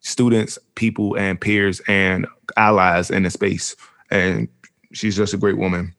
students, 0.00 0.58
people, 0.76 1.16
and 1.16 1.40
peers 1.40 1.80
and 1.88 2.26
allies 2.56 3.10
in 3.10 3.24
the 3.24 3.30
space. 3.30 3.74
And 4.10 4.48
she's 4.92 5.16
just 5.16 5.34
a 5.34 5.38
great 5.38 5.58
woman. 5.58 5.95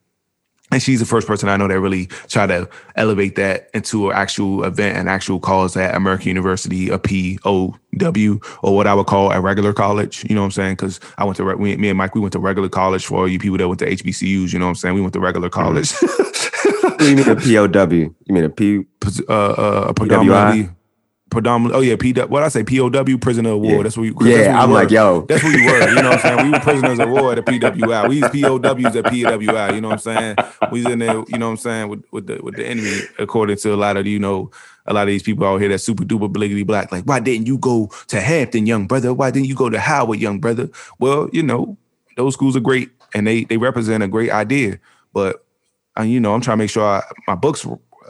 And 0.71 0.81
she's 0.81 0.99
the 0.99 1.05
first 1.05 1.27
person 1.27 1.47
I 1.47 1.55
know 1.55 1.67
that 1.67 1.79
really 1.79 2.07
tried 2.27 2.47
to 2.47 2.69
elevate 2.95 3.35
that 3.35 3.69
into 3.73 4.09
an 4.09 4.17
actual 4.17 4.65
event, 4.65 4.97
an 4.97 5.07
actual 5.07 5.39
cause 5.39 5.77
at 5.77 5.95
American 5.95 6.27
University, 6.27 6.89
a 6.89 6.99
POW, 6.99 8.39
or 8.61 8.75
what 8.75 8.85
I 8.85 8.93
would 8.93 9.05
call 9.05 9.31
a 9.31 9.39
regular 9.39 9.71
college. 9.71 10.25
You 10.29 10.35
know 10.35 10.41
what 10.41 10.47
I'm 10.47 10.51
saying? 10.51 10.73
Because 10.73 10.99
I 11.17 11.23
went 11.23 11.37
to, 11.37 11.45
we, 11.55 11.77
me 11.77 11.89
and 11.89 11.97
Mike, 11.97 12.15
we 12.15 12.21
went 12.21 12.33
to 12.33 12.39
regular 12.39 12.67
college 12.67 13.05
for 13.05 13.29
you 13.29 13.39
people 13.39 13.57
that 13.57 13.67
went 13.67 13.79
to 13.79 13.89
HBCUs. 13.89 14.51
You 14.51 14.59
know 14.59 14.65
what 14.65 14.71
I'm 14.71 14.75
saying? 14.75 14.95
We 14.95 15.01
went 15.01 15.13
to 15.13 15.21
regular 15.21 15.49
mm-hmm. 15.49 15.61
college. 15.61 15.91
Mm-hmm. 15.91 17.03
you 17.03 17.15
mean 17.15 17.29
a 17.29 17.35
POW? 17.69 17.93
You 17.93 18.15
mean 18.27 18.43
a 18.43 18.49
P? 18.49 18.83
Uh, 19.29 19.33
uh, 19.33 19.93
predominantly 19.93 20.69
predominantly. 21.37 21.77
Oh 21.77 21.81
yeah, 21.81 21.95
P. 21.95 22.13
What 22.13 22.41
I 22.41 22.47
say, 22.49 22.63
POW, 22.63 23.17
prisoner 23.19 23.51
of 23.51 23.59
war. 23.59 23.73
Yeah. 23.73 23.83
That's 23.83 23.97
what 23.97 24.03
you. 24.03 24.15
Yeah, 24.21 24.59
I'm 24.59 24.71
like, 24.71 24.89
yo, 24.89 25.21
that's 25.21 25.43
what 25.43 25.53
you 25.53 25.65
were. 25.65 25.89
You 25.89 25.95
know 26.01 26.09
what 26.09 26.13
I'm 26.13 26.19
saying? 26.19 26.45
We 26.45 26.51
were 26.51 26.59
prisoners 26.61 26.99
of 26.99 27.09
war 27.09 27.33
at 27.33 27.45
the 27.45 27.51
PWI. 27.51 28.09
We 28.09 28.21
was 28.21 28.31
POWs 28.31 28.95
at 28.95 29.05
PWI. 29.05 29.75
You 29.75 29.81
know 29.81 29.89
what 29.89 29.93
I'm 29.93 29.99
saying? 29.99 30.35
We 30.71 30.83
was 30.83 30.91
in 30.91 30.99
there. 30.99 31.13
You 31.27 31.37
know 31.37 31.45
what 31.45 31.51
I'm 31.51 31.57
saying 31.57 31.89
with 31.89 32.03
with 32.11 32.25
the 32.25 32.39
with 32.41 32.55
the 32.55 32.65
enemy, 32.65 33.01
according 33.19 33.57
to 33.57 33.73
a 33.73 33.77
lot 33.77 33.97
of 33.97 34.07
you 34.07 34.19
know. 34.19 34.51
A 34.89 34.93
lot 34.93 35.01
of 35.01 35.07
these 35.09 35.21
people 35.21 35.45
out 35.45 35.59
here 35.59 35.67
that 35.67 35.79
super 35.79 36.05
duper 36.05 36.31
bliggity 36.31 36.65
black, 36.65 36.93
like, 36.93 37.03
why 37.03 37.19
didn't 37.19 37.45
you 37.45 37.57
go 37.57 37.91
to 38.07 38.21
Hampton, 38.21 38.65
young 38.65 38.87
brother? 38.87 39.13
Why 39.13 39.31
didn't 39.31 39.49
you 39.49 39.55
go 39.55 39.69
to 39.69 39.77
Howard, 39.77 40.17
young 40.17 40.39
brother? 40.39 40.69
Well, 40.97 41.29
you 41.33 41.43
know, 41.43 41.77
those 42.15 42.35
schools 42.35 42.55
are 42.55 42.61
great 42.61 42.89
and 43.13 43.27
they 43.27 43.43
they 43.43 43.57
represent 43.57 44.01
a 44.01 44.07
great 44.07 44.31
idea. 44.31 44.79
But 45.11 45.43
uh, 45.99 46.03
you 46.03 46.21
know, 46.21 46.33
I'm 46.33 46.39
trying 46.39 46.57
to 46.57 46.63
make 46.63 46.69
sure 46.69 46.85
I, 46.85 47.03
my 47.27 47.35
books 47.35 47.65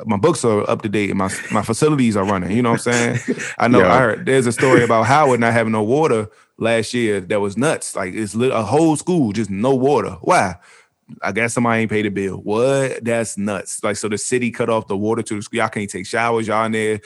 my 0.06 0.18
books 0.18 0.44
are 0.46 0.70
up 0.70 0.82
to 0.84 0.90
date 0.90 1.10
and 1.10 1.20
my 1.20 1.32
my 1.52 1.62
facilities 1.62 2.16
are 2.16 2.26
running. 2.26 2.52
You 2.52 2.62
know 2.62 2.72
what 2.72 2.88
I'm 2.88 2.94
saying? 2.94 3.38
I 3.58 3.68
know 3.68 3.80
yeah. 3.80 3.94
I 3.94 4.00
heard 4.00 4.26
there's 4.26 4.48
a 4.48 4.52
story 4.52 4.84
about 4.84 5.06
Howard 5.06 5.40
not 5.40 5.54
having 5.54 5.74
no 5.74 5.84
water 5.84 6.30
last 6.58 6.94
year 6.94 7.20
that 7.22 7.40
was 7.40 7.58
nuts. 7.58 7.96
Like 7.96 8.14
it's 8.14 8.36
a 8.36 8.64
whole 8.64 8.96
school 8.96 9.32
just 9.32 9.50
no 9.50 9.74
water. 9.76 10.18
Why? 10.22 10.56
I 11.22 11.32
guess 11.32 11.54
somebody 11.54 11.82
ain't 11.82 11.92
paid 11.92 12.06
the 12.06 12.10
bill. 12.10 12.38
What? 12.38 13.04
That's 13.04 13.38
nuts. 13.38 13.84
Like 13.84 13.96
so 13.96 14.10
the 14.10 14.18
city 14.18 14.52
cut 14.52 14.70
off 14.70 14.88
the 14.88 14.98
water 14.98 15.22
to 15.24 15.36
the 15.36 15.42
school. 15.42 15.58
Y'all 15.58 15.70
can't 15.70 15.90
take 15.90 16.06
showers. 16.06 16.48
Y'all 16.48 16.66
in 16.66 16.74
there 16.74 17.00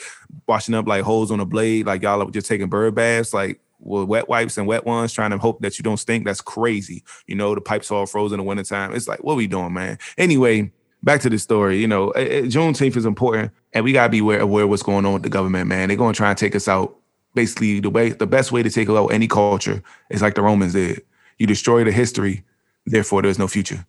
washing 0.47 0.73
up 0.73 0.87
like 0.87 1.03
holes 1.03 1.31
on 1.31 1.39
a 1.39 1.45
blade. 1.45 1.85
Like 1.85 2.01
y'all 2.01 2.21
are 2.21 2.31
just 2.31 2.47
taking 2.47 2.67
bird 2.67 2.95
baths. 2.95 3.33
Like 3.33 3.59
with 3.81 4.07
wet 4.07 4.29
wipes 4.29 4.57
and 4.57 4.67
wet 4.67 4.85
ones, 4.85 5.13
trying 5.13 5.31
to 5.31 5.37
hope 5.37 5.61
that 5.61 5.77
you 5.77 5.83
don't 5.83 5.97
stink. 5.97 6.25
That's 6.25 6.41
crazy. 6.41 7.03
You 7.27 7.35
know, 7.35 7.55
the 7.55 7.61
pipes 7.61 7.91
all 7.91 8.05
frozen 8.05 8.39
in 8.39 8.45
the 8.45 8.47
wintertime. 8.47 8.93
It's 8.93 9.07
like, 9.07 9.23
what 9.23 9.37
we 9.37 9.47
doing, 9.47 9.73
man? 9.73 9.97
Anyway, 10.17 10.71
back 11.03 11.21
to 11.21 11.29
the 11.29 11.39
story, 11.39 11.79
you 11.79 11.87
know, 11.87 12.11
Juneteenth 12.15 12.95
is 12.95 13.05
important, 13.05 13.51
and 13.73 13.83
we 13.83 13.93
gotta 13.93 14.09
be 14.09 14.19
aware, 14.19 14.39
aware 14.39 14.63
of 14.63 14.69
what's 14.69 14.83
going 14.83 15.05
on 15.05 15.13
with 15.13 15.23
the 15.23 15.29
government, 15.29 15.67
man. 15.67 15.87
They're 15.87 15.97
gonna 15.97 16.13
try 16.13 16.29
and 16.29 16.37
take 16.37 16.55
us 16.55 16.67
out. 16.67 16.95
Basically, 17.33 17.79
the 17.79 17.89
way 17.89 18.09
the 18.09 18.27
best 18.27 18.51
way 18.51 18.61
to 18.61 18.69
take 18.69 18.89
out 18.89 19.07
any 19.07 19.27
culture 19.27 19.81
is 20.09 20.21
like 20.21 20.35
the 20.35 20.41
Romans 20.41 20.73
did. 20.73 21.01
You 21.37 21.47
destroy 21.47 21.83
the 21.83 21.91
history, 21.91 22.43
therefore 22.85 23.21
there's 23.21 23.39
no 23.39 23.47
future. 23.47 23.85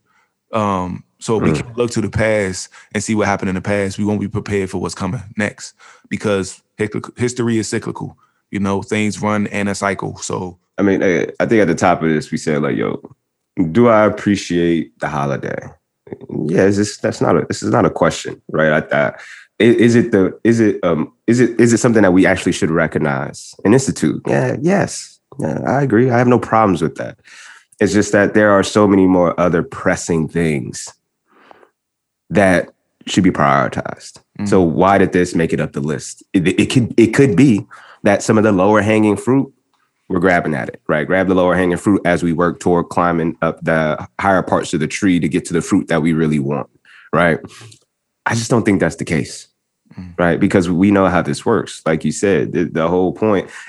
Um, 0.53 1.05
so 1.18 1.40
mm. 1.40 1.44
we 1.44 1.53
can 1.59 1.72
look 1.75 1.90
to 1.92 2.01
the 2.01 2.11
past 2.11 2.68
and 2.94 3.03
see 3.03 3.14
what 3.14 3.27
happened 3.27 3.48
in 3.48 3.55
the 3.55 3.61
past. 3.61 3.98
We 3.98 4.05
won't 4.05 4.20
be 4.20 4.29
prepared 4.29 4.70
for 4.70 4.79
what's 4.79 4.94
coming 4.94 5.22
next 5.37 5.75
because 6.09 6.62
history 7.16 7.59
is 7.59 7.68
cyclical. 7.68 8.16
You 8.51 8.61
know, 8.61 8.83
things 8.83 9.20
run 9.20 9.46
in 9.46 9.66
a 9.66 9.75
cycle. 9.75 10.16
So 10.18 10.59
I 10.79 10.83
mean, 10.83 11.03
I, 11.03 11.29
I 11.40 11.46
think 11.46 11.62
at 11.62 11.68
the 11.68 11.75
top 11.75 12.03
of 12.03 12.09
this, 12.09 12.31
we 12.31 12.38
said 12.38 12.62
like, 12.62 12.77
"Yo, 12.77 13.01
do 13.70 13.88
I 13.88 14.05
appreciate 14.05 14.98
the 15.01 15.09
holiday?" 15.09 15.59
Yeah, 16.46 16.64
is 16.64 16.77
this 16.77 16.98
that's 16.98 17.20
not 17.20 17.37
a 17.37 17.44
this 17.46 17.62
is 17.62 17.70
not 17.70 17.85
a 17.85 17.90
question, 17.90 18.40
right? 18.48 18.85
I, 18.92 19.07
I, 19.07 19.12
is 19.59 19.94
it 19.94 20.12
the 20.12 20.38
is 20.44 20.61
it 20.61 20.83
um 20.83 21.12
is 21.27 21.40
it 21.40 21.61
is 21.61 21.72
it 21.72 21.79
something 21.79 22.03
that 22.03 22.12
we 22.12 22.27
actually 22.27 22.53
should 22.53 22.70
recognize 22.70 23.55
and 23.64 23.75
institute? 23.75 24.22
Yeah, 24.27 24.57
yes, 24.61 25.20
yeah, 25.38 25.61
I 25.66 25.83
agree. 25.83 26.11
I 26.11 26.18
have 26.18 26.29
no 26.29 26.38
problems 26.38 26.83
with 26.83 26.96
that. 26.96 27.18
It's 27.81 27.92
just 27.92 28.12
that 28.12 28.35
there 28.35 28.51
are 28.51 28.62
so 28.62 28.87
many 28.87 29.07
more 29.07 29.38
other 29.40 29.62
pressing 29.62 30.29
things 30.29 30.92
that 32.31 32.70
should 33.07 33.25
be 33.25 33.31
prioritized. 33.31 34.18
Mm-hmm. 34.38 34.46
So 34.46 34.61
why 34.62 34.98
did 34.98 35.12
this 35.12 35.35
make 35.35 35.53
it 35.53 35.61
up 35.61 35.72
the 35.72 35.81
list? 35.81 36.22
It, 36.33 36.48
it 36.48 36.70
could 36.70 36.94
it 36.98 37.09
could 37.09 37.37
be 37.37 37.66
that 38.03 38.22
some 38.22 38.38
of 38.38 38.44
the 38.44 38.53
lower 38.53 38.83
hanging 38.83 39.16
fruit 39.16 39.53
we're 40.12 40.20
grabbing 40.20 40.55
at 40.55 40.68
it, 40.68 40.83
right? 40.88 41.07
Grab 41.07 41.29
the 41.29 41.35
lower 41.35 41.55
hanging 41.55 41.77
fruit 41.77 42.03
as 42.05 42.22
we 42.22 42.33
work 42.33 42.61
toward 42.61 42.88
climbing 42.90 43.37
up 43.42 43.62
the 43.64 44.07
higher 44.20 44.42
parts 44.42 44.75
of 44.75 44.81
the 44.81 44.87
tree 44.87 45.18
to 45.18 45.29
get 45.29 45.44
to 45.46 45.53
the 45.53 45.62
fruit 45.62 45.88
that 45.88 46.03
we 46.03 46.12
really 46.12 46.38
want, 46.38 46.68
right? 47.12 47.40
I 48.27 48.35
just 48.35 48.51
don't 48.51 48.64
think 48.64 48.81
that's 48.81 48.96
the 48.96 49.05
case, 49.05 49.48
mm. 49.98 50.16
right? 50.18 50.38
Because 50.38 50.68
we 50.70 50.90
know 50.90 51.07
how 51.07 51.22
this 51.22 51.46
works. 51.46 51.83
Like 51.87 52.05
you 52.05 52.12
said, 52.12 52.53
the, 52.53 52.64
the, 52.64 52.88
whole. 52.88 53.16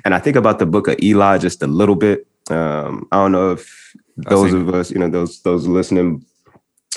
And 0.05 0.13
I 0.13 0.19
think 0.19 0.35
about 0.35 0.59
the 0.59 0.65
book 0.65 0.87
of 0.87 0.99
Eli 1.01 1.37
just 1.37 1.63
a 1.63 1.67
little 1.67 1.95
bit. 1.95 2.27
Um, 2.49 3.07
I 3.11 3.17
don't 3.17 3.31
know 3.31 3.51
if 3.51 3.95
those 4.17 4.53
of 4.53 4.73
us, 4.73 4.91
you 4.91 4.99
know, 4.99 5.09
those 5.09 5.41
those 5.41 5.65
listening 5.65 6.25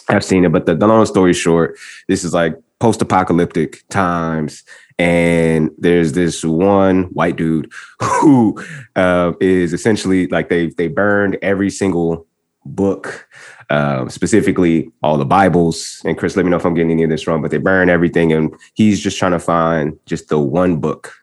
have 0.09 0.25
seen 0.25 0.45
it, 0.45 0.53
but 0.53 0.67
the, 0.67 0.75
the 0.75 0.87
long 0.87 1.07
story 1.07 1.33
short, 1.33 1.79
this 2.09 2.25
is 2.25 2.35
like 2.35 2.55
post-apocalyptic 2.79 3.87
times 3.89 4.63
and 4.99 5.71
there's 5.79 6.13
this 6.13 6.45
one 6.45 7.05
white 7.05 7.37
dude 7.37 7.71
who 8.01 8.63
uh, 8.97 9.33
is 9.41 9.73
essentially 9.73 10.27
like 10.29 10.49
they 10.49 10.69
they 10.71 10.89
burned 10.89 11.39
every 11.43 11.71
single 11.71 12.27
book 12.65 13.29
uh, 13.71 14.09
specifically 14.09 14.91
all 15.03 15.17
the 15.17 15.25
bibles 15.25 16.03
and 16.05 16.19
chris 16.19 16.37
let 16.37 16.45
me 16.45 16.51
know 16.51 16.57
if 16.57 16.67
i'm 16.67 16.75
getting 16.75 16.91
any 16.91 17.05
of 17.05 17.11
this 17.11 17.27
wrong 17.27 17.41
but 17.41 17.51
they 17.51 17.59
burn 17.59 17.89
everything 17.89 18.33
and 18.33 18.55
he's 18.75 19.01
just 19.01 19.19
trying 19.19 19.33
to 19.33 19.39
find 19.39 19.99
just 20.07 20.29
the 20.29 20.39
one 20.39 20.77
book 20.77 21.15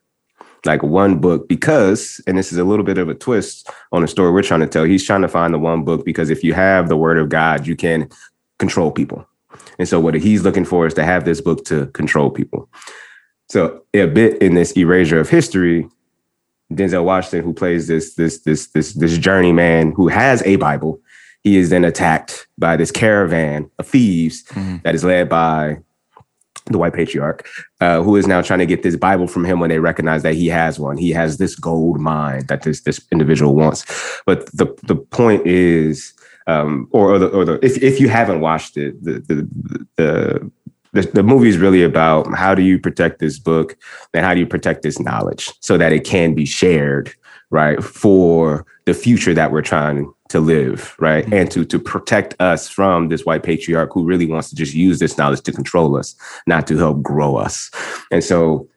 like 0.65 0.81
one 0.81 1.19
book 1.19 1.47
because 1.49 2.21
and 2.25 2.37
this 2.37 2.51
is 2.51 2.57
a 2.57 2.63
little 2.63 2.85
bit 2.85 2.97
of 2.97 3.09
a 3.09 3.13
twist 3.13 3.69
on 3.91 4.01
the 4.01 4.07
story 4.07 4.31
we're 4.31 4.41
trying 4.41 4.61
to 4.61 4.67
tell 4.67 4.85
he's 4.85 5.05
trying 5.05 5.21
to 5.21 5.27
find 5.27 5.53
the 5.53 5.59
one 5.59 5.83
book 5.83 6.05
because 6.05 6.29
if 6.29 6.43
you 6.43 6.53
have 6.53 6.87
the 6.89 6.97
word 6.97 7.17
of 7.17 7.29
god 7.29 7.67
you 7.67 7.75
can 7.75 8.09
control 8.59 8.91
people 8.91 9.27
and 9.79 9.87
so 9.87 9.99
what 9.99 10.13
he's 10.13 10.43
looking 10.43 10.65
for 10.65 10.85
is 10.85 10.93
to 10.93 11.03
have 11.03 11.25
this 11.25 11.41
book 11.41 11.65
to 11.65 11.87
control 11.87 12.29
people 12.29 12.69
so 13.49 13.83
a 13.93 14.07
bit 14.07 14.41
in 14.41 14.55
this 14.55 14.71
erasure 14.71 15.19
of 15.19 15.29
history, 15.29 15.87
Denzel 16.71 17.03
Washington, 17.03 17.43
who 17.43 17.53
plays 17.53 17.87
this 17.87 18.15
this 18.15 18.39
this 18.39 18.67
this 18.67 18.93
this 18.93 19.17
journeyman 19.17 19.91
who 19.91 20.07
has 20.07 20.41
a 20.43 20.55
Bible, 20.55 20.99
he 21.43 21.57
is 21.57 21.69
then 21.69 21.85
attacked 21.85 22.47
by 22.57 22.75
this 22.77 22.91
caravan 22.91 23.69
of 23.77 23.87
thieves 23.87 24.43
mm-hmm. 24.45 24.77
that 24.83 24.95
is 24.95 25.03
led 25.03 25.29
by 25.29 25.77
the 26.67 26.77
white 26.77 26.93
patriarch, 26.93 27.47
uh, 27.81 28.01
who 28.01 28.15
is 28.15 28.25
now 28.25 28.41
trying 28.41 28.59
to 28.59 28.65
get 28.65 28.83
this 28.83 28.95
Bible 28.95 29.27
from 29.27 29.43
him 29.45 29.59
when 29.59 29.69
they 29.69 29.79
recognize 29.79 30.23
that 30.23 30.33
he 30.33 30.47
has 30.47 30.79
one. 30.79 30.97
He 30.97 31.11
has 31.11 31.37
this 31.37 31.55
gold 31.55 31.99
mine 31.99 32.45
that 32.47 32.63
this 32.63 32.81
this 32.81 33.05
individual 33.11 33.53
wants. 33.53 33.85
But 34.25 34.47
the 34.47 34.73
the 34.83 34.95
point 34.95 35.45
is, 35.45 36.13
um, 36.47 36.87
or, 36.91 37.13
or 37.13 37.19
the 37.19 37.27
or 37.27 37.45
the 37.45 37.65
if 37.65 37.81
if 37.81 37.99
you 37.99 38.09
haven't 38.09 38.41
watched 38.41 38.77
it, 38.77 39.01
the 39.03 39.13
the 39.19 39.49
the 39.97 40.51
the, 40.93 41.01
the 41.01 41.23
movie 41.23 41.49
is 41.49 41.57
really 41.57 41.83
about 41.83 42.33
how 42.33 42.55
do 42.55 42.61
you 42.61 42.79
protect 42.79 43.19
this 43.19 43.39
book 43.39 43.75
and 44.13 44.25
how 44.25 44.33
do 44.33 44.39
you 44.39 44.45
protect 44.45 44.83
this 44.83 44.99
knowledge 44.99 45.51
so 45.59 45.77
that 45.77 45.91
it 45.91 46.05
can 46.05 46.33
be 46.33 46.45
shared 46.45 47.11
right 47.49 47.83
for 47.83 48.65
the 48.85 48.93
future 48.93 49.33
that 49.33 49.51
we're 49.51 49.61
trying 49.61 50.11
to 50.29 50.39
live 50.39 50.95
right 50.99 51.25
mm-hmm. 51.25 51.33
and 51.33 51.51
to 51.51 51.65
to 51.65 51.79
protect 51.79 52.39
us 52.39 52.69
from 52.69 53.09
this 53.09 53.25
white 53.25 53.43
patriarch 53.43 53.91
who 53.93 54.05
really 54.05 54.25
wants 54.25 54.49
to 54.49 54.55
just 54.55 54.73
use 54.73 54.99
this 54.99 55.17
knowledge 55.17 55.41
to 55.41 55.51
control 55.51 55.97
us 55.97 56.15
not 56.47 56.67
to 56.67 56.77
help 56.77 57.01
grow 57.01 57.35
us 57.35 57.69
and 58.11 58.23
so 58.23 58.67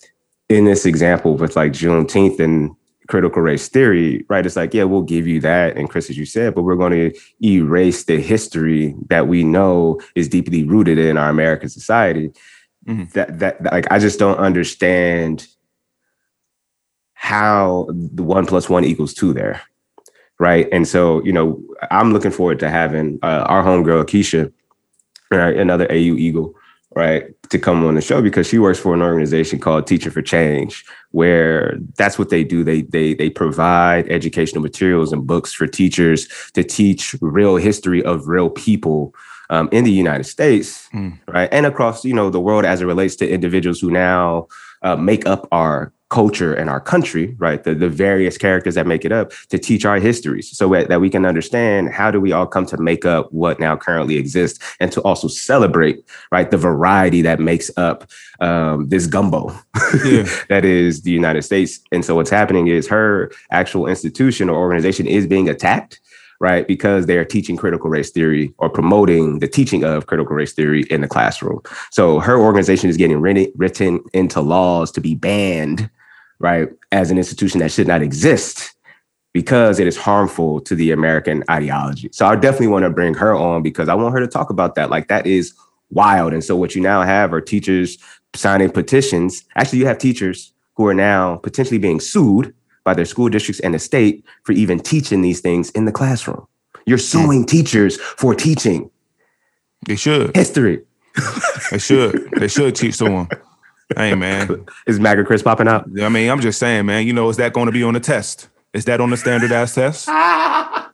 in 0.49 0.65
this 0.65 0.87
example 0.87 1.37
with 1.37 1.57
like 1.57 1.73
juneteenth 1.73 2.41
and 2.41 2.75
critical 3.09 3.43
race 3.43 3.69
theory, 3.69 4.25
right? 4.29 4.45
It's 4.45 4.57
like, 4.57 4.75
yeah, 4.75 4.85
we'll 4.85 5.03
give 5.03 5.27
you 5.27 5.41
that. 5.41 5.77
And 5.77 5.89
Chris, 5.89 6.11
as 6.11 6.19
you 6.19 6.27
said, 6.27 6.55
but 6.55 6.63
we're 6.63 6.77
going 6.77 6.93
to 6.93 7.19
erase 7.43 8.05
the 8.05 8.21
history 8.21 8.95
that 9.09 9.29
we 9.29 9.45
know 9.45 10.01
is 10.15 10.29
deeply 10.29 10.65
rooted 10.65 10.99
in 10.99 11.17
our 11.17 11.31
American 11.31 11.69
society. 11.69 12.31
Mm-hmm. 12.87 13.05
That, 13.15 13.39
that, 13.39 13.63
that, 13.63 13.73
like, 13.73 13.91
I 13.91 13.99
just 13.99 14.19
don't 14.19 14.39
understand 14.39 15.47
how 17.15 17.89
the 17.91 18.23
one 18.23 18.47
plus 18.47 18.69
one 18.69 18.85
equals 18.85 19.15
two 19.15 19.33
there. 19.33 19.63
Right. 20.39 20.69
And 20.71 20.87
so, 20.87 21.25
you 21.25 21.33
know, 21.33 21.63
I'm 21.91 22.13
looking 22.13 22.31
forward 22.31 22.59
to 22.61 22.69
having 22.69 23.19
uh, 23.23 23.47
our 23.49 23.65
homegirl, 23.65 24.05
Keisha, 24.05 24.53
right, 25.31 25.57
another 25.57 25.91
AU 25.91 25.95
Eagle, 25.95 26.55
right, 26.97 27.25
to 27.51 27.59
come 27.59 27.85
on 27.85 27.95
the 27.95 28.01
show 28.01 28.23
because 28.23 28.49
she 28.49 28.59
works 28.59 28.79
for 28.79 28.95
an 28.95 29.03
organization 29.03 29.61
called 29.61 29.87
Teaching 29.87 30.11
for 30.11 30.23
Change, 30.23 30.85
where 31.11 31.79
that's 31.97 32.19
what 32.19 32.31
they 32.31 32.43
do. 32.43 32.65
They 32.65 32.83
they 32.83 33.15
they 33.15 33.29
provide 33.31 34.09
educational 34.09 34.63
materials 34.63 35.13
and 35.13 35.27
books 35.27 35.53
for 35.53 35.67
teachers 35.67 36.27
to 36.55 36.65
teach 36.65 37.15
real 37.21 37.57
history 37.57 38.03
of 38.03 38.27
real 38.27 38.49
people 38.49 39.15
um, 39.51 39.69
in 39.71 39.85
the 39.85 39.93
United 39.93 40.25
States, 40.25 40.89
mm. 40.93 41.17
right, 41.29 41.51
and 41.53 41.67
across 41.67 42.05
you 42.05 42.15
know 42.15 42.31
the 42.31 42.41
world 42.41 42.65
as 42.65 42.81
it 42.81 42.87
relates 42.87 43.15
to 43.17 43.29
individuals 43.29 43.79
who 43.79 43.91
now 43.91 44.49
uh, 44.83 44.97
make 44.97 45.27
up 45.27 45.47
our 45.53 45.93
culture 46.17 46.55
and 46.55 46.71
our 46.71 46.81
country, 46.81 47.37
right? 47.37 47.63
The, 47.63 47.75
the 47.75 47.91
various 47.91 48.39
characters 48.39 48.75
that 48.77 48.87
make 48.87 49.05
it 49.05 49.13
up 49.13 49.33
to 49.51 49.59
teach 49.59 49.85
our 49.85 49.99
histories 49.99 50.57
so 50.57 50.67
that 50.71 50.99
we 50.99 51.11
can 51.11 51.27
understand 51.27 51.91
how 51.93 52.11
do 52.11 52.23
we 52.23 52.33
all 52.33 52.47
come 52.47 52.65
to 52.73 52.79
make 52.79 53.05
up 53.05 53.31
what 53.35 53.61
now 53.61 53.77
currently 53.77 54.17
exists 54.17 54.59
and 54.81 54.91
to 54.93 55.03
also 55.03 55.29
celebrate, 55.29 56.03
right? 56.33 56.51
The 56.51 56.57
variety 56.57 57.21
that 57.21 57.39
makes 57.39 57.71
up 57.77 58.09
um, 58.41 58.89
this 58.89 59.07
gumbo 59.07 59.51
yeah. 60.07 60.27
that 60.49 60.65
is 60.65 61.03
the 61.03 61.11
United 61.11 61.43
States. 61.43 61.81
And 61.93 62.03
so 62.03 62.15
what's 62.15 62.31
happening 62.31 62.69
is 62.69 62.89
her 62.89 63.31
actual 63.51 63.87
institution 63.87 64.49
or 64.49 64.57
organization 64.57 65.07
is 65.07 65.27
being 65.27 65.51
attacked 65.51 66.01
right? 66.39 66.67
Because 66.69 67.07
they're 67.07 67.25
teaching 67.25 67.57
critical 67.57 67.89
race 67.89 68.11
theory 68.11 68.53
or 68.59 68.69
promoting 68.69 69.39
the 69.39 69.49
teaching 69.49 69.85
of 69.85 70.07
critical 70.07 70.37
race 70.37 70.53
theory 70.53 70.83
in 70.91 71.01
the 71.01 71.09
classroom. 71.09 71.63
So 71.91 72.21
her 72.21 72.39
organization 72.39 72.91
is 72.91 72.99
getting 72.99 73.23
written, 73.23 73.51
written 73.57 74.01
into 74.13 74.43
laws 74.43 74.93
to 74.93 75.01
be 75.01 75.15
banned, 75.15 75.89
right, 76.39 76.69
as 76.93 77.11
an 77.11 77.19
institution 77.19 77.61
that 77.61 77.73
should 77.73 77.87
not 77.87 78.03
exist 78.03 78.75
because 79.33 79.79
it 79.79 79.87
is 79.87 79.97
harmful 79.97 80.61
to 80.63 80.75
the 80.75 80.91
American 80.93 81.45
ideology. 81.51 82.09
So 82.11 82.25
I 82.25 82.37
definitely 82.37 82.69
want 82.69 82.85
to 82.85 82.91
bring 82.91 83.13
her 83.15 83.35
on 83.35 83.63
because 83.63 83.89
I 83.89 83.95
want 83.95 84.15
her 84.15 84.21
to 84.21 84.27
talk 84.27 84.49
about 84.49 84.77
that. 84.77 84.89
Like 84.89 85.09
that 85.09 85.27
is 85.27 85.53
wild. 85.91 86.33
And 86.33 86.43
so 86.43 86.57
what 86.57 86.75
you 86.75 86.81
now 86.81 87.03
have 87.03 87.35
are 87.35 87.41
teachers 87.43 87.99
signing 88.35 88.71
petitions. 88.71 89.45
Actually, 89.55 89.81
you 89.81 89.87
have 89.87 89.99
teachers 89.99 90.53
who 90.75 90.87
are 90.87 90.95
now 90.95 91.37
potentially 91.37 91.79
being 91.79 92.01
sued 92.01 92.55
by 92.85 92.95
their 92.95 93.05
school 93.05 93.29
districts 93.29 93.61
and 93.61 93.75
the 93.75 93.79
state 93.79 94.25
for 94.45 94.53
even 94.53 94.81
teaching 94.81 95.21
these 95.21 95.41
things 95.41 95.71
in 95.73 95.85
the 95.85 95.93
classroom. 95.93 96.47
You're 96.87 96.99
hmm. 96.99 97.03
suing 97.03 97.45
teachers 97.45 97.99
for 98.01 98.35
teaching. 98.35 98.91
They 99.87 99.97
should. 99.97 100.35
History. 100.35 100.83
they 101.71 101.79
should. 101.79 102.31
They 102.39 102.49
should 102.49 102.75
teach 102.75 102.95
someone. 102.95 103.29
Hey 103.95 104.15
man. 104.15 104.67
Is 104.87 104.99
MAGA 104.99 105.25
Chris 105.25 105.43
popping 105.43 105.69
out? 105.69 105.87
I 106.01 106.09
mean, 106.09 106.31
I'm 106.31 106.41
just 106.41 106.59
saying, 106.59 106.87
man, 106.87 107.07
you 107.07 107.13
know, 107.13 107.29
is 107.29 107.37
that 107.37 107.53
going 107.53 107.67
to 107.67 107.73
be 107.73 107.83
on 107.83 107.95
the 107.95 108.01
test? 108.01 108.49
Is 108.73 108.85
that 108.87 109.01
on 109.01 109.11
the 109.11 109.17
standardized 109.17 109.75
test? 109.75 110.09
How, 110.09 110.93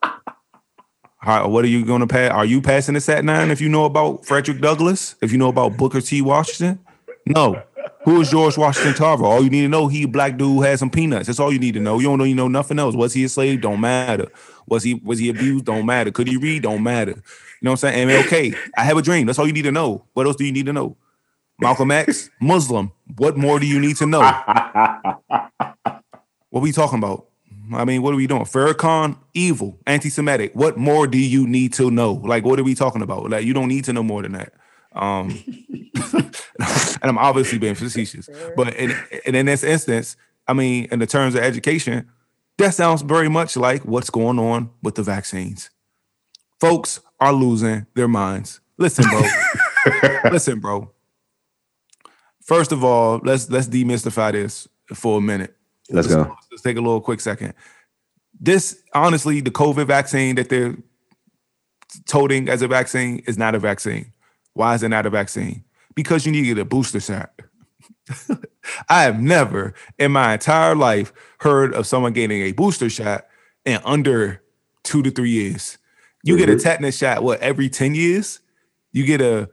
what 1.48 1.64
are 1.64 1.68
you 1.68 1.84
going 1.84 2.00
to 2.00 2.06
pass? 2.06 2.32
Are 2.32 2.44
you 2.44 2.60
passing 2.60 2.94
the 2.94 3.00
SAT 3.00 3.24
nine 3.24 3.52
if 3.52 3.60
you 3.60 3.68
know 3.68 3.84
about 3.84 4.26
Frederick 4.26 4.60
Douglass? 4.60 5.14
If 5.22 5.30
you 5.30 5.38
know 5.38 5.48
about 5.48 5.76
Booker 5.76 6.00
T. 6.00 6.20
Washington? 6.20 6.80
No. 7.26 7.62
Who 8.04 8.20
is 8.20 8.30
George 8.30 8.58
Washington 8.58 8.94
Carver? 8.94 9.24
All 9.24 9.42
you 9.42 9.48
need 9.48 9.62
to 9.62 9.68
know, 9.68 9.86
he 9.86 10.02
a 10.02 10.08
black 10.08 10.36
dude 10.36 10.64
had 10.64 10.80
some 10.80 10.90
peanuts. 10.90 11.28
That's 11.28 11.38
all 11.38 11.52
you 11.52 11.60
need 11.60 11.74
to 11.74 11.80
know. 11.80 12.00
You 12.00 12.08
don't 12.08 12.18
know, 12.18 12.24
you 12.24 12.34
know 12.34 12.48
nothing 12.48 12.80
else. 12.80 12.96
Was 12.96 13.14
he 13.14 13.22
a 13.22 13.28
slave? 13.28 13.60
Don't 13.60 13.80
matter. 13.80 14.28
Was 14.66 14.82
he 14.82 14.94
was 14.94 15.20
he 15.20 15.28
abused? 15.28 15.66
Don't 15.66 15.86
matter. 15.86 16.10
Could 16.10 16.26
he 16.26 16.36
read? 16.36 16.64
Don't 16.64 16.82
matter. 16.82 17.12
You 17.12 17.22
know 17.62 17.70
what 17.70 17.84
I'm 17.84 17.92
saying? 17.92 18.08
MLK. 18.08 18.56
I 18.76 18.82
have 18.82 18.96
a 18.96 19.02
dream. 19.02 19.26
That's 19.26 19.38
all 19.38 19.46
you 19.46 19.52
need 19.52 19.62
to 19.62 19.72
know. 19.72 20.04
What 20.14 20.26
else 20.26 20.34
do 20.34 20.44
you 20.44 20.52
need 20.52 20.66
to 20.66 20.72
know? 20.72 20.96
Malcolm 21.60 21.90
X, 21.90 22.30
Muslim. 22.40 22.92
What 23.16 23.36
more 23.36 23.58
do 23.58 23.66
you 23.66 23.78
need 23.78 23.96
to 23.96 24.06
know? 24.06 24.20
what 26.50 26.60
are 26.60 26.60
we 26.60 26.72
talking 26.72 26.98
about? 26.98 27.26
I 27.72 27.84
mean, 27.84 28.02
what 28.02 28.12
are 28.12 28.16
we 28.16 28.26
doing? 28.26 28.42
Farrakhan, 28.42 29.16
evil, 29.34 29.78
anti-Semitic. 29.86 30.54
What 30.54 30.76
more 30.76 31.06
do 31.06 31.18
you 31.18 31.46
need 31.46 31.72
to 31.74 31.90
know? 31.90 32.14
Like, 32.14 32.44
what 32.44 32.58
are 32.58 32.64
we 32.64 32.74
talking 32.74 33.02
about? 33.02 33.30
Like, 33.30 33.44
you 33.44 33.54
don't 33.54 33.68
need 33.68 33.84
to 33.84 33.92
know 33.92 34.02
more 34.02 34.22
than 34.22 34.32
that. 34.32 34.52
Um, 34.94 35.42
and 36.12 37.02
I'm 37.02 37.18
obviously 37.18 37.58
being 37.58 37.74
facetious, 37.74 38.28
but 38.56 38.74
in, 38.74 38.94
and 39.24 39.34
in 39.34 39.46
this 39.46 39.64
instance, 39.64 40.16
I 40.46 40.52
mean, 40.52 40.88
in 40.90 40.98
the 40.98 41.06
terms 41.06 41.34
of 41.34 41.42
education, 41.42 42.10
that 42.58 42.74
sounds 42.74 43.02
very 43.02 43.28
much 43.28 43.56
like 43.56 43.84
what's 43.84 44.10
going 44.10 44.38
on 44.38 44.70
with 44.82 44.96
the 44.96 45.02
vaccines. 45.02 45.70
Folks 46.60 47.00
are 47.20 47.32
losing 47.32 47.86
their 47.94 48.08
minds. 48.08 48.60
Listen, 48.76 49.04
bro. 49.08 49.22
Listen, 50.30 50.60
bro. 50.60 50.92
First 52.44 52.72
of 52.72 52.82
all, 52.84 53.20
let's 53.24 53.48
let's 53.50 53.68
demystify 53.68 54.32
this 54.32 54.68
for 54.94 55.18
a 55.18 55.20
minute. 55.20 55.56
Let's, 55.90 56.08
let's 56.08 56.28
go. 56.28 56.36
Let's 56.50 56.62
take 56.62 56.76
a 56.76 56.80
little 56.80 57.00
quick 57.00 57.20
second. 57.20 57.54
this 58.40 58.82
honestly, 58.94 59.40
the 59.40 59.50
COVID 59.50 59.86
vaccine 59.86 60.34
that 60.36 60.48
they're 60.48 60.76
toting 62.06 62.48
as 62.48 62.62
a 62.62 62.68
vaccine 62.68 63.22
is 63.26 63.38
not 63.38 63.54
a 63.54 63.58
vaccine. 63.58 64.12
Why 64.54 64.74
is 64.74 64.82
it 64.82 64.88
not 64.88 65.06
a 65.06 65.10
vaccine? 65.10 65.64
Because 65.94 66.26
you 66.26 66.32
need 66.32 66.42
to 66.42 66.54
get 66.54 66.58
a 66.58 66.64
booster 66.64 67.00
shot. 67.00 67.32
I 68.88 69.02
have 69.02 69.20
never 69.20 69.74
in 69.98 70.12
my 70.12 70.34
entire 70.34 70.74
life 70.74 71.12
heard 71.40 71.74
of 71.74 71.86
someone 71.86 72.12
getting 72.12 72.42
a 72.42 72.52
booster 72.52 72.90
shot 72.90 73.26
in 73.64 73.80
under 73.84 74.42
two 74.82 75.02
to 75.02 75.10
three 75.10 75.30
years. 75.30 75.78
You 76.22 76.34
mm-hmm. 76.34 76.40
get 76.40 76.48
a 76.48 76.52
mm-hmm. 76.52 76.62
tetanus 76.62 76.98
shot, 76.98 77.22
what, 77.22 77.40
every 77.40 77.68
10 77.68 77.94
years? 77.94 78.40
You 78.92 79.04
get 79.04 79.20
a 79.20 79.50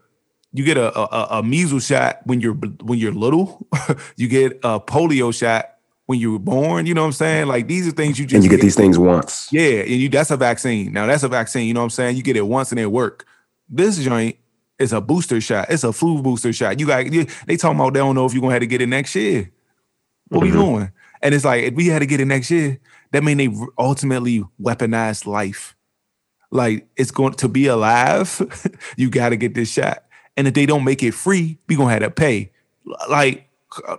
you 0.53 0.63
get 0.63 0.77
a, 0.77 0.97
a, 0.97 1.39
a 1.39 1.43
measles 1.43 1.85
shot 1.85 2.19
when 2.25 2.41
you're 2.41 2.53
when 2.53 2.99
you're 2.99 3.11
little. 3.11 3.67
you 4.15 4.27
get 4.27 4.53
a 4.63 4.79
polio 4.79 5.33
shot 5.37 5.75
when 6.07 6.19
you 6.19 6.31
were 6.31 6.39
born. 6.39 6.85
You 6.85 6.93
know 6.93 7.01
what 7.01 7.07
I'm 7.07 7.13
saying? 7.13 7.47
Like 7.47 7.67
these 7.67 7.87
are 7.87 7.91
things 7.91 8.17
you 8.17 8.25
just 8.25 8.35
and 8.35 8.43
you 8.43 8.49
get, 8.49 8.57
get 8.57 8.63
these 8.63 8.75
things 8.75 8.97
once. 8.97 9.47
Yeah, 9.51 9.81
and 9.81 9.91
you 9.91 10.09
that's 10.09 10.31
a 10.31 10.37
vaccine. 10.37 10.91
Now 10.91 11.05
that's 11.05 11.23
a 11.23 11.27
vaccine. 11.27 11.67
You 11.67 11.73
know 11.73 11.81
what 11.81 11.85
I'm 11.85 11.91
saying? 11.91 12.17
You 12.17 12.23
get 12.23 12.35
it 12.35 12.47
once 12.47 12.71
and 12.71 12.79
it 12.79 12.91
work. 12.91 13.27
This 13.69 13.99
joint 13.99 14.37
is 14.79 14.91
a 14.91 15.01
booster 15.01 15.39
shot. 15.39 15.67
It's 15.69 15.83
a 15.83 15.93
flu 15.93 16.21
booster 16.23 16.51
shot. 16.51 16.79
You 16.79 16.87
got 16.87 17.11
you, 17.11 17.27
they 17.45 17.57
talking 17.57 17.79
about 17.79 17.93
they 17.93 17.99
don't 17.99 18.15
know 18.15 18.25
if 18.25 18.33
you're 18.33 18.41
gonna 18.41 18.53
have 18.53 18.61
to 18.61 18.67
get 18.67 18.81
it 18.81 18.87
next 18.87 19.13
year. 19.13 19.51
What 20.29 20.43
mm-hmm. 20.43 20.57
we 20.57 20.63
doing? 20.63 20.91
And 21.21 21.35
it's 21.35 21.45
like 21.45 21.63
if 21.63 21.73
we 21.75 21.87
had 21.87 21.99
to 21.99 22.05
get 22.05 22.21
it 22.21 22.25
next 22.25 22.49
year, 22.49 22.79
that 23.11 23.23
mean 23.23 23.37
they 23.37 23.49
ultimately 23.77 24.43
weaponized 24.61 25.25
life. 25.25 25.75
Like 26.51 26.87
it's 26.95 27.11
going 27.11 27.33
to 27.33 27.47
be 27.47 27.67
alive, 27.67 28.41
you 28.97 29.09
got 29.09 29.29
to 29.29 29.37
get 29.37 29.53
this 29.53 29.71
shot. 29.71 30.05
And 30.39 30.47
if 30.47 30.53
they 30.53 30.65
don't 30.65 30.85
make 30.85 31.03
it 31.03 31.11
free, 31.11 31.57
we 31.67 31.75
gonna 31.75 31.91
have 31.91 32.01
to 32.01 32.09
pay. 32.09 32.49
Like 33.09 33.49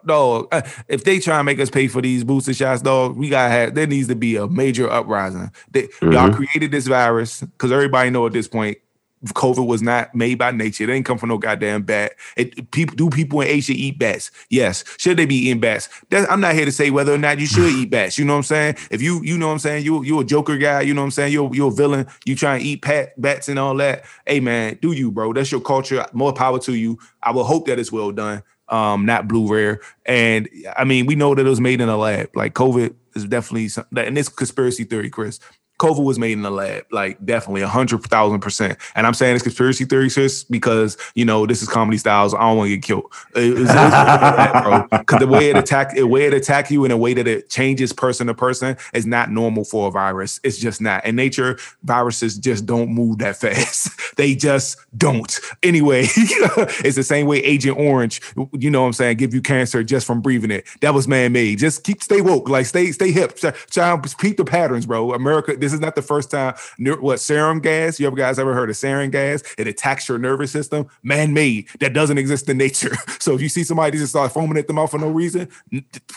dog, 0.06 0.48
uh, 0.50 0.62
if 0.88 1.04
they 1.04 1.20
try 1.20 1.38
and 1.38 1.44
make 1.44 1.60
us 1.60 1.68
pay 1.68 1.86
for 1.86 2.00
these 2.00 2.24
booster 2.24 2.54
shots, 2.54 2.80
dog, 2.80 3.14
we 3.14 3.28
gotta 3.28 3.50
have 3.50 3.74
there 3.74 3.86
needs 3.86 4.08
to 4.08 4.14
be 4.14 4.36
a 4.36 4.48
major 4.48 4.90
uprising. 4.90 5.50
They, 5.70 5.82
mm-hmm. 5.82 6.12
Y'all 6.12 6.32
created 6.32 6.70
this 6.70 6.86
virus 6.86 7.42
because 7.42 7.70
everybody 7.70 8.08
know 8.08 8.24
at 8.26 8.32
this 8.32 8.48
point 8.48 8.78
COVID 9.26 9.66
was 9.66 9.82
not 9.82 10.14
made 10.14 10.38
by 10.38 10.50
nature. 10.50 10.84
It 10.84 10.90
ain't 10.90 11.04
come 11.04 11.18
from 11.18 11.28
no 11.28 11.38
goddamn 11.38 11.82
bat. 11.82 12.14
It, 12.36 12.70
people 12.70 12.96
do 12.96 13.10
people 13.10 13.40
in 13.42 13.48
Asia 13.48 13.72
eat 13.72 13.98
bats? 13.98 14.30
Yes. 14.48 14.84
Should 14.98 15.18
they 15.18 15.26
be 15.26 15.36
eating 15.36 15.60
bats? 15.60 15.88
I'm 16.10 16.40
not 16.40 16.54
here 16.54 16.64
to 16.64 16.72
say 16.72 16.90
whether 16.90 17.12
or 17.12 17.18
not 17.18 17.38
you 17.38 17.46
should 17.46 17.70
eat 17.70 17.90
bats. 17.90 18.18
You 18.18 18.24
know 18.24 18.32
what 18.32 18.38
I'm 18.38 18.42
saying? 18.44 18.76
If 18.90 19.02
you 19.02 19.22
you 19.22 19.36
know 19.36 19.48
what 19.48 19.54
I'm 19.54 19.58
saying, 19.58 19.84
you 19.84 20.02
you 20.02 20.20
a 20.20 20.24
Joker 20.24 20.56
guy. 20.56 20.80
You 20.80 20.94
know 20.94 21.02
what 21.02 21.06
I'm 21.06 21.10
saying? 21.10 21.32
You're 21.32 21.54
you're 21.54 21.68
a 21.68 21.74
villain. 21.74 22.06
You 22.24 22.34
try 22.34 22.56
and 22.56 22.64
eat 22.64 22.82
pat, 22.82 23.20
bats 23.20 23.48
and 23.48 23.58
all 23.58 23.74
that. 23.76 24.04
Hey 24.26 24.40
man, 24.40 24.78
do 24.80 24.92
you, 24.92 25.10
bro? 25.10 25.32
That's 25.32 25.52
your 25.52 25.60
culture. 25.60 26.06
More 26.12 26.32
power 26.32 26.58
to 26.60 26.74
you. 26.74 26.98
I 27.22 27.32
will 27.32 27.44
hope 27.44 27.66
that 27.66 27.78
it's 27.78 27.92
well 27.92 28.12
done. 28.12 28.42
Um, 28.68 29.04
not 29.04 29.26
blue 29.26 29.52
rare. 29.52 29.80
And 30.06 30.48
I 30.76 30.84
mean, 30.84 31.06
we 31.06 31.16
know 31.16 31.34
that 31.34 31.44
it 31.44 31.48
was 31.48 31.60
made 31.60 31.80
in 31.80 31.88
a 31.88 31.96
lab. 31.96 32.30
Like 32.36 32.54
COVID 32.54 32.94
is 33.14 33.24
definitely 33.24 33.68
something, 33.68 33.96
that 33.96 34.06
and 34.06 34.16
it's 34.16 34.28
conspiracy 34.28 34.84
theory, 34.84 35.10
Chris. 35.10 35.40
COVID 35.80 36.04
was 36.04 36.18
made 36.18 36.32
in 36.32 36.42
the 36.42 36.50
lab, 36.50 36.84
like 36.92 37.24
definitely 37.24 37.62
a 37.62 37.68
hundred 37.68 38.02
thousand 38.02 38.40
percent. 38.40 38.78
And 38.94 39.06
I'm 39.06 39.14
saying 39.14 39.34
it's 39.34 39.42
conspiracy 39.42 39.86
theory, 39.86 40.10
sis, 40.10 40.44
because 40.44 40.98
you 41.14 41.24
know 41.24 41.46
this 41.46 41.62
is 41.62 41.68
comedy 41.68 41.96
styles. 41.96 42.34
I 42.34 42.40
don't 42.40 42.58
want 42.58 42.68
to 42.68 42.76
get 42.76 42.84
killed. 42.84 43.10
Because 43.32 45.18
the 45.18 45.26
way 45.26 45.48
it 45.48 45.56
attack, 45.56 45.94
the 45.94 46.06
way 46.06 46.26
it 46.26 46.34
attack 46.34 46.70
you 46.70 46.84
in 46.84 46.90
a 46.90 46.98
way 46.98 47.14
that 47.14 47.26
it 47.26 47.48
changes 47.48 47.94
person 47.94 48.26
to 48.26 48.34
person 48.34 48.76
is 48.92 49.06
not 49.06 49.30
normal 49.30 49.64
for 49.64 49.88
a 49.88 49.90
virus. 49.90 50.38
It's 50.44 50.58
just 50.58 50.82
not. 50.82 51.06
In 51.06 51.16
nature, 51.16 51.58
viruses 51.82 52.36
just 52.36 52.66
don't 52.66 52.90
move 52.90 53.18
that 53.18 53.36
fast. 53.36 53.90
they 54.16 54.34
just 54.34 54.76
don't. 54.98 55.40
Anyway, 55.62 56.02
it's 56.14 56.96
the 56.96 57.02
same 57.02 57.26
way 57.26 57.38
Agent 57.38 57.78
Orange, 57.78 58.20
you 58.52 58.70
know 58.70 58.82
what 58.82 58.88
I'm 58.88 58.92
saying, 58.92 59.16
give 59.16 59.32
you 59.32 59.40
cancer 59.40 59.82
just 59.82 60.06
from 60.06 60.20
breathing 60.20 60.50
it. 60.50 60.66
That 60.82 60.92
was 60.92 61.08
man 61.08 61.32
made. 61.32 61.58
Just 61.58 61.84
keep 61.84 62.02
stay 62.02 62.20
woke, 62.20 62.50
like 62.50 62.66
stay 62.66 62.92
stay 62.92 63.12
hip. 63.12 63.38
Try, 63.38 63.96
to 63.96 64.16
peep 64.18 64.36
the 64.36 64.44
patterns, 64.44 64.84
bro. 64.84 65.14
America. 65.14 65.56
This 65.56 65.69
this 65.70 65.76
is 65.76 65.80
not 65.80 65.94
the 65.94 66.02
first 66.02 66.30
time. 66.30 66.54
What 66.78 67.18
sarin 67.18 67.62
gas? 67.62 68.00
You 68.00 68.06
ever 68.06 68.16
guys 68.16 68.38
ever 68.38 68.54
heard 68.54 68.70
of 68.70 68.76
sarin 68.76 69.10
gas? 69.10 69.42
It 69.56 69.66
attacks 69.66 70.08
your 70.08 70.18
nervous 70.18 70.50
system. 70.50 70.88
Man 71.02 71.32
made. 71.32 71.68
That 71.78 71.92
doesn't 71.92 72.18
exist 72.18 72.48
in 72.48 72.58
nature. 72.58 72.96
So 73.20 73.34
if 73.34 73.42
you 73.42 73.50
see 73.50 73.64
somebody 73.64 73.98
just 73.98 74.12
start 74.12 74.32
foaming 74.32 74.56
at 74.56 74.66
the 74.66 74.72
mouth 74.72 74.90
for 74.90 74.98
no 74.98 75.08
reason, 75.08 75.48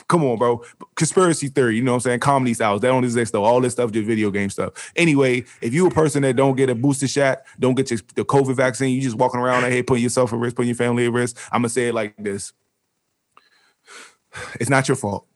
come 0.07 0.23
on, 0.23 0.37
bro. 0.37 0.63
Conspiracy 0.95 1.49
theory. 1.49 1.75
You 1.75 1.81
know 1.81 1.91
what 1.91 1.97
I'm 1.97 2.01
saying? 2.01 2.19
Comedy 2.21 2.53
styles. 2.53 2.81
They 2.81 2.87
don't 2.87 3.03
exist 3.03 3.33
though. 3.33 3.43
All 3.43 3.59
this 3.59 3.73
stuff, 3.73 3.91
just 3.91 4.07
video 4.07 4.31
game 4.31 4.49
stuff. 4.49 4.93
Anyway, 4.95 5.43
if 5.59 5.73
you 5.73 5.85
a 5.85 5.91
person 5.91 6.21
that 6.21 6.37
don't 6.37 6.55
get 6.55 6.69
a 6.69 6.75
booster 6.75 7.07
shot, 7.07 7.41
don't 7.59 7.75
get 7.75 7.91
your, 7.91 7.99
the 8.15 8.23
COVID 8.23 8.55
vaccine, 8.55 8.95
you 8.95 9.01
just 9.01 9.17
walking 9.17 9.39
around 9.39 9.63
hey, 9.63 9.83
putting 9.83 10.03
yourself 10.03 10.31
at 10.31 10.39
risk, 10.39 10.55
putting 10.55 10.69
your 10.69 10.75
family 10.75 11.05
at 11.05 11.11
risk. 11.11 11.37
I'm 11.51 11.61
gonna 11.61 11.69
say 11.69 11.89
it 11.89 11.93
like 11.93 12.15
this. 12.17 12.53
It's 14.59 14.69
not 14.69 14.87
your 14.87 14.95
fault 14.95 15.27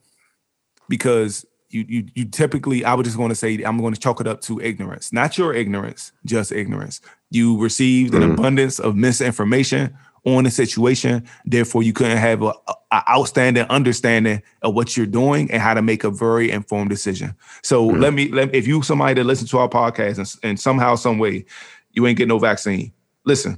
because 0.87 1.45
you 1.69 1.85
you 1.87 2.05
you 2.15 2.25
typically 2.25 2.85
I 2.85 2.93
was 2.93 3.05
just 3.05 3.17
going 3.17 3.29
to 3.29 3.35
say 3.35 3.61
I'm 3.63 3.77
going 3.79 3.93
to 3.93 3.99
chalk 3.99 4.21
it 4.21 4.27
up 4.27 4.41
to 4.41 4.59
ignorance, 4.61 5.11
not 5.11 5.37
your 5.37 5.53
ignorance, 5.53 6.11
just 6.25 6.51
ignorance. 6.51 7.01
You 7.29 7.59
received 7.61 8.13
an 8.13 8.21
mm-hmm. 8.21 8.33
abundance 8.33 8.79
of 8.79 8.95
misinformation 8.95 9.95
on 10.25 10.43
the 10.43 10.51
situation, 10.51 11.25
therefore 11.45 11.83
you 11.83 11.93
couldn't 11.93 12.17
have 12.17 12.41
a, 12.41 12.53
a, 12.91 13.03
outstanding 13.09 13.63
understanding 13.69 14.41
of 14.61 14.73
what 14.73 14.97
you're 14.97 15.05
doing 15.05 15.49
and 15.51 15.61
how 15.61 15.73
to 15.73 15.81
make 15.81 16.03
a 16.03 16.11
very 16.11 16.51
informed 16.51 16.89
decision. 16.89 17.33
So 17.63 17.87
mm-hmm. 17.87 18.01
let 18.01 18.13
me 18.13 18.29
let 18.29 18.53
if 18.53 18.67
you 18.67 18.81
somebody 18.81 19.13
that 19.15 19.23
listens 19.25 19.49
to 19.51 19.57
our 19.59 19.69
podcast 19.69 20.17
and, 20.17 20.51
and 20.51 20.59
somehow 20.59 20.95
some 20.95 21.17
way 21.17 21.45
you 21.91 22.05
ain't 22.07 22.17
get 22.17 22.27
no 22.27 22.39
vaccine, 22.39 22.93
listen. 23.25 23.57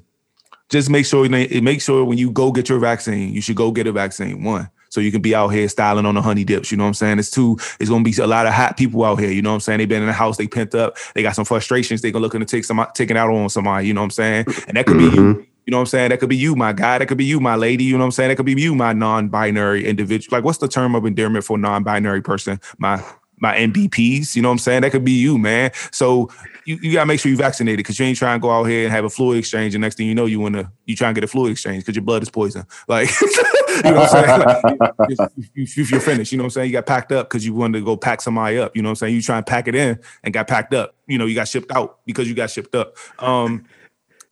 Just 0.69 0.91
make 0.91 1.07
sure 1.07 1.27
make 1.27 1.81
sure 1.81 2.05
when 2.05 2.19
you 2.19 2.29
go 2.29 2.51
get 2.51 2.69
your 2.69 2.77
vaccine, 2.77 3.33
you 3.33 3.41
should 3.41 3.55
go 3.55 3.71
get 3.71 3.87
a 3.87 3.91
vaccine. 3.91 4.43
One 4.43 4.69
so 4.89 5.01
you 5.01 5.11
can 5.11 5.21
be 5.21 5.33
out 5.33 5.49
here 5.49 5.67
styling 5.69 6.05
on 6.05 6.15
the 6.15 6.21
honey 6.21 6.43
dips. 6.43 6.71
You 6.71 6.77
know 6.77 6.83
what 6.83 6.89
I'm 6.89 6.93
saying? 6.95 7.19
It's 7.19 7.31
too, 7.31 7.57
it's 7.79 7.89
gonna 7.89 8.03
be 8.03 8.13
a 8.21 8.27
lot 8.27 8.45
of 8.45 8.53
hot 8.53 8.77
people 8.77 9.03
out 9.05 9.19
here. 9.19 9.31
You 9.31 9.41
know 9.41 9.51
what 9.51 9.55
I'm 9.55 9.61
saying? 9.61 9.79
They've 9.79 9.89
been 9.89 10.01
in 10.01 10.07
the 10.07 10.13
house, 10.13 10.37
they 10.37 10.47
pent 10.47 10.75
up, 10.75 10.97
they 11.15 11.21
got 11.21 11.35
some 11.35 11.45
frustrations, 11.45 12.01
they 12.01 12.11
can 12.11 12.21
looking 12.21 12.39
to 12.39 12.45
take 12.45 12.65
some 12.65 12.85
taking 12.93 13.17
out 13.17 13.29
on 13.29 13.49
somebody, 13.49 13.87
you 13.87 13.93
know 13.93 14.01
what 14.01 14.05
I'm 14.05 14.11
saying? 14.11 14.45
And 14.67 14.77
that 14.77 14.85
could 14.85 14.97
be 14.97 15.05
mm-hmm. 15.05 15.39
you. 15.39 15.45
You 15.65 15.71
know 15.71 15.77
what 15.77 15.81
I'm 15.81 15.87
saying? 15.87 16.09
That 16.09 16.19
could 16.19 16.29
be 16.29 16.35
you, 16.35 16.55
my 16.55 16.73
guy. 16.73 16.97
That 16.97 17.07
could 17.07 17.19
be 17.19 17.25
you, 17.25 17.39
my 17.39 17.55
lady. 17.55 17.83
You 17.83 17.93
know 17.93 17.99
what 17.99 18.05
I'm 18.05 18.11
saying? 18.11 18.29
That 18.29 18.37
could 18.37 18.47
be 18.47 18.59
you, 18.59 18.73
my 18.73 18.91
non-binary 18.91 19.85
individual. 19.85 20.35
Like, 20.35 20.43
what's 20.43 20.57
the 20.57 20.67
term 20.67 20.95
of 20.95 21.05
endearment 21.05 21.45
for 21.45 21.59
non-binary 21.59 22.23
person? 22.23 22.59
My 22.79 23.03
my 23.39 23.55
MBPs. 23.55 24.35
You 24.35 24.41
know 24.41 24.49
what 24.49 24.53
I'm 24.53 24.59
saying? 24.59 24.81
That 24.81 24.91
could 24.91 25.05
be 25.05 25.11
you, 25.11 25.37
man. 25.37 25.71
So 25.91 26.31
you, 26.65 26.77
you 26.81 26.93
gotta 26.93 27.05
make 27.05 27.19
sure 27.19 27.29
you're 27.29 27.37
vaccinated 27.37 27.77
because 27.77 27.99
you 27.99 28.05
ain't 28.05 28.17
trying 28.17 28.39
to 28.39 28.41
go 28.41 28.51
out 28.51 28.63
here 28.63 28.83
and 28.83 28.91
have 28.91 29.05
a 29.05 29.09
fluid 29.09 29.37
exchange. 29.37 29.75
And 29.75 29.81
next 29.81 29.95
thing 29.95 30.07
you 30.07 30.15
know, 30.15 30.25
you 30.25 30.39
wanna 30.39 30.71
you 30.85 30.95
try 30.95 31.07
and 31.07 31.15
get 31.15 31.23
a 31.23 31.27
fluid 31.27 31.51
exchange 31.51 31.83
because 31.83 31.95
your 31.95 32.03
blood 32.03 32.23
is 32.23 32.29
poison. 32.29 32.65
Like 32.87 33.09
you 33.85 33.91
know 33.91 33.99
what 33.99 34.13
I'm 34.13 34.65
saying? 34.65 34.89
Like, 34.97 35.29
you, 35.53 35.65
you, 35.65 35.83
you're 35.85 35.99
finished. 35.99 36.31
You 36.31 36.37
know 36.37 36.43
what 36.43 36.47
I'm 36.47 36.51
saying? 36.51 36.67
You 36.67 36.73
got 36.73 36.85
packed 36.85 37.11
up 37.11 37.29
because 37.29 37.45
you 37.45 37.53
wanted 37.53 37.79
to 37.79 37.85
go 37.85 37.95
pack 37.97 38.21
somebody 38.21 38.57
up. 38.57 38.75
You 38.75 38.81
know 38.81 38.89
what 38.89 38.91
I'm 38.91 38.95
saying? 38.95 39.15
You 39.15 39.21
try 39.21 39.37
and 39.37 39.45
pack 39.45 39.67
it 39.67 39.75
in 39.75 39.99
and 40.23 40.33
got 40.33 40.47
packed 40.47 40.73
up. 40.73 40.95
You 41.07 41.17
know, 41.17 41.25
you 41.25 41.35
got 41.35 41.47
shipped 41.47 41.71
out 41.71 41.99
because 42.05 42.27
you 42.27 42.35
got 42.35 42.49
shipped 42.49 42.75
up. 42.75 42.95
Um, 43.19 43.65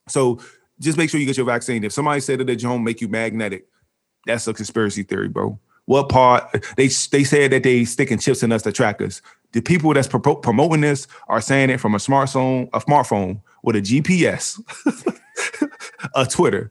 so 0.08 0.40
just 0.80 0.98
make 0.98 1.10
sure 1.10 1.20
you 1.20 1.26
get 1.26 1.38
your 1.38 1.46
vaccine. 1.46 1.84
If 1.84 1.94
somebody 1.94 2.22
said 2.22 2.40
that 2.40 2.62
your 2.62 2.72
home 2.72 2.84
make 2.84 3.02
you 3.02 3.08
magnetic, 3.08 3.68
that's 4.26 4.48
a 4.48 4.54
conspiracy 4.54 5.04
theory, 5.04 5.28
bro. 5.30 5.60
What 5.86 6.10
part 6.10 6.52
they 6.76 6.88
they 6.88 7.24
said 7.24 7.52
that 7.52 7.64
they 7.64 7.86
sticking 7.86 8.20
chips 8.20 8.44
in 8.44 8.52
us 8.52 8.62
to 8.64 8.72
track 8.72 9.02
us. 9.02 9.22
The 9.54 9.62
people 9.62 9.94
that's 9.94 10.08
pro- 10.08 10.36
promoting 10.36 10.82
this 10.82 11.08
are 11.30 11.40
saying 11.40 11.70
it 11.70 11.80
from 11.80 11.96
a 11.96 11.98
smartphone, 11.98 12.70
a 12.74 12.82
smartphone 12.82 13.42
with 13.64 13.78
a 13.78 13.82
GPS, 13.82 14.62
a 16.16 16.26
Twitter, 16.26 16.70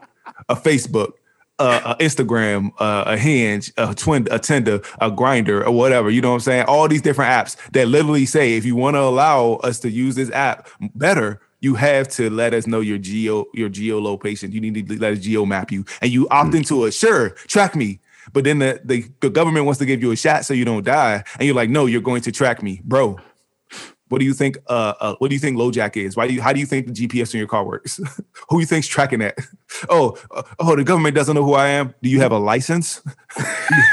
a 0.50 0.54
Facebook, 0.54 1.12
uh, 1.58 1.94
a 1.98 2.02
Instagram, 2.02 2.72
uh, 2.78 3.04
a 3.06 3.16
Hinge, 3.16 3.72
a 3.76 3.94
Twin, 3.94 4.28
a 4.30 4.38
Tinder, 4.38 4.82
a 5.00 5.10
Grindr, 5.10 5.64
or 5.64 5.70
whatever. 5.70 6.10
You 6.10 6.20
know 6.20 6.30
what 6.30 6.36
I'm 6.36 6.40
saying? 6.40 6.64
All 6.66 6.88
these 6.88 7.02
different 7.02 7.30
apps 7.30 7.56
that 7.72 7.88
literally 7.88 8.26
say 8.26 8.56
if 8.56 8.64
you 8.64 8.76
want 8.76 8.94
to 8.94 9.00
allow 9.00 9.54
us 9.62 9.78
to 9.80 9.90
use 9.90 10.14
this 10.14 10.30
app 10.30 10.68
better, 10.94 11.40
you 11.60 11.74
have 11.74 12.08
to 12.08 12.28
let 12.30 12.52
us 12.52 12.66
know 12.66 12.80
your 12.80 12.98
geo 12.98 13.46
your 13.54 13.70
geolocation. 13.70 14.52
You 14.52 14.60
need 14.60 14.88
to 14.88 14.98
let 14.98 15.14
us 15.14 15.20
geo 15.20 15.46
map 15.46 15.72
you, 15.72 15.84
and 16.00 16.10
you 16.10 16.28
opt 16.28 16.50
hmm. 16.50 16.56
into 16.56 16.84
it. 16.84 16.92
Sure, 16.92 17.30
track 17.30 17.74
me. 17.74 18.00
But 18.32 18.44
then 18.44 18.58
the, 18.58 18.80
the, 18.84 19.04
the 19.20 19.30
government 19.30 19.66
wants 19.66 19.78
to 19.78 19.86
give 19.86 20.02
you 20.02 20.10
a 20.10 20.16
shot 20.16 20.44
so 20.44 20.52
you 20.52 20.64
don't 20.64 20.84
die, 20.84 21.22
and 21.38 21.46
you're 21.46 21.54
like, 21.54 21.70
no, 21.70 21.86
you're 21.86 22.00
going 22.00 22.22
to 22.22 22.32
track 22.32 22.62
me, 22.62 22.80
bro. 22.84 23.18
What 24.08 24.20
do 24.20 24.24
you 24.24 24.34
think? 24.34 24.58
Uh, 24.68 24.94
uh 25.00 25.14
what 25.18 25.28
do 25.28 25.34
you 25.34 25.40
think 25.40 25.56
LoJack 25.56 25.96
is? 25.96 26.16
Why 26.16 26.26
do 26.28 26.34
you? 26.34 26.40
How 26.40 26.52
do 26.52 26.60
you 26.60 26.66
think 26.66 26.86
the 26.86 26.92
GPS 26.92 27.34
in 27.34 27.38
your 27.38 27.48
car 27.48 27.64
works? 27.64 28.00
who 28.48 28.60
you 28.60 28.66
think's 28.66 28.86
tracking 28.86 29.20
that? 29.20 29.36
oh, 29.88 30.16
uh, 30.30 30.42
oh, 30.58 30.76
the 30.76 30.84
government 30.84 31.14
doesn't 31.14 31.34
know 31.34 31.44
who 31.44 31.54
I 31.54 31.68
am. 31.68 31.94
Do 32.02 32.08
you 32.08 32.20
have 32.20 32.32
a 32.32 32.38
license? 32.38 33.02
Do 33.36 33.44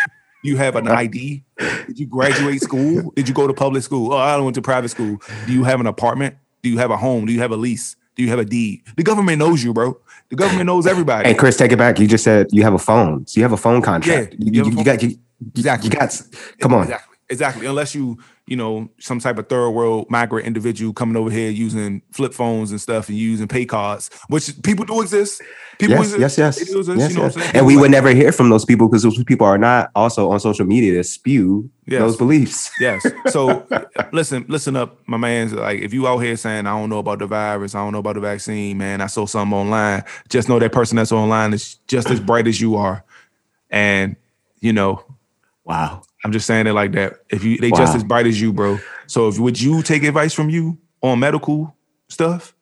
you 0.44 0.58
have 0.58 0.76
an 0.76 0.88
ID? 0.88 1.44
Did 1.88 2.00
you 2.00 2.06
graduate 2.06 2.62
school? 2.62 3.12
Did 3.16 3.28
you 3.28 3.34
go 3.34 3.48
to 3.48 3.54
public 3.54 3.84
school? 3.84 4.14
Oh, 4.14 4.18
I 4.18 4.38
went 4.38 4.56
to 4.56 4.62
private 4.62 4.90
school. 4.90 5.20
Do 5.48 5.54
you 5.54 5.64
have 5.64 5.80
an 5.80 5.88
apartment? 5.88 6.36
Do 6.62 6.70
you 6.70 6.78
have 6.78 6.92
a 6.92 6.98
home? 6.98 7.26
Do 7.26 7.34
you 7.34 7.40
have 7.40 7.52
a 7.52 7.58
lease? 7.58 7.96
Do 8.16 8.24
you 8.24 8.30
have 8.30 8.40
a 8.40 8.46
deed? 8.46 8.84
The 8.96 9.04
government 9.04 9.40
knows 9.40 9.64
you, 9.64 9.74
bro. 9.74 10.00
The 10.30 10.36
government 10.36 10.68
knows 10.68 10.86
everybody. 10.86 11.30
And 11.30 11.38
Chris, 11.38 11.58
take 11.58 11.72
it 11.72 11.78
back. 11.78 12.00
You 12.00 12.08
just 12.08 12.24
said 12.24 12.48
you 12.52 12.64
have 12.64 12.74
a 12.74 12.80
phone. 12.80 13.26
So 13.26 13.40
you 13.40 13.44
have 13.44 13.54
a 13.54 13.58
phone 13.58 13.82
contract. 13.82 14.36
Yeah, 14.38 14.46
you, 14.46 14.64
you, 14.64 14.72
you, 14.72 14.78
you 14.78 14.84
got 14.84 15.02
you, 15.02 15.18
exactly. 15.56 15.90
You 15.90 15.96
got 15.96 16.22
come 16.60 16.74
on. 16.74 16.84
Exactly. 16.84 17.18
Exactly. 17.30 17.66
Unless 17.66 17.96
you 17.96 18.20
you 18.46 18.58
know, 18.58 18.90
some 19.00 19.20
type 19.20 19.38
of 19.38 19.48
third 19.48 19.70
world 19.70 20.06
migrant 20.10 20.46
individual 20.46 20.92
coming 20.94 21.16
over 21.16 21.30
here 21.30 21.50
using 21.50 22.02
flip 22.12 22.34
phones 22.34 22.72
and 22.72 22.82
stuff 22.82 23.08
and 23.08 23.18
using 23.18 23.48
pay 23.48 23.66
cards, 23.66 24.10
which 24.28 24.52
people 24.64 24.84
do 24.84 25.02
exist. 25.02 25.42
People 25.80 25.96
yes, 25.96 26.14
exist. 26.14 26.20
yes, 26.20 26.38
yes, 26.38 26.62
exist, 26.62 26.90
yes, 26.98 27.12
you 27.12 27.18
know 27.18 27.24
yes. 27.24 27.36
what 27.36 27.48
I'm? 27.48 27.56
And 27.56 27.66
we 27.66 27.74
People 27.74 27.82
would 27.82 27.92
never 27.92 28.10
hear 28.10 28.32
from 28.32 28.50
those 28.50 28.66
people 28.66 28.88
because 28.90 29.04
those 29.04 29.24
people 29.24 29.48
are 29.48 29.58
not 29.58 29.92
also 29.96 30.30
on 30.30 30.40
social 30.40 30.66
media 30.66 30.94
to 30.96 31.04
spew 31.04 31.70
Yes. 31.86 32.00
those 32.00 32.16
beliefs. 32.16 32.72
Yes. 32.80 33.06
So 33.28 33.68
listen, 34.14 34.46
listen 34.48 34.76
up, 34.78 35.00
my 35.06 35.18
man's 35.18 35.54
like 35.54 35.82
if 35.82 35.94
you 35.94 36.08
out 36.08 36.20
here 36.20 36.38
saying 36.38 36.66
I 36.66 36.72
don't 36.80 36.90
know 36.90 37.00
about 37.00 37.20
the 37.20 37.28
virus, 37.28 37.76
I 37.76 37.80
don't 37.80 37.92
know 37.92 38.00
about 38.00 38.16
the 38.16 38.22
vaccine, 38.22 38.78
man, 38.78 39.02
I 39.02 39.08
saw 39.08 39.26
something 39.26 39.58
online. 39.58 40.04
Just 40.30 40.48
know 40.48 40.60
that 40.60 40.72
person 40.72 40.96
that's 40.96 41.12
online 41.12 41.54
is 41.54 41.76
just 41.88 42.10
as 42.10 42.20
bright 42.22 42.48
as 42.48 42.62
you 42.62 42.76
are. 42.76 43.04
And 43.70 44.16
you 44.62 44.72
know, 44.72 45.04
Wow. 45.66 46.04
I'm 46.24 46.32
just 46.32 46.48
saying 46.48 46.68
it 46.68 46.74
like 46.74 46.94
that. 46.94 47.20
If 47.30 47.44
you 47.44 47.58
they 47.58 47.72
just 47.72 47.96
as 47.96 48.04
bright 48.04 48.28
as 48.28 48.40
you, 48.40 48.54
bro. 48.54 48.80
So 49.08 49.28
if 49.28 49.40
would 49.40 49.60
you 49.60 49.84
take 49.84 50.04
advice 50.04 50.34
from 50.34 50.50
you 50.50 50.78
on 51.02 51.20
medical 51.20 51.76
stuff? 52.10 52.56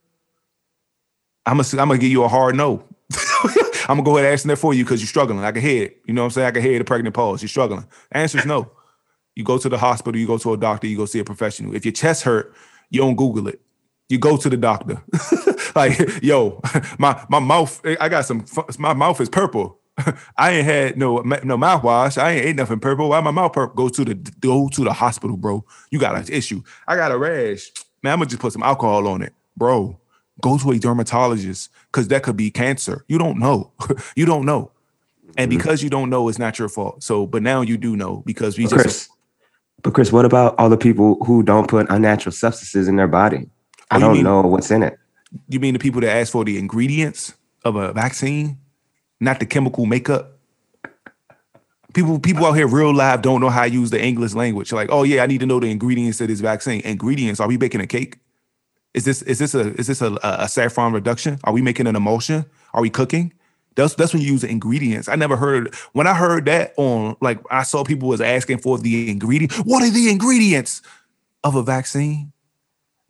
I'm 1.46 1.58
gonna 1.58 1.68
I'm 1.82 1.88
gonna 1.88 2.00
give 2.00 2.12
you 2.12 2.24
a 2.24 2.28
hard 2.28 2.56
no. 2.56 2.84
I'm 3.88 3.98
gonna 3.98 4.04
go 4.04 4.12
ahead 4.18 4.26
and 4.26 4.32
answer 4.34 4.48
that 4.48 4.58
for 4.58 4.74
you 4.74 4.84
because 4.84 5.02
you're 5.02 5.08
struggling. 5.08 5.44
I 5.44 5.52
can 5.52 5.62
hear 5.62 5.86
it. 5.86 6.02
You 6.06 6.14
know 6.14 6.22
what 6.22 6.28
I'm 6.28 6.32
saying? 6.32 6.48
I 6.48 6.52
can 6.52 6.62
hear 6.62 6.78
the 6.78 6.86
pregnant 6.86 7.16
pause. 7.16 7.42
You're 7.42 7.50
struggling. 7.50 7.86
The 8.12 8.18
answer 8.18 8.40
is 8.40 8.46
no. 8.46 8.72
You 9.36 9.44
go 9.44 9.58
to 9.58 9.70
the 9.70 9.78
hospital, 9.78 10.20
you 10.20 10.28
go 10.28 10.38
to 10.40 10.54
a 10.54 10.58
doctor, 10.58 10.88
you 10.88 10.98
go 10.98 11.06
see 11.06 11.20
a 11.20 11.24
professional. 11.24 11.76
If 11.76 11.86
your 11.86 11.94
chest 11.94 12.24
hurt, 12.24 12.54
you 12.90 13.00
don't 13.00 13.16
Google 13.16 13.48
it. 13.48 13.62
You 14.10 14.18
go 14.18 14.38
to 14.38 14.50
the 14.50 14.58
doctor. 14.58 15.02
like, 15.76 16.22
yo, 16.22 16.62
my 17.00 17.24
my 17.30 17.40
mouth, 17.40 17.82
I 18.00 18.10
got 18.10 18.26
some. 18.26 18.46
My 18.78 18.94
mouth 18.94 19.22
is 19.22 19.30
purple. 19.30 19.80
I 20.38 20.52
ain't 20.52 20.66
had 20.66 20.98
no 20.98 21.18
no 21.18 21.58
mouthwash. 21.58 22.18
I 22.18 22.32
ain't 22.32 22.46
ate 22.46 22.56
nothing 22.56 22.80
purple. 22.80 23.10
Why 23.10 23.20
my 23.22 23.32
mouth 23.32 23.54
purple? 23.54 23.76
Go 23.76 23.90
to 23.90 24.06
the 24.06 24.16
go 24.40 24.70
to 24.70 24.84
the 24.84 24.94
hospital, 24.94 25.38
bro. 25.38 25.66
You 25.90 26.00
got 26.00 26.16
an 26.16 26.26
issue. 26.34 26.64
I 26.88 26.96
got 26.96 27.12
a 27.12 27.18
rash. 27.18 27.72
Man, 28.04 28.14
I'm 28.14 28.20
gonna 28.20 28.30
just 28.30 28.42
put 28.42 28.54
some 28.54 28.64
alcohol 28.64 29.08
on 29.08 29.22
it, 29.22 29.34
bro. 29.56 30.00
Go 30.42 30.58
to 30.58 30.72
a 30.72 30.80
dermatologist 30.80 31.70
because 31.88 32.08
that 32.08 32.24
could 32.24 32.38
be 32.38 32.50
cancer. 32.50 33.06
You 33.08 33.18
don't 33.18 33.38
know. 33.38 33.72
you 34.16 34.26
don't 34.26 34.46
know. 34.46 34.72
And 35.38 35.50
mm-hmm. 35.50 35.58
because 35.58 35.84
you 35.84 35.90
don't 35.90 36.10
know, 36.10 36.28
it's 36.30 36.40
not 36.40 36.58
your 36.58 36.70
fault. 36.70 37.04
So, 37.04 37.26
but 37.26 37.44
now 37.44 37.62
you 37.62 37.78
do 37.78 37.96
know 37.96 38.24
because 38.26 38.58
we 38.58 38.66
But 38.66 38.70
just 38.72 38.82
Chris, 38.82 39.10
but 39.84 39.94
Chris, 39.94 40.12
what 40.12 40.26
about 40.26 40.56
all 40.58 40.70
the 40.70 40.78
people 40.78 41.24
who 41.26 41.44
don't 41.44 41.68
put 41.68 41.90
unnatural 41.90 42.34
substances 42.34 42.88
in 42.88 42.96
their 42.96 43.08
body? 43.08 43.50
Oh, 43.92 43.98
I 43.98 44.00
don't 44.00 44.14
mean- 44.14 44.24
know 44.24 44.42
what's 44.42 44.72
in 44.72 44.84
it. 44.84 44.98
You 45.48 45.62
mean 45.62 45.74
the 45.74 45.80
people 45.80 46.02
that 46.02 46.10
ask 46.10 46.32
for 46.34 46.44
the 46.44 46.58
ingredients 46.58 47.34
of 47.64 47.78
a 47.78 47.94
vaccine, 47.94 48.58
not 49.22 49.40
the 49.40 49.46
chemical 49.46 49.86
makeup? 49.86 50.38
People, 51.94 52.20
people 52.20 52.46
out 52.46 52.54
here 52.54 52.68
real 52.68 52.94
live 52.94 53.22
don't 53.22 53.42
know 53.42 53.50
how 53.50 53.64
to 53.64 53.70
use 53.70 53.90
the 53.90 54.02
English 54.02 54.34
language. 54.34 54.72
Like, 54.72 54.90
oh 54.92 55.04
yeah, 55.04 55.24
I 55.24 55.28
need 55.28 55.40
to 55.42 55.46
know 55.46 55.60
the 55.60 55.70
ingredients 55.72 56.20
of 56.22 56.28
this 56.28 56.40
vaccine. 56.40 56.82
Ingredients? 56.82 57.40
Are 57.40 57.48
we 57.48 57.58
baking 57.58 57.82
a 57.82 57.88
cake? 57.88 58.18
Is 58.94 59.06
this 59.06 59.22
is 59.22 59.40
this 59.40 59.56
a 59.56 59.74
is 59.76 59.88
this 59.88 60.02
a, 60.02 60.18
a, 60.24 60.50
saffron 60.50 60.92
reduction? 60.92 61.40
Are 61.46 61.54
we 61.54 61.62
making 61.62 61.88
an 61.88 61.96
emulsion? 61.96 62.46
Are 62.74 62.82
we 62.82 62.90
cooking? 62.90 63.34
That's 63.76 63.96
that's 63.96 64.14
when 64.14 64.22
you 64.22 64.32
use 64.32 64.42
the 64.42 64.50
ingredients. 64.50 65.08
I 65.08 65.16
never 65.16 65.38
heard 65.38 65.74
when 65.94 66.08
I 66.08 66.14
heard 66.14 66.46
that 66.46 66.74
on 66.76 67.16
like 67.22 67.40
I 67.50 67.64
saw 67.64 67.86
people 67.86 68.10
was 68.10 68.20
asking 68.20 68.58
for 68.58 68.78
the 68.78 69.10
ingredient. 69.10 69.54
What 69.66 69.84
are 69.84 69.90
the 69.90 70.10
ingredients 70.10 70.82
of 71.44 71.56
a 71.56 71.64
vaccine? 71.64 72.34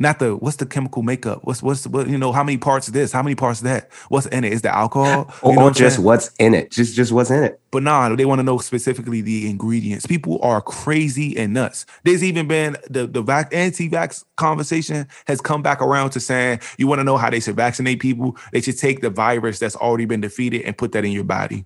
Not 0.01 0.19
the 0.19 0.35
what's 0.35 0.57
the 0.57 0.65
chemical 0.65 1.03
makeup? 1.03 1.41
What's 1.43 1.63
what's 1.63 1.87
what 1.87 2.09
you 2.09 2.17
know? 2.17 2.33
How 2.33 2.43
many 2.43 2.57
parts 2.57 2.87
of 2.89 2.95
this? 2.95 3.13
How 3.13 3.23
many 3.23 3.35
parts 3.35 3.61
of 3.61 3.65
that? 3.65 3.91
What's 4.09 4.25
in 4.27 4.43
it? 4.43 4.53
Is 4.53 4.63
the 4.63 4.75
alcohol? 4.75 5.33
Or, 5.43 5.53
You 5.53 5.59
know 5.59 5.67
or 5.67 5.71
just 5.71 5.97
saying? 5.97 6.05
what's 6.05 6.31
in 6.39 6.55
it. 6.55 6.71
Just 6.71 6.95
just 6.95 7.11
what's 7.13 7.31
in 7.31 7.43
it. 7.43 7.61
But 7.71 7.83
nah, 7.83 8.15
they 8.15 8.25
want 8.25 8.39
to 8.39 8.43
know 8.43 8.57
specifically 8.59 9.21
the 9.21 9.49
ingredients. 9.49 10.07
People 10.07 10.39
are 10.43 10.61
crazy 10.61 11.37
and 11.37 11.53
nuts. 11.53 11.85
There's 12.03 12.23
even 12.23 12.47
been 12.47 12.77
the 12.89 13.07
the 13.07 13.21
vac- 13.21 13.53
anti-vax 13.53 14.25
conversation 14.37 15.07
has 15.27 15.41
come 15.41 15.63
back 15.63 15.81
around 15.81 16.11
to 16.11 16.19
saying 16.19 16.61
you 16.79 16.87
want 16.87 16.99
to 16.99 17.05
know 17.05 17.17
how 17.17 17.29
they 17.29 17.39
should 17.39 17.55
vaccinate 17.57 17.99
people. 18.01 18.37
They 18.53 18.61
should 18.61 18.79
take 18.79 19.01
the 19.01 19.11
virus 19.11 19.59
that's 19.59 19.75
already 19.77 20.05
been 20.05 20.21
defeated 20.21 20.63
and 20.63 20.77
put 20.77 20.93
that 20.93 21.05
in 21.05 21.13
your 21.13 21.25
body. 21.25 21.65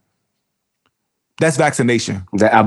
That's 1.40 1.58
vaccination. 1.58 2.26
That 2.34 2.54
I, 2.54 2.64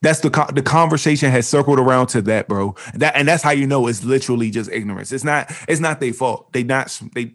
That's 0.00 0.20
the 0.20 0.30
the 0.54 0.62
conversation 0.62 1.30
has 1.30 1.48
circled 1.48 1.78
around 1.78 2.06
to 2.08 2.22
that, 2.22 2.48
bro. 2.48 2.76
That 2.94 3.16
and 3.16 3.26
that's 3.26 3.42
how 3.42 3.50
you 3.50 3.66
know 3.66 3.86
it's 3.88 4.04
literally 4.04 4.50
just 4.50 4.70
ignorance. 4.70 5.10
It's 5.12 5.24
not 5.24 5.50
it's 5.66 5.80
not 5.80 6.00
their 6.00 6.12
fault. 6.12 6.52
They 6.52 6.62
not 6.62 7.00
they 7.14 7.32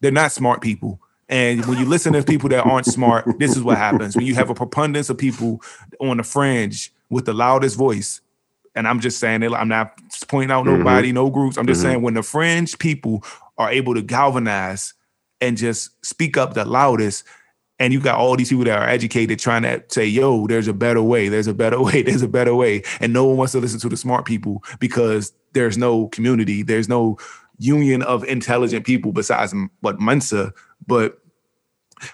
they're 0.00 0.10
not 0.10 0.32
smart 0.32 0.60
people. 0.62 1.00
And 1.28 1.64
when 1.66 1.78
you 1.78 1.84
listen 1.84 2.12
to 2.14 2.24
people 2.24 2.48
that 2.48 2.64
aren't 2.66 2.86
smart, 2.86 3.24
this 3.38 3.56
is 3.56 3.62
what 3.62 3.78
happens. 3.78 4.16
When 4.16 4.26
you 4.26 4.34
have 4.34 4.50
a 4.50 4.54
preponderance 4.54 5.10
of 5.10 5.18
people 5.18 5.62
on 6.00 6.16
the 6.16 6.24
fringe 6.24 6.92
with 7.08 7.24
the 7.24 7.32
loudest 7.32 7.76
voice, 7.76 8.20
and 8.74 8.88
I'm 8.88 8.98
just 8.98 9.20
saying 9.20 9.44
it, 9.44 9.52
I'm 9.52 9.68
not 9.68 9.92
pointing 10.26 10.50
out 10.50 10.66
nobody, 10.66 11.12
no 11.12 11.30
groups. 11.30 11.56
I'm 11.56 11.68
just 11.68 11.80
Mhm. 11.80 11.84
saying 11.84 12.02
when 12.02 12.14
the 12.14 12.24
fringe 12.24 12.76
people 12.80 13.22
are 13.58 13.70
able 13.70 13.94
to 13.94 14.02
galvanize 14.02 14.94
and 15.40 15.56
just 15.56 15.90
speak 16.04 16.36
up 16.36 16.54
the 16.54 16.64
loudest, 16.64 17.22
and 17.80 17.94
you 17.94 17.98
got 17.98 18.18
all 18.18 18.36
these 18.36 18.50
people 18.50 18.66
that 18.66 18.78
are 18.78 18.88
educated 18.88 19.38
trying 19.38 19.62
to 19.62 19.82
say, 19.88 20.04
yo, 20.04 20.46
there's 20.46 20.68
a 20.68 20.74
better 20.74 21.02
way, 21.02 21.28
there's 21.30 21.46
a 21.46 21.54
better 21.54 21.82
way, 21.82 22.02
there's 22.02 22.22
a 22.22 22.28
better 22.28 22.54
way. 22.54 22.82
And 23.00 23.12
no 23.12 23.24
one 23.24 23.38
wants 23.38 23.52
to 23.52 23.58
listen 23.58 23.80
to 23.80 23.88
the 23.88 23.96
smart 23.96 24.26
people 24.26 24.62
because 24.78 25.32
there's 25.54 25.78
no 25.78 26.08
community, 26.08 26.62
there's 26.62 26.88
no 26.88 27.18
union 27.58 28.02
of 28.02 28.22
intelligent 28.24 28.86
people 28.86 29.12
besides 29.12 29.54
what 29.80 29.98
Mensa. 29.98 30.52
But 30.86 31.19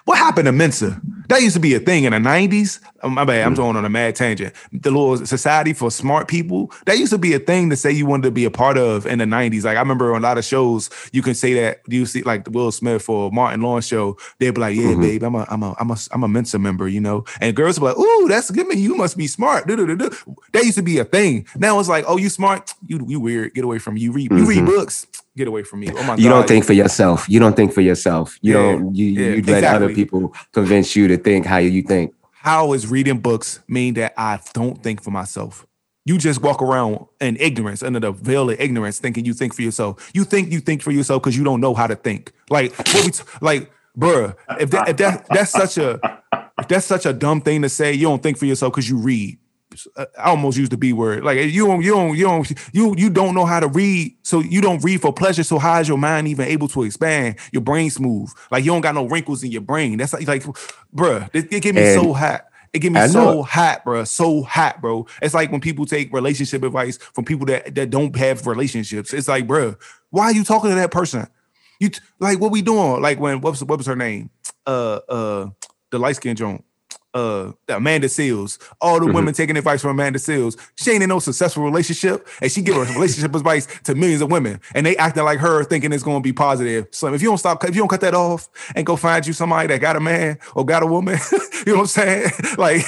what 0.05 0.17
happened 0.17 0.45
to 0.45 0.51
Mensa? 0.51 1.01
That 1.29 1.41
used 1.41 1.55
to 1.55 1.59
be 1.59 1.73
a 1.75 1.79
thing 1.79 2.05
in 2.05 2.13
the 2.13 2.19
90s. 2.19 2.79
Oh, 3.03 3.09
my 3.09 3.25
bad, 3.25 3.45
I'm 3.45 3.53
going 3.53 3.75
on 3.75 3.83
a 3.83 3.89
mad 3.89 4.15
tangent. 4.15 4.53
The 4.71 4.89
little 4.91 5.17
society 5.25 5.73
for 5.73 5.91
smart 5.91 6.29
people, 6.29 6.71
that 6.85 6.97
used 6.97 7.11
to 7.11 7.17
be 7.17 7.33
a 7.33 7.39
thing 7.39 7.69
to 7.69 7.75
say 7.75 7.91
you 7.91 8.05
wanted 8.05 8.23
to 8.23 8.31
be 8.31 8.45
a 8.45 8.49
part 8.51 8.77
of 8.77 9.05
in 9.05 9.19
the 9.19 9.25
90s. 9.25 9.63
Like 9.65 9.75
I 9.75 9.81
remember 9.81 10.13
on 10.15 10.21
a 10.21 10.23
lot 10.27 10.37
of 10.37 10.45
shows, 10.45 10.89
you 11.11 11.21
can 11.21 11.33
say 11.35 11.53
that 11.55 11.81
you 11.87 12.05
see 12.05 12.21
like 12.23 12.45
the 12.45 12.51
Will 12.51 12.71
Smith 12.71 13.09
or 13.09 13.29
Martin 13.31 13.61
Lawrence 13.61 13.85
show, 13.85 14.17
they'd 14.39 14.51
be 14.51 14.61
like, 14.61 14.75
Yeah, 14.77 14.93
Mhm. 14.93 15.01
babe, 15.01 15.23
I'm 15.23 15.35
a 15.35 15.45
I'm 15.49 15.63
a 15.63 15.75
I'm 15.79 15.91
a 15.91 15.97
I'm 16.11 16.23
a 16.23 16.27
Mensa 16.29 16.59
member, 16.59 16.87
you 16.87 17.01
know. 17.01 17.25
And 17.41 17.53
girls 17.55 17.77
would 17.79 17.93
be 17.93 17.99
like, 18.01 18.07
Ooh, 18.07 18.27
that's 18.29 18.49
good 18.49 18.67
man, 18.67 18.79
you 18.79 18.95
must 18.95 19.17
be 19.17 19.27
smart. 19.27 19.67
That 19.67 20.63
used 20.63 20.77
to 20.77 20.81
be 20.83 20.97
a 20.99 21.05
thing. 21.05 21.45
Now 21.57 21.77
it's 21.79 21.89
like, 21.89 22.05
oh, 22.07 22.17
you 22.17 22.29
smart, 22.29 22.73
you 22.87 23.03
you 23.07 23.19
weird, 23.19 23.53
get 23.53 23.63
away 23.65 23.79
from 23.79 23.95
me. 23.95 24.01
You 24.01 24.11
read 24.13 24.31
you 24.31 24.45
read 24.47 24.65
books, 24.65 25.05
get 25.37 25.47
away 25.47 25.63
from 25.63 25.79
me. 25.79 25.89
Oh 25.91 26.01
my 26.01 26.07
god. 26.07 26.19
you 26.19 26.29
don't 26.29 26.47
think 26.47 26.65
for 26.65 26.73
yourself. 26.73 27.29
You 27.29 27.39
don't 27.39 27.55
think 27.55 27.71
for 27.73 27.81
yourself. 27.81 28.37
You 28.41 28.53
Yeah, 28.53 28.71
don't. 28.73 28.95
You 28.95 29.05
yeah, 29.05 29.35
you 29.35 29.41
let 29.43 29.63
other 29.63 29.93
people 29.93 30.33
convince 30.51 30.95
you 30.95 31.07
to 31.07 31.17
think 31.17 31.45
how 31.45 31.57
you 31.57 31.81
think. 31.83 32.13
How 32.31 32.73
is 32.73 32.87
reading 32.87 33.19
books 33.19 33.59
mean 33.67 33.93
that 33.95 34.13
I 34.17 34.39
don't 34.53 34.81
think 34.81 35.01
for 35.03 35.11
myself? 35.11 35.65
You 36.05 36.17
just 36.17 36.41
walk 36.41 36.61
around 36.61 37.05
in 37.19 37.35
ignorance, 37.37 37.83
under 37.83 37.99
the 37.99 38.11
veil 38.13 38.49
of 38.49 38.59
ignorance, 38.61 38.97
thinking 38.99 39.25
you 39.25 39.33
think 39.33 39.53
for 39.53 39.61
yourself. 39.61 40.09
You 40.13 40.23
think 40.23 40.51
you 40.51 40.61
think 40.61 40.81
for 40.81 40.91
yourself 40.91 41.21
because 41.21 41.37
you 41.37 41.43
don't 41.43 41.59
know 41.59 41.73
how 41.73 41.87
to 41.87 41.95
think. 41.95 42.31
Like 42.49 42.73
what 42.77 43.03
we 43.05 43.11
t- 43.11 43.23
like, 43.41 43.71
bruh. 43.97 44.35
If 44.59 44.69
that 44.71 44.89
if 44.89 44.97
that 44.97 45.25
that's 45.29 45.51
such 45.51 45.77
a 45.77 45.99
if 46.59 46.67
that's 46.69 46.85
such 46.85 47.05
a 47.05 47.11
dumb 47.13 47.41
thing 47.41 47.61
to 47.63 47.69
say, 47.69 47.93
you 47.93 48.07
don't 48.07 48.23
think 48.23 48.37
for 48.37 48.45
yourself 48.45 48.71
because 48.73 48.89
you 48.89 48.97
read. 48.97 49.37
I 49.97 50.05
almost 50.29 50.57
used 50.57 50.71
the 50.71 50.77
B 50.77 50.93
word. 50.93 51.23
Like 51.23 51.37
you 51.39 51.65
don't, 51.67 51.81
you 51.81 51.91
don't, 51.91 52.15
you 52.17 52.23
don't, 52.25 52.51
you 52.73 52.95
you 52.97 53.09
don't 53.09 53.35
know 53.35 53.45
how 53.45 53.59
to 53.59 53.67
read, 53.67 54.15
so 54.23 54.39
you 54.39 54.61
don't 54.61 54.83
read 54.83 55.01
for 55.01 55.11
pleasure. 55.13 55.43
So 55.43 55.59
how 55.59 55.79
is 55.79 55.87
your 55.87 55.97
mind 55.97 56.27
even 56.27 56.47
able 56.47 56.67
to 56.69 56.83
expand? 56.83 57.35
Your 57.51 57.61
brain 57.61 57.89
smooth, 57.89 58.29
like 58.51 58.63
you 58.65 58.71
don't 58.71 58.81
got 58.81 58.95
no 58.95 59.05
wrinkles 59.07 59.43
in 59.43 59.51
your 59.51 59.61
brain. 59.61 59.97
That's 59.97 60.13
like, 60.13 60.27
like 60.27 60.43
bruh, 60.95 61.29
it, 61.33 61.51
it 61.51 61.61
get 61.63 61.75
me 61.75 61.81
And- 61.81 62.01
so 62.01 62.13
hot. 62.13 62.45
It 62.73 62.79
get 62.79 62.91
me 62.91 62.99
so 63.07 63.43
hot, 63.43 63.85
bruh, 63.85 64.05
so 64.05 64.43
hot, 64.43 64.81
bro. 64.81 65.07
It's 65.21 65.33
like 65.33 65.51
when 65.51 65.61
people 65.61 65.85
take 65.85 66.11
relationship 66.13 66.63
advice 66.63 66.97
from 66.97 67.23
people 67.23 67.45
that 67.47 67.73
that 67.75 67.89
don't 67.89 68.13
have 68.17 68.45
relationships. 68.45 69.13
It's 69.13 69.29
like, 69.29 69.47
bruh, 69.47 69.77
why 70.09 70.25
are 70.25 70.33
you 70.33 70.43
talking 70.43 70.69
to 70.71 70.75
that 70.75 70.91
person? 70.91 71.27
You 71.79 71.89
t- 71.89 72.01
like 72.19 72.39
what 72.39 72.51
we 72.51 72.61
doing? 72.61 73.01
Like 73.01 73.19
when 73.19 73.39
what 73.39 73.51
was 73.51 73.63
what 73.63 73.77
was 73.77 73.87
her 73.87 73.95
name? 73.95 74.29
Uh 74.67 74.99
uh 75.07 75.49
the 75.91 75.97
light 75.97 76.17
skin 76.17 76.35
joint. 76.35 76.65
Uh 77.17 77.51
Amanda 77.69 78.07
Seales. 78.07 78.59
All 78.79 78.99
the 78.99 79.07
Mhm. 79.07 79.13
women 79.15 79.33
taking 79.33 79.57
advice 79.57 79.81
from 79.81 79.91
Amanda 79.91 80.19
Seales. 80.19 80.55
She 80.75 80.91
ain't 80.91 81.01
in 81.03 81.09
no 81.09 81.19
successful 81.19 81.63
relationship, 81.63 82.27
and 82.41 82.51
she 82.51 82.61
give 82.61 82.75
her 82.75 82.83
relationship 82.93 83.33
advice 83.33 83.67
to 83.85 83.95
millions 83.95 84.21
of 84.21 84.29
women, 84.29 84.59
and 84.75 84.85
they 84.85 84.95
acting 84.97 85.23
like 85.23 85.39
her, 85.39 85.63
thinking 85.63 85.91
it's 85.93 86.03
gonna 86.03 86.21
be 86.21 86.33
positive. 86.33 86.87
So 86.91 87.11
if 87.13 87.21
you 87.21 87.29
don't 87.29 87.37
stop, 87.39 87.63
if 87.63 87.75
you 87.75 87.81
don't 87.81 87.87
cut 87.87 88.01
that 88.01 88.13
off 88.13 88.49
and 88.75 88.85
go 88.85 88.95
find 88.95 89.25
you 89.25 89.33
somebody 89.33 89.67
that 89.69 89.81
got 89.81 89.95
a 89.95 89.99
man 89.99 90.37
or 90.55 90.63
got 90.65 90.83
a 90.83 90.85
woman, 90.85 91.17
you 91.65 91.73
know 91.73 91.79
what 91.79 91.79
I'm 91.81 91.87
saying? 91.87 92.31
Like 92.57 92.83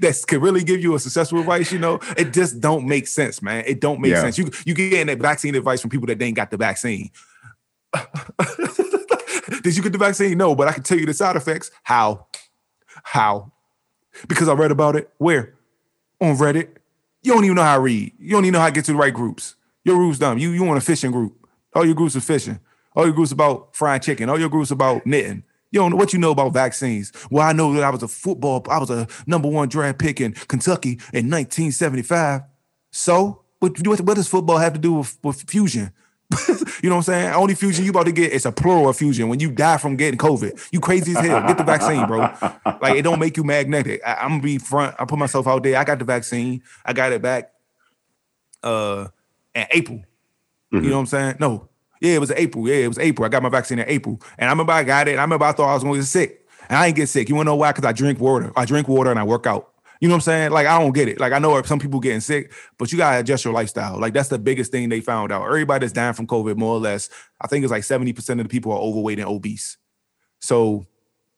that 0.00 0.24
could 0.28 0.42
really 0.42 0.64
give 0.64 0.80
you 0.80 0.94
a 0.94 0.98
successful 0.98 1.40
advice, 1.40 1.70
you 1.72 1.78
know, 1.78 1.98
it 2.16 2.32
just 2.32 2.60
don't 2.60 2.86
make 2.86 3.06
sense, 3.06 3.42
man. 3.42 3.64
It 3.66 3.80
don't 3.80 4.00
make 4.00 4.12
Yeah. 4.12 4.22
sense. 4.22 4.38
You 4.38 4.50
you 4.64 4.74
getting 4.74 5.06
that 5.08 5.18
vaccine 5.18 5.54
advice 5.54 5.80
from 5.80 5.90
people 5.90 6.06
that 6.06 6.20
ain't 6.22 6.36
got 6.36 6.50
the 6.50 6.56
vaccine. 6.56 7.10
Did 9.62 9.76
you 9.76 9.82
get 9.82 9.92
the 9.92 9.98
vaccine? 9.98 10.36
No, 10.38 10.54
but 10.54 10.68
I 10.68 10.72
can 10.72 10.82
tell 10.82 10.98
you 10.98 11.06
the 11.06 11.14
side 11.14 11.36
effects. 11.36 11.70
How? 11.82 12.26
How? 13.02 13.52
Because 14.28 14.48
I 14.48 14.54
read 14.54 14.70
about 14.70 14.96
it. 14.96 15.10
Where? 15.18 15.54
On 16.20 16.36
Reddit. 16.36 16.68
You 17.22 17.32
don't 17.32 17.44
even 17.44 17.56
know 17.56 17.62
how 17.62 17.76
to 17.76 17.80
read. 17.80 18.12
You 18.18 18.30
don't 18.30 18.44
even 18.44 18.52
know 18.52 18.60
how 18.60 18.66
to 18.66 18.72
get 18.72 18.84
to 18.86 18.92
the 18.92 18.98
right 18.98 19.14
groups. 19.14 19.56
Your 19.84 19.96
group's 19.96 20.18
dumb. 20.18 20.38
You 20.38 20.50
you 20.50 20.62
want 20.64 20.78
a 20.78 20.80
fishing 20.80 21.10
group. 21.10 21.46
All 21.74 21.84
your 21.84 21.94
groups 21.94 22.16
are 22.16 22.20
fishing. 22.20 22.60
All 22.94 23.04
your 23.04 23.14
groups 23.14 23.32
about 23.32 23.74
frying 23.74 24.00
chicken. 24.00 24.28
All 24.28 24.38
your 24.38 24.48
groups 24.48 24.70
about 24.70 25.04
knitting. 25.06 25.42
You 25.74 25.80
don't 25.80 25.90
know 25.90 25.96
what 25.96 26.12
you 26.12 26.20
know 26.20 26.30
about 26.30 26.52
vaccines. 26.52 27.10
Well, 27.32 27.44
I 27.44 27.52
know 27.52 27.72
that 27.74 27.82
I 27.82 27.90
was 27.90 28.04
a 28.04 28.08
football, 28.08 28.64
I 28.70 28.78
was 28.78 28.90
a 28.90 29.08
number 29.26 29.48
one 29.48 29.68
draft 29.68 29.98
pick 29.98 30.20
in 30.20 30.32
Kentucky 30.32 31.00
in 31.12 31.28
1975. 31.28 32.42
So, 32.92 33.42
what, 33.58 33.80
what 33.80 34.14
does 34.14 34.28
football 34.28 34.58
have 34.58 34.74
to 34.74 34.78
do 34.78 34.92
with, 34.92 35.18
with 35.24 35.50
fusion? 35.50 35.90
you 36.82 36.88
know 36.88 36.96
what 36.96 37.08
I'm 37.08 37.14
saying? 37.14 37.34
Only 37.34 37.54
fusion 37.54 37.84
you 37.84 37.90
about 37.90 38.06
to 38.06 38.12
get 38.12 38.32
is 38.32 38.46
a 38.46 38.52
plural 38.52 38.92
fusion 38.92 39.28
when 39.28 39.40
you 39.40 39.50
die 39.50 39.76
from 39.76 39.96
getting 39.96 40.18
COVID. 40.18 40.68
You 40.72 40.80
crazy 40.80 41.12
as 41.12 41.18
hell. 41.18 41.46
Get 41.46 41.58
the 41.58 41.64
vaccine, 41.64 42.06
bro. 42.06 42.18
Like 42.80 42.96
it 42.96 43.02
don't 43.02 43.20
make 43.20 43.36
you 43.36 43.44
magnetic. 43.44 44.00
I, 44.04 44.24
am 44.24 44.30
gonna 44.30 44.42
be 44.42 44.58
front. 44.58 44.96
I 44.98 45.04
put 45.04 45.18
myself 45.18 45.46
out 45.46 45.62
there. 45.62 45.78
I 45.78 45.84
got 45.84 45.98
the 45.98 46.04
vaccine. 46.04 46.62
I 46.84 46.92
got 46.92 47.12
it 47.12 47.22
back 47.22 47.52
uh 48.62 49.08
in 49.54 49.66
April. 49.70 49.98
Mm-hmm. 49.98 50.84
You 50.84 50.90
know 50.90 50.96
what 50.96 51.00
I'm 51.00 51.06
saying? 51.06 51.36
No. 51.40 51.68
Yeah, 52.00 52.14
it 52.14 52.20
was 52.20 52.30
April. 52.32 52.68
Yeah, 52.68 52.76
it 52.76 52.88
was 52.88 52.98
April. 52.98 53.24
I 53.24 53.28
got 53.28 53.42
my 53.42 53.48
vaccine 53.48 53.78
in 53.78 53.88
April. 53.88 54.20
And 54.38 54.48
I 54.48 54.52
remember 54.52 54.72
I 54.72 54.82
got 54.82 55.08
it. 55.08 55.12
And 55.12 55.20
I 55.20 55.24
remember 55.24 55.44
I 55.44 55.52
thought 55.52 55.70
I 55.70 55.74
was 55.74 55.84
gonna 55.84 55.96
get 55.96 56.04
sick. 56.04 56.46
And 56.68 56.78
I 56.78 56.86
ain't 56.86 56.96
get 56.96 57.08
sick. 57.08 57.28
You 57.28 57.34
wanna 57.34 57.50
know 57.50 57.56
why? 57.56 57.72
Because 57.72 57.84
I 57.84 57.92
drink 57.92 58.18
water. 58.18 58.52
I 58.56 58.64
drink 58.64 58.88
water 58.88 59.10
and 59.10 59.18
I 59.18 59.24
work 59.24 59.46
out. 59.46 59.73
You 60.04 60.08
know 60.08 60.16
what 60.16 60.28
I'm 60.28 60.32
saying? 60.32 60.50
Like 60.50 60.66
I 60.66 60.78
don't 60.78 60.92
get 60.92 61.08
it. 61.08 61.18
Like 61.18 61.32
I 61.32 61.38
know 61.38 61.62
some 61.62 61.78
people 61.78 61.98
getting 61.98 62.20
sick, 62.20 62.52
but 62.76 62.92
you 62.92 62.98
gotta 62.98 63.20
adjust 63.20 63.42
your 63.42 63.54
lifestyle. 63.54 63.98
Like 63.98 64.12
that's 64.12 64.28
the 64.28 64.38
biggest 64.38 64.70
thing 64.70 64.90
they 64.90 65.00
found 65.00 65.32
out. 65.32 65.46
Everybody 65.46 65.82
that's 65.82 65.94
dying 65.94 66.12
from 66.12 66.26
COVID, 66.26 66.58
more 66.58 66.74
or 66.74 66.78
less, 66.78 67.08
I 67.40 67.46
think 67.46 67.64
it's 67.64 67.70
like 67.70 67.84
70% 67.84 68.32
of 68.32 68.36
the 68.36 68.44
people 68.44 68.70
are 68.72 68.78
overweight 68.78 69.18
and 69.18 69.26
obese. 69.26 69.78
So 70.40 70.84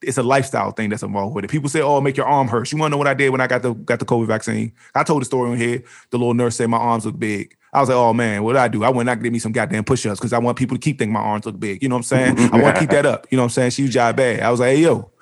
it's 0.02 0.18
a 0.18 0.24
lifestyle 0.24 0.72
thing 0.72 0.90
that's 0.90 1.04
involved 1.04 1.36
with 1.36 1.44
it. 1.44 1.50
People 1.52 1.68
say, 1.68 1.80
"Oh, 1.80 2.00
make 2.00 2.16
your 2.16 2.26
arm 2.26 2.48
hurt." 2.48 2.72
You 2.72 2.78
want 2.78 2.90
to 2.90 2.94
know 2.96 2.98
what 2.98 3.06
I 3.06 3.14
did 3.14 3.30
when 3.30 3.40
I 3.40 3.46
got 3.46 3.62
the 3.62 3.72
got 3.72 4.00
the 4.00 4.04
COVID 4.04 4.26
vaccine? 4.26 4.72
I 4.96 5.04
told 5.04 5.20
the 5.20 5.26
story 5.26 5.48
on 5.48 5.58
here. 5.58 5.84
The 6.10 6.18
little 6.18 6.34
nurse 6.34 6.56
said 6.56 6.68
my 6.68 6.76
arms 6.76 7.06
look 7.06 7.20
big. 7.20 7.56
I 7.72 7.78
was 7.78 7.88
like, 7.88 7.96
"Oh 7.96 8.12
man, 8.14 8.42
what 8.42 8.54
did 8.54 8.62
I 8.62 8.66
do? 8.66 8.82
I 8.82 8.88
went 8.88 9.08
out 9.08 9.22
get 9.22 9.32
me 9.32 9.38
some 9.38 9.52
goddamn 9.52 9.84
push-ups 9.84 10.18
because 10.18 10.32
I 10.32 10.38
want 10.38 10.58
people 10.58 10.76
to 10.76 10.80
keep 10.80 10.98
thinking 10.98 11.12
my 11.12 11.20
arms 11.20 11.46
look 11.46 11.60
big." 11.60 11.84
You 11.84 11.88
know 11.88 11.94
what 11.94 12.00
I'm 12.00 12.34
saying? 12.34 12.34
Mm-hmm. 12.34 12.54
I 12.56 12.62
want 12.62 12.74
to 12.74 12.80
keep 12.80 12.90
that 12.90 13.06
up. 13.06 13.28
You 13.30 13.36
know 13.36 13.44
what 13.44 13.50
I'm 13.50 13.50
saying? 13.50 13.70
She 13.70 13.82
was 13.82 13.92
job 13.92 14.16
bad. 14.16 14.40
I 14.40 14.50
was 14.50 14.58
like, 14.58 14.74
"Hey 14.74 14.82
yo." 14.82 15.12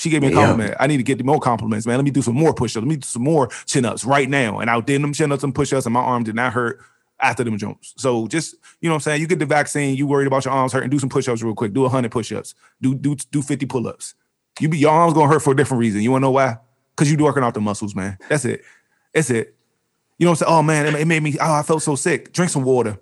She 0.00 0.08
gave 0.08 0.22
me 0.22 0.28
a 0.28 0.32
compliment. 0.32 0.70
Yeah. 0.70 0.76
I 0.80 0.86
need 0.86 0.96
to 0.96 1.02
get 1.02 1.22
more 1.26 1.38
compliments, 1.38 1.86
man. 1.86 1.96
Let 1.96 2.06
me 2.06 2.10
do 2.10 2.22
some 2.22 2.34
more 2.34 2.54
push-ups. 2.54 2.82
Let 2.82 2.88
me 2.88 2.96
do 2.96 3.06
some 3.06 3.22
more 3.22 3.50
chin-ups 3.66 4.02
right 4.06 4.30
now. 4.30 4.58
And 4.58 4.70
I 4.70 4.80
did 4.80 5.02
them 5.02 5.12
chin-ups 5.12 5.44
and 5.44 5.54
push-ups, 5.54 5.84
and 5.84 5.92
my 5.92 6.00
arm 6.00 6.24
did 6.24 6.34
not 6.34 6.54
hurt 6.54 6.80
after 7.20 7.44
them 7.44 7.58
jumps. 7.58 7.92
So 7.98 8.26
just, 8.26 8.54
you 8.80 8.88
know 8.88 8.94
what 8.94 8.94
I'm 8.94 9.00
saying? 9.00 9.20
You 9.20 9.26
get 9.26 9.40
the 9.40 9.44
vaccine, 9.44 9.96
you 9.96 10.06
worried 10.06 10.26
about 10.26 10.46
your 10.46 10.54
arms 10.54 10.72
hurting, 10.72 10.88
do 10.88 10.98
some 10.98 11.10
push-ups 11.10 11.42
real 11.42 11.54
quick. 11.54 11.74
Do 11.74 11.82
100 11.82 12.10
push-ups. 12.10 12.54
Do 12.80 12.94
do 12.94 13.14
do 13.14 13.42
50 13.42 13.66
pull-ups. 13.66 14.14
You 14.58 14.70
be 14.70 14.78
your 14.78 14.90
arms 14.90 15.12
gonna 15.12 15.30
hurt 15.30 15.42
for 15.42 15.52
a 15.52 15.56
different 15.56 15.80
reason. 15.80 16.00
You 16.00 16.12
wanna 16.12 16.22
know 16.22 16.30
why? 16.30 16.56
Because 16.96 17.12
you're 17.12 17.22
working 17.22 17.42
out 17.42 17.52
the 17.52 17.60
muscles, 17.60 17.94
man. 17.94 18.16
That's 18.30 18.46
it. 18.46 18.62
That's 19.12 19.28
it. 19.28 19.54
You 20.18 20.24
know 20.24 20.30
what 20.30 20.40
I'm 20.40 20.46
saying? 20.46 20.58
Oh 20.58 20.62
man, 20.62 20.96
it 20.96 21.06
made 21.06 21.22
me. 21.22 21.36
Oh, 21.38 21.52
I 21.52 21.62
felt 21.62 21.82
so 21.82 21.94
sick. 21.94 22.32
Drink 22.32 22.50
some 22.50 22.64
water. 22.64 22.98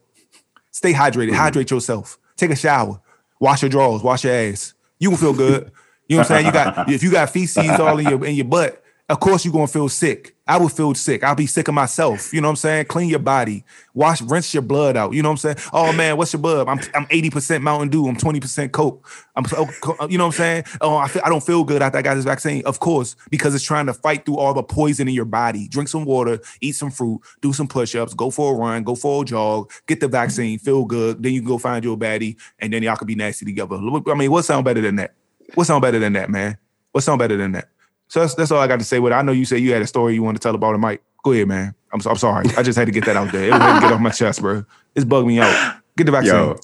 Stay 0.72 0.92
hydrated. 0.92 1.28
Mm-hmm. 1.28 1.36
Hydrate 1.36 1.70
yourself. 1.70 2.18
Take 2.36 2.51
a 2.51 2.57
shower. 2.57 3.01
Wash 3.38 3.62
your 3.62 3.68
drawers. 3.68 4.03
Wash 4.03 4.24
your 4.24 4.34
ass. 4.34 4.74
You 4.99 5.11
will 5.11 5.16
feel 5.16 5.32
good. 5.32 5.70
You 6.09 6.17
know 6.17 6.23
what 6.23 6.31
I'm 6.31 6.37
saying? 6.37 6.47
You 6.47 6.53
got 6.53 6.89
if 6.91 7.03
you 7.03 7.11
got 7.11 7.31
feces 7.31 7.79
all 7.79 7.99
in 7.99 8.09
your 8.09 8.25
in 8.25 8.35
your 8.35 8.47
butt, 8.47 8.83
of 9.11 9.21
course 9.21 9.45
you're 9.45 9.53
gonna 9.53 9.67
feel 9.67 9.89
sick. 9.89 10.35
I 10.47 10.57
would 10.57 10.73
feel 10.73 10.95
sick. 10.95 11.23
I'll 11.23 11.35
be 11.35 11.47
sick 11.47 11.69
of 11.69 11.75
myself. 11.75 12.33
You 12.33 12.41
know 12.41 12.49
what 12.49 12.53
I'm 12.53 12.57
saying? 12.57 12.87
Clean 12.87 13.09
your 13.09 13.19
body. 13.19 13.65
Wash, 13.93 14.23
rinse 14.23 14.53
your 14.55 14.63
blood 14.63 14.97
out. 14.97 15.13
You 15.13 15.23
know 15.23 15.29
what 15.29 15.45
I'm 15.45 15.55
saying? 15.55 15.71
Oh 15.73 15.93
man, 15.93 16.17
what's 16.17 16.33
your 16.33 16.41
blood? 16.41 16.67
I'm 16.69 16.79
I'm 16.95 17.07
80% 17.07 17.61
Mountain 17.61 17.91
Dew. 17.91 18.09
I'm 18.09 18.17
20% 18.17 18.73
Coke. 18.73 19.07
I'm 19.37 19.45
uh, 19.45 19.67
you 20.09 20.17
know 20.17 20.25
what 20.25 20.35
I'm 20.35 20.39
saying? 20.39 20.65
Oh, 20.81 20.97
I 20.97 21.09
feel, 21.09 21.23
I 21.25 21.29
don't 21.29 21.43
feel 21.43 21.65
good 21.65 21.83
after 21.83 21.99
I 21.99 22.03
got 22.03 22.15
this 22.15 22.25
vaccine. 22.25 22.63
Of 22.65 22.81
course, 22.81 23.17
because 23.31 23.55
it's 23.55 23.65
trying 23.65 23.87
to 23.87 23.95
fight 23.95 24.25
through 24.25 24.39
all 24.39 24.55
the 24.55 24.63
poison 24.63 25.09
in 25.09 25.15
your 25.15 25.27
body. 25.27 25.69
Drink 25.69 25.89
some 25.89 26.07
water, 26.07 26.41
eat 26.63 26.73
some 26.73 26.91
fruit, 26.91 27.21
do 27.43 27.53
some 27.53 27.69
push-ups, 27.69 28.15
go 28.15 28.31
for 28.31 28.55
a 28.55 28.57
run, 28.57 28.83
go 28.83 28.95
for 28.95 29.23
a 29.23 29.25
jog, 29.27 29.71
get 29.87 30.01
the 30.01 30.09
vaccine, 30.09 30.59
feel 30.59 30.85
good. 30.87 31.23
Then 31.23 31.33
you 31.33 31.41
can 31.41 31.49
go 31.49 31.59
find 31.59 31.85
your 31.85 31.99
baddie, 31.99 32.37
and 32.59 32.73
then 32.73 32.83
y'all 32.83 32.97
can 32.97 33.07
be 33.07 33.15
nasty 33.15 33.45
together. 33.45 33.77
I 33.77 34.15
mean, 34.15 34.31
what 34.31 34.45
sound 34.45 34.65
better 34.65 34.81
than 34.81 34.97
that? 34.97 35.15
What 35.55 35.64
sound 35.64 35.82
better 35.82 35.99
than 35.99 36.12
that, 36.14 36.30
man? 36.30 36.59
What's 36.92 37.07
sound 37.07 37.18
better 37.18 37.36
than 37.36 37.53
that? 37.53 37.68
So 38.09 38.20
that's, 38.20 38.34
that's 38.34 38.51
all 38.51 38.61
I 38.61 38.66
got 38.66 38.78
to 38.78 38.84
say 38.84 38.99
with 38.99 39.12
it. 39.12 39.16
I 39.16 39.22
know 39.22 39.32
you 39.32 39.44
said 39.44 39.61
you 39.61 39.72
had 39.72 39.82
a 39.82 39.86
story 39.86 40.14
you 40.14 40.22
want 40.22 40.36
to 40.36 40.40
tell 40.40 40.55
about 40.55 40.74
it, 40.74 40.78
Mike. 40.78 41.03
Go 41.22 41.32
ahead, 41.32 41.49
man. 41.49 41.74
I'm, 41.92 42.01
I'm 42.07 42.16
sorry. 42.16 42.46
I 42.57 42.62
just 42.62 42.78
had 42.78 42.86
to 42.86 42.92
get 42.92 43.05
that 43.07 43.16
out 43.16 43.32
there. 43.32 43.49
It 43.49 43.53
to 43.53 43.59
get 43.59 43.92
off 43.92 44.01
my 44.01 44.11
chest, 44.11 44.40
bro. 44.40 44.64
It's 44.94 45.05
bugged 45.05 45.26
me 45.26 45.40
out. 45.40 45.76
Get 45.96 46.05
the 46.05 46.12
vaccine. 46.12 46.34
Yo, 46.34 46.57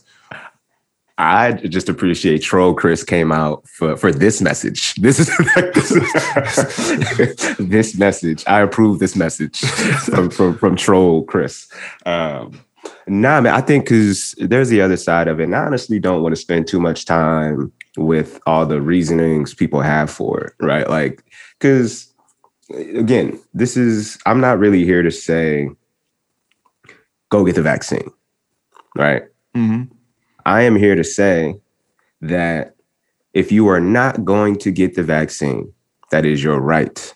I 1.16 1.52
just 1.52 1.88
appreciate 1.88 2.42
Troll 2.42 2.74
Chris 2.74 3.04
came 3.04 3.30
out 3.30 3.66
for 3.68 3.96
for 3.96 4.12
this 4.12 4.40
message. 4.40 4.96
This 4.96 5.20
is 5.20 5.28
this, 7.58 7.96
message. 7.96 8.42
I 8.48 8.60
approve 8.60 8.98
this 8.98 9.14
message 9.14 9.60
from 9.60 10.30
from, 10.30 10.58
from 10.58 10.76
Troll 10.76 11.24
Chris. 11.24 11.68
Um, 12.04 12.60
nah, 13.06 13.40
man. 13.40 13.54
I 13.54 13.60
think 13.60 13.84
because 13.84 14.34
there's 14.38 14.68
the 14.68 14.80
other 14.80 14.96
side 14.96 15.28
of 15.28 15.40
it. 15.40 15.44
And 15.44 15.56
I 15.56 15.64
honestly 15.64 15.98
don't 15.98 16.22
want 16.22 16.34
to 16.34 16.40
spend 16.40 16.66
too 16.66 16.80
much 16.80 17.04
time 17.04 17.72
with 17.96 18.40
all 18.46 18.66
the 18.66 18.80
reasonings 18.80 19.54
people 19.54 19.80
have 19.80 20.10
for 20.10 20.40
it, 20.40 20.52
right? 20.60 20.88
Like, 20.88 21.24
because 21.58 22.12
again, 22.70 23.40
this 23.52 23.76
is, 23.76 24.18
I'm 24.26 24.40
not 24.40 24.58
really 24.58 24.84
here 24.84 25.02
to 25.02 25.10
say, 25.10 25.68
go 27.28 27.44
get 27.44 27.54
the 27.54 27.62
vaccine, 27.62 28.10
right? 28.96 29.22
Mm-hmm. 29.54 29.92
I 30.46 30.62
am 30.62 30.76
here 30.76 30.94
to 30.94 31.04
say 31.04 31.54
that 32.20 32.74
if 33.32 33.50
you 33.50 33.68
are 33.68 33.80
not 33.80 34.24
going 34.24 34.56
to 34.58 34.70
get 34.70 34.94
the 34.94 35.02
vaccine, 35.02 35.72
that 36.10 36.24
is 36.24 36.42
your 36.42 36.60
right. 36.60 37.14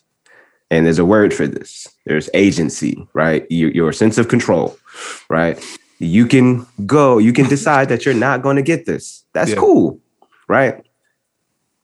And 0.70 0.84
there's 0.84 0.98
a 0.98 1.04
word 1.04 1.32
for 1.32 1.46
this. 1.46 1.88
There's 2.04 2.28
agency, 2.34 3.06
right? 3.14 3.46
Your, 3.50 3.70
your 3.70 3.92
sense 3.92 4.18
of 4.18 4.28
control, 4.28 4.76
right? 5.28 5.62
You 5.98 6.26
can 6.26 6.66
go, 6.86 7.18
you 7.18 7.32
can 7.32 7.48
decide 7.48 7.88
that 7.88 8.04
you're 8.04 8.14
not 8.14 8.42
going 8.42 8.56
to 8.56 8.62
get 8.62 8.86
this. 8.86 9.24
That's 9.32 9.50
yeah. 9.50 9.56
cool 9.56 10.00
right? 10.48 10.84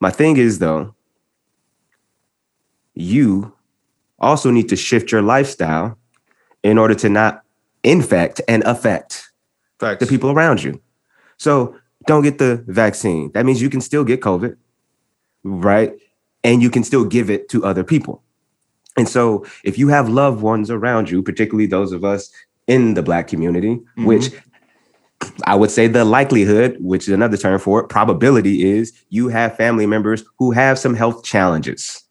My 0.01 0.11
thing 0.11 0.37
is 0.37 0.59
though, 0.59 0.95
you 2.95 3.53
also 4.19 4.51
need 4.51 4.69
to 4.71 4.77
shift 4.77 5.12
your 5.12 5.23
lifestyle 5.23 5.99
in 6.62 6.79
order 6.79 6.95
to 6.95 7.09
not 7.09 7.43
infect 7.83 8.41
and 8.49 8.62
affect 8.65 9.31
Facts. 9.79 10.01
the 10.01 10.07
people 10.07 10.31
around 10.31 10.62
you. 10.62 10.81
So 11.37 11.77
don't 12.07 12.23
get 12.23 12.39
the 12.39 12.65
vaccine. 12.67 13.31
That 13.33 13.45
means 13.45 13.61
you 13.61 13.71
can 13.71 13.81
still 13.81 14.05
get 14.05 14.21
COVID, 14.21 14.57
right? 15.43 15.93
And 16.43 16.62
you 16.62 16.71
can 16.71 16.85
still 16.85 17.05
give 17.05 17.31
it 17.31 17.49
to 17.51 17.65
other 17.65 17.85
people. 17.85 18.23
And 18.97 19.09
so 19.09 19.45
if 19.65 19.77
you 19.77 19.89
have 19.89 20.09
loved 20.09 20.41
ones 20.41 20.71
around 20.71 21.11
you, 21.11 21.23
particularly 21.23 21.67
those 21.67 21.93
of 21.93 22.05
us 22.05 22.31
in 22.67 22.95
the 22.95 23.03
black 23.03 23.29
community, 23.29 23.77
mm-hmm. 23.77 24.07
which 24.07 24.31
I 25.45 25.55
would 25.55 25.71
say 25.71 25.87
the 25.87 26.05
likelihood, 26.05 26.77
which 26.81 27.09
is 27.09 27.15
another 27.15 27.37
term 27.37 27.59
for 27.59 27.81
it, 27.81 27.89
probability 27.89 28.65
is 28.65 28.93
you 29.11 29.29
have 29.29 29.57
family 29.57 29.87
members 29.87 30.25
who 30.39 30.51
have 30.51 30.79
some 30.79 30.95
health 30.95 31.25
challenges, 31.25 32.03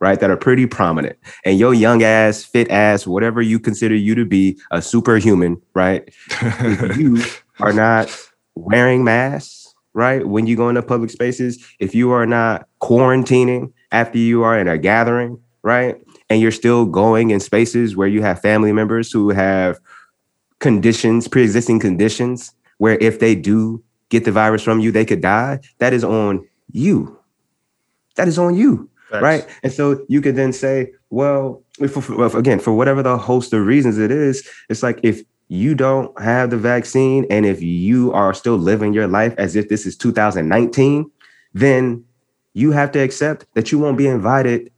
right? 0.00 0.18
That 0.18 0.30
are 0.30 0.36
pretty 0.36 0.66
prominent. 0.66 1.18
And 1.44 1.58
your 1.58 1.74
young 1.74 2.02
ass, 2.02 2.44
fit 2.44 2.70
ass, 2.70 3.06
whatever 3.06 3.42
you 3.42 3.58
consider 3.58 3.94
you 3.94 4.14
to 4.14 4.24
be, 4.24 4.58
a 4.70 4.82
superhuman, 4.82 5.60
right? 5.74 6.08
if 6.30 6.96
you 6.98 7.22
are 7.60 7.72
not 7.72 8.14
wearing 8.54 9.04
masks, 9.04 9.74
right? 9.92 10.26
When 10.26 10.46
you 10.46 10.56
go 10.56 10.68
into 10.68 10.82
public 10.82 11.10
spaces, 11.10 11.64
if 11.78 11.94
you 11.94 12.10
are 12.10 12.26
not 12.26 12.68
quarantining 12.80 13.72
after 13.92 14.18
you 14.18 14.42
are 14.42 14.58
in 14.58 14.68
a 14.68 14.78
gathering, 14.78 15.40
right? 15.62 16.00
And 16.28 16.40
you're 16.40 16.50
still 16.50 16.84
going 16.84 17.30
in 17.30 17.40
spaces 17.40 17.96
where 17.96 18.08
you 18.08 18.22
have 18.22 18.40
family 18.40 18.72
members 18.72 19.12
who 19.12 19.30
have 19.30 19.78
conditions, 20.64 21.28
pre-existing 21.28 21.78
conditions, 21.78 22.50
where 22.78 22.96
if 22.98 23.20
they 23.20 23.34
do 23.34 23.84
get 24.08 24.24
the 24.24 24.32
virus 24.32 24.62
from 24.62 24.80
you, 24.80 24.90
they 24.90 25.04
could 25.04 25.20
die. 25.20 25.60
That 25.76 25.92
is 25.92 26.02
on 26.02 26.48
you. 26.72 27.18
That 28.16 28.28
is 28.28 28.38
on 28.38 28.56
you. 28.56 28.88
Thanks. 29.10 29.22
Right. 29.22 29.46
And 29.62 29.70
so 29.70 30.02
you 30.08 30.22
could 30.22 30.36
then 30.36 30.54
say, 30.54 30.92
well, 31.10 31.62
if, 31.78 31.98
if, 31.98 32.34
again, 32.34 32.60
for 32.60 32.72
whatever 32.72 33.02
the 33.02 33.18
host 33.18 33.52
of 33.52 33.66
reasons 33.66 33.98
it 33.98 34.10
is, 34.10 34.48
it's 34.70 34.82
like 34.82 35.00
if 35.02 35.20
you 35.48 35.74
don't 35.74 36.18
have 36.18 36.48
the 36.48 36.56
vaccine 36.56 37.26
and 37.28 37.44
if 37.44 37.60
you 37.62 38.10
are 38.14 38.32
still 38.32 38.56
living 38.56 38.94
your 38.94 39.06
life 39.06 39.34
as 39.36 39.56
if 39.56 39.68
this 39.68 39.84
is 39.84 39.98
2019, 39.98 41.10
then 41.52 42.02
you 42.54 42.72
have 42.72 42.90
to 42.92 43.00
accept 43.00 43.44
that 43.52 43.70
you 43.70 43.78
won't 43.78 43.98
be 43.98 44.06
invited 44.06 44.72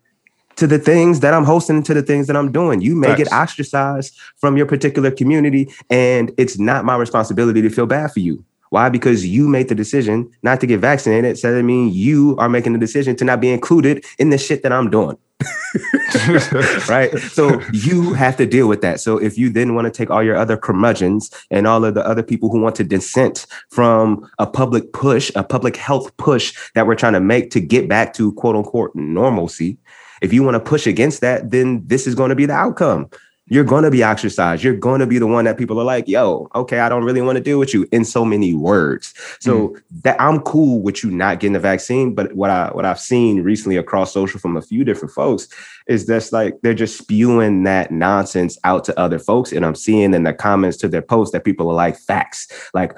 to 0.56 0.66
the 0.66 0.78
things 0.78 1.20
that 1.20 1.34
I'm 1.34 1.44
hosting, 1.44 1.82
to 1.84 1.94
the 1.94 2.02
things 2.02 2.26
that 2.26 2.36
I'm 2.36 2.50
doing. 2.50 2.80
You 2.80 2.96
may 2.96 3.14
get 3.14 3.32
ostracized 3.32 4.18
from 4.36 4.56
your 4.56 4.66
particular 4.66 5.10
community, 5.10 5.70
and 5.90 6.32
it's 6.36 6.58
not 6.58 6.84
my 6.84 6.96
responsibility 6.96 7.62
to 7.62 7.70
feel 7.70 7.86
bad 7.86 8.12
for 8.12 8.20
you. 8.20 8.44
Why? 8.70 8.88
Because 8.88 9.26
you 9.26 9.48
made 9.48 9.68
the 9.68 9.74
decision 9.74 10.30
not 10.42 10.60
to 10.60 10.66
get 10.66 10.80
vaccinated. 10.80 11.38
So 11.38 11.54
that 11.54 11.62
means 11.62 11.94
you 11.94 12.36
are 12.38 12.48
making 12.48 12.72
the 12.72 12.78
decision 12.78 13.14
to 13.16 13.24
not 13.24 13.40
be 13.40 13.52
included 13.52 14.04
in 14.18 14.30
the 14.30 14.38
shit 14.38 14.62
that 14.64 14.72
I'm 14.72 14.90
doing. 14.90 15.16
right? 16.88 17.16
So 17.30 17.60
you 17.72 18.14
have 18.14 18.36
to 18.38 18.46
deal 18.46 18.66
with 18.66 18.80
that. 18.80 19.00
So 19.00 19.18
if 19.18 19.38
you 19.38 19.50
then 19.50 19.74
want 19.74 19.84
to 19.84 19.90
take 19.90 20.10
all 20.10 20.22
your 20.22 20.36
other 20.36 20.56
curmudgeons 20.56 21.30
and 21.50 21.66
all 21.66 21.84
of 21.84 21.94
the 21.94 22.06
other 22.06 22.22
people 22.22 22.50
who 22.50 22.60
want 22.60 22.74
to 22.76 22.84
dissent 22.84 23.46
from 23.70 24.28
a 24.38 24.46
public 24.46 24.92
push, 24.92 25.30
a 25.34 25.44
public 25.44 25.76
health 25.76 26.16
push 26.16 26.54
that 26.74 26.86
we're 26.86 26.94
trying 26.94 27.12
to 27.12 27.20
make 27.20 27.50
to 27.50 27.60
get 27.60 27.88
back 27.88 28.14
to 28.14 28.32
quote 28.32 28.56
unquote 28.56 28.94
normalcy, 28.94 29.78
if 30.22 30.32
you 30.32 30.42
want 30.42 30.54
to 30.54 30.60
push 30.60 30.86
against 30.86 31.20
that, 31.20 31.50
then 31.50 31.82
this 31.86 32.06
is 32.06 32.14
going 32.14 32.30
to 32.30 32.36
be 32.36 32.46
the 32.46 32.54
outcome. 32.54 33.08
you're 33.48 33.64
going 33.64 33.84
to 33.84 33.90
be 33.90 34.04
ostracized. 34.04 34.64
You're 34.64 34.74
going 34.74 34.98
to 35.00 35.06
be 35.06 35.18
the 35.18 35.26
one 35.26 35.44
that 35.44 35.56
people 35.56 35.80
are 35.80 35.84
like, 35.84 36.08
yo, 36.08 36.48
okay, 36.54 36.80
I 36.80 36.88
don't 36.88 37.04
really 37.04 37.22
want 37.22 37.36
to 37.36 37.42
deal 37.42 37.60
with 37.60 37.72
you 37.72 37.86
in 37.92 38.04
so 38.04 38.24
many 38.24 38.54
words. 38.54 39.14
So 39.38 39.68
mm. 39.68 39.82
that 40.02 40.20
I'm 40.20 40.40
cool 40.40 40.80
with 40.82 41.04
you 41.04 41.10
not 41.10 41.38
getting 41.38 41.52
the 41.52 41.60
vaccine. 41.60 42.14
But 42.14 42.34
what 42.34 42.50
I 42.50 42.70
what 42.72 42.84
I've 42.84 42.98
seen 42.98 43.42
recently 43.42 43.76
across 43.76 44.12
social 44.12 44.40
from 44.40 44.56
a 44.56 44.62
few 44.62 44.84
different 44.84 45.14
folks 45.14 45.48
is 45.86 46.06
just 46.06 46.32
like 46.32 46.54
they're 46.62 46.74
just 46.74 46.98
spewing 46.98 47.62
that 47.64 47.90
nonsense 47.90 48.58
out 48.64 48.84
to 48.84 48.98
other 48.98 49.18
folks. 49.18 49.52
And 49.52 49.64
I'm 49.64 49.74
seeing 49.74 50.14
in 50.14 50.24
the 50.24 50.32
comments 50.34 50.76
to 50.78 50.88
their 50.88 51.02
posts 51.02 51.32
that 51.32 51.44
people 51.44 51.68
are 51.70 51.74
like 51.74 51.96
facts, 51.96 52.48
like 52.74 52.96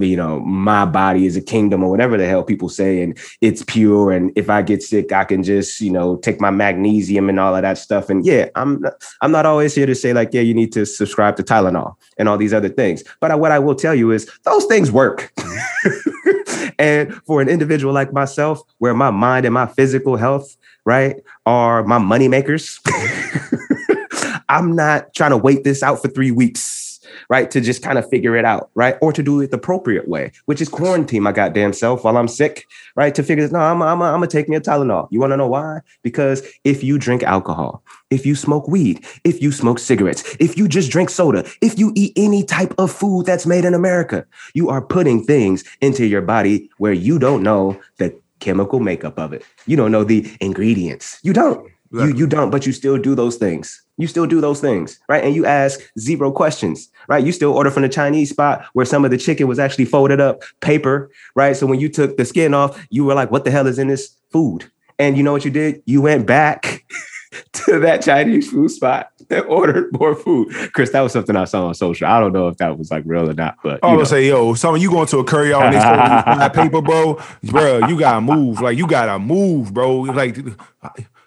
you 0.00 0.16
know, 0.16 0.40
my 0.40 0.84
body 0.84 1.26
is 1.26 1.36
a 1.36 1.40
kingdom 1.40 1.82
or 1.82 1.90
whatever 1.90 2.16
the 2.16 2.26
hell 2.26 2.44
people 2.44 2.68
say, 2.68 3.02
and 3.02 3.18
it's 3.40 3.62
pure. 3.64 4.12
And 4.12 4.32
if 4.36 4.50
I 4.50 4.62
get 4.62 4.82
sick, 4.82 5.12
I 5.12 5.24
can 5.24 5.42
just, 5.42 5.80
you 5.80 5.90
know, 5.90 6.16
take 6.16 6.40
my 6.40 6.50
magnesium 6.50 7.28
and 7.28 7.40
all 7.40 7.54
of 7.54 7.62
that 7.62 7.78
stuff. 7.78 8.10
And 8.10 8.24
yeah, 8.24 8.48
I'm 8.54 8.84
I'm 9.20 9.32
not 9.32 9.46
always 9.46 9.74
here 9.74 9.86
to 9.86 9.94
say 9.94 10.12
like, 10.12 10.30
yeah, 10.32 10.42
you 10.42 10.54
need 10.54 10.72
to 10.72 10.86
subscribe 10.86 11.36
to 11.36 11.42
Tylenol 11.42 11.94
and 12.18 12.28
all 12.28 12.38
these 12.38 12.54
other 12.54 12.68
things. 12.68 13.02
But 13.20 13.30
I, 13.30 13.34
what 13.34 13.52
I 13.52 13.58
will 13.58 13.74
tell 13.74 13.94
you 13.94 14.10
is 14.10 14.30
those 14.44 14.64
things 14.66 14.92
work. 14.92 15.32
and 16.78 17.14
for 17.24 17.40
an 17.40 17.48
individual 17.48 17.92
like 17.92 18.12
myself, 18.12 18.62
where 18.78 18.94
my 18.94 19.10
mind 19.10 19.44
and 19.46 19.54
my 19.54 19.66
physical 19.66 20.16
health, 20.16 20.56
right, 20.84 21.16
are 21.48 21.82
my 21.82 21.96
money 21.96 22.28
makers, 22.28 22.78
I'm 24.50 24.76
not 24.76 25.14
trying 25.14 25.30
to 25.30 25.38
wait 25.38 25.64
this 25.64 25.82
out 25.82 26.02
for 26.02 26.08
three 26.08 26.30
weeks 26.30 26.88
right? 27.28 27.50
To 27.50 27.60
just 27.60 27.82
kind 27.82 27.98
of 27.98 28.08
figure 28.08 28.36
it 28.36 28.44
out, 28.44 28.70
right? 28.74 28.96
Or 29.00 29.12
to 29.12 29.22
do 29.22 29.40
it 29.40 29.50
the 29.50 29.56
appropriate 29.56 30.08
way, 30.08 30.32
which 30.46 30.60
is 30.60 30.68
quarantine 30.68 31.22
my 31.22 31.32
goddamn 31.32 31.72
self 31.72 32.04
while 32.04 32.16
I'm 32.16 32.28
sick, 32.28 32.66
right? 32.96 33.14
To 33.14 33.22
figure 33.22 33.44
this, 33.44 33.52
no, 33.52 33.60
I'm, 33.60 33.82
I'm, 33.82 34.00
I'm 34.02 34.14
gonna 34.14 34.26
take 34.26 34.48
me 34.48 34.56
a 34.56 34.60
Tylenol. 34.60 35.08
You 35.10 35.20
wanna 35.20 35.36
know 35.36 35.48
why? 35.48 35.80
Because 36.02 36.42
if 36.64 36.82
you 36.82 36.98
drink 36.98 37.22
alcohol, 37.22 37.82
if 38.10 38.24
you 38.24 38.34
smoke 38.34 38.68
weed, 38.68 39.04
if 39.24 39.42
you 39.42 39.52
smoke 39.52 39.78
cigarettes, 39.78 40.36
if 40.40 40.56
you 40.56 40.68
just 40.68 40.90
drink 40.90 41.10
soda, 41.10 41.48
if 41.60 41.78
you 41.78 41.92
eat 41.94 42.12
any 42.16 42.44
type 42.44 42.74
of 42.78 42.90
food 42.90 43.26
that's 43.26 43.46
made 43.46 43.64
in 43.64 43.74
America, 43.74 44.24
you 44.54 44.68
are 44.68 44.82
putting 44.82 45.24
things 45.24 45.64
into 45.80 46.06
your 46.06 46.22
body 46.22 46.70
where 46.78 46.92
you 46.92 47.18
don't 47.18 47.42
know 47.42 47.78
the 47.98 48.18
chemical 48.40 48.80
makeup 48.80 49.18
of 49.18 49.32
it. 49.32 49.44
You 49.66 49.76
don't 49.76 49.92
know 49.92 50.04
the 50.04 50.30
ingredients. 50.40 51.18
You 51.22 51.32
don't. 51.32 51.66
Exactly. 51.90 52.12
You 52.12 52.18
you 52.18 52.26
don't, 52.26 52.50
but 52.50 52.66
you 52.66 52.72
still 52.72 52.98
do 52.98 53.14
those 53.14 53.36
things. 53.36 53.82
You 53.96 54.06
still 54.06 54.26
do 54.26 54.40
those 54.40 54.60
things, 54.60 55.00
right? 55.08 55.24
And 55.24 55.34
you 55.34 55.46
ask 55.46 55.80
zero 55.98 56.30
questions, 56.30 56.88
right? 57.08 57.24
You 57.24 57.32
still 57.32 57.52
order 57.52 57.70
from 57.70 57.82
the 57.82 57.88
Chinese 57.88 58.30
spot 58.30 58.64
where 58.74 58.86
some 58.86 59.04
of 59.04 59.10
the 59.10 59.18
chicken 59.18 59.48
was 59.48 59.58
actually 59.58 59.86
folded 59.86 60.20
up 60.20 60.42
paper, 60.60 61.10
right? 61.34 61.56
So 61.56 61.66
when 61.66 61.80
you 61.80 61.88
took 61.88 62.16
the 62.16 62.24
skin 62.24 62.52
off, 62.52 62.86
you 62.90 63.04
were 63.04 63.14
like, 63.14 63.30
"What 63.30 63.44
the 63.44 63.50
hell 63.50 63.66
is 63.66 63.78
in 63.78 63.88
this 63.88 64.14
food?" 64.30 64.70
And 64.98 65.16
you 65.16 65.22
know 65.22 65.32
what 65.32 65.44
you 65.44 65.50
did? 65.50 65.82
You 65.86 66.02
went 66.02 66.26
back 66.26 66.84
to 67.52 67.80
that 67.80 68.02
Chinese 68.02 68.50
food 68.50 68.70
spot 68.70 69.10
and 69.30 69.44
ordered 69.46 69.92
more 69.92 70.14
food. 70.14 70.50
Chris, 70.72 70.90
that 70.90 71.00
was 71.00 71.12
something 71.12 71.36
I 71.36 71.44
saw 71.44 71.66
on 71.66 71.74
social. 71.74 72.06
I 72.06 72.18
don't 72.20 72.32
know 72.32 72.48
if 72.48 72.56
that 72.58 72.78
was 72.78 72.90
like 72.90 73.04
real 73.06 73.28
or 73.28 73.34
not, 73.34 73.58
but 73.62 73.80
I 73.82 73.94
was 73.94 74.08
say, 74.08 74.26
yo, 74.26 74.54
some 74.54 74.74
of 74.74 74.82
you 74.82 74.90
going 74.90 75.06
to 75.08 75.18
a 75.18 75.24
curry 75.24 75.52
out 75.52 75.62
and 75.64 75.74
they 75.74 75.78
that 75.78 76.54
paper, 76.54 76.80
bro, 76.80 77.20
bro, 77.44 77.86
you 77.86 77.98
gotta 77.98 78.20
move. 78.20 78.60
Like 78.60 78.78
you 78.78 78.86
gotta 78.86 79.18
move, 79.18 79.74
bro. 79.74 80.00
Like 80.00 80.38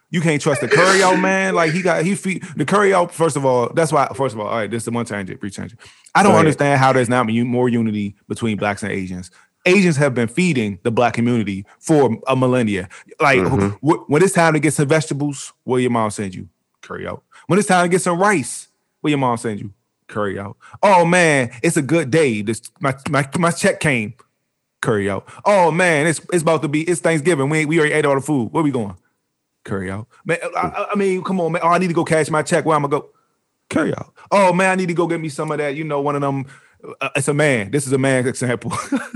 you 0.09 0.19
can't 0.19 0.41
trust 0.41 0.61
the 0.61 0.67
curry 0.67 1.03
out 1.03 1.19
man. 1.19 1.53
Like 1.55 1.71
he 1.71 1.81
got 1.81 2.03
he 2.03 2.15
feed 2.15 2.43
the 2.55 2.65
curry 2.65 2.93
out. 2.93 3.13
First 3.13 3.37
of 3.37 3.45
all, 3.45 3.71
that's 3.73 3.91
why. 3.91 4.07
First 4.15 4.33
of 4.33 4.39
all, 4.39 4.47
all 4.47 4.57
right, 4.57 4.69
this 4.69 4.81
is 4.81 4.85
the 4.85 4.91
one 4.91 5.05
tangent, 5.05 5.39
brief 5.39 5.55
tangent. 5.55 5.79
I 6.15 6.23
don't 6.23 6.35
understand 6.35 6.79
how 6.79 6.91
there's 6.93 7.09
not 7.09 7.27
more 7.27 7.69
unity 7.69 8.15
between 8.27 8.57
blacks 8.57 8.83
and 8.83 8.91
Asians. 8.91 9.31
Asians 9.65 9.95
have 9.97 10.15
been 10.15 10.27
feeding 10.27 10.79
the 10.81 10.89
black 10.89 11.13
community 11.13 11.65
for 11.79 12.17
a 12.27 12.35
millennia. 12.35 12.89
Like 13.19 13.39
mm-hmm. 13.39 13.87
when 14.11 14.23
it's 14.23 14.33
time 14.33 14.53
to 14.53 14.59
get 14.59 14.73
some 14.73 14.87
vegetables, 14.87 15.53
what 15.63 15.77
your 15.77 15.91
mom 15.91 16.09
send 16.09 16.33
you? 16.33 16.49
Curry 16.81 17.07
out. 17.07 17.23
When 17.47 17.59
it's 17.59 17.67
time 17.67 17.85
to 17.85 17.89
get 17.89 18.01
some 18.01 18.19
rice, 18.19 18.67
what 19.01 19.09
your 19.09 19.19
mom 19.19 19.37
send 19.37 19.59
you? 19.59 19.73
Curry 20.07 20.37
out. 20.37 20.57
Oh 20.83 21.05
man, 21.05 21.51
it's 21.63 21.77
a 21.77 21.81
good 21.81 22.11
day. 22.11 22.41
This 22.41 22.61
my 22.79 22.95
my, 23.09 23.27
my 23.39 23.51
check 23.51 23.79
came. 23.79 24.13
Curry 24.81 25.09
out. 25.09 25.27
Oh 25.45 25.71
man, 25.71 26.07
it's 26.07 26.19
it's 26.33 26.43
about 26.43 26.61
to 26.63 26.67
be 26.67 26.81
it's 26.83 27.01
Thanksgiving. 27.01 27.49
We 27.49 27.65
we 27.65 27.79
already 27.79 27.93
ate 27.93 28.05
all 28.05 28.15
the 28.15 28.21
food. 28.21 28.51
Where 28.51 28.63
we 28.63 28.71
going? 28.71 28.95
Curry 29.63 29.91
out. 29.91 30.07
Man, 30.25 30.39
I, 30.55 30.87
I, 30.91 30.95
mean, 30.95 31.23
come 31.23 31.39
on, 31.39 31.51
man. 31.51 31.61
Oh, 31.63 31.67
I 31.67 31.77
need 31.77 31.89
to 31.89 31.93
go 31.93 32.03
cash 32.03 32.29
my 32.31 32.41
check. 32.41 32.65
Where 32.65 32.75
I'm 32.75 32.81
gonna 32.81 32.99
go? 32.99 33.09
Curry 33.69 33.93
out. 33.95 34.13
Oh 34.31 34.51
man, 34.53 34.71
I 34.71 34.75
need 34.75 34.87
to 34.87 34.93
go 34.93 35.07
get 35.07 35.21
me 35.21 35.29
some 35.29 35.51
of 35.51 35.59
that. 35.59 35.75
You 35.75 35.83
know, 35.83 36.01
one 36.01 36.15
of 36.15 36.21
them 36.21 36.45
uh, 36.99 37.09
it's 37.15 37.27
a 37.27 37.33
man. 37.33 37.71
This 37.71 37.85
is 37.85 37.93
a 37.93 37.97
man 37.97 38.27
example. 38.27 38.73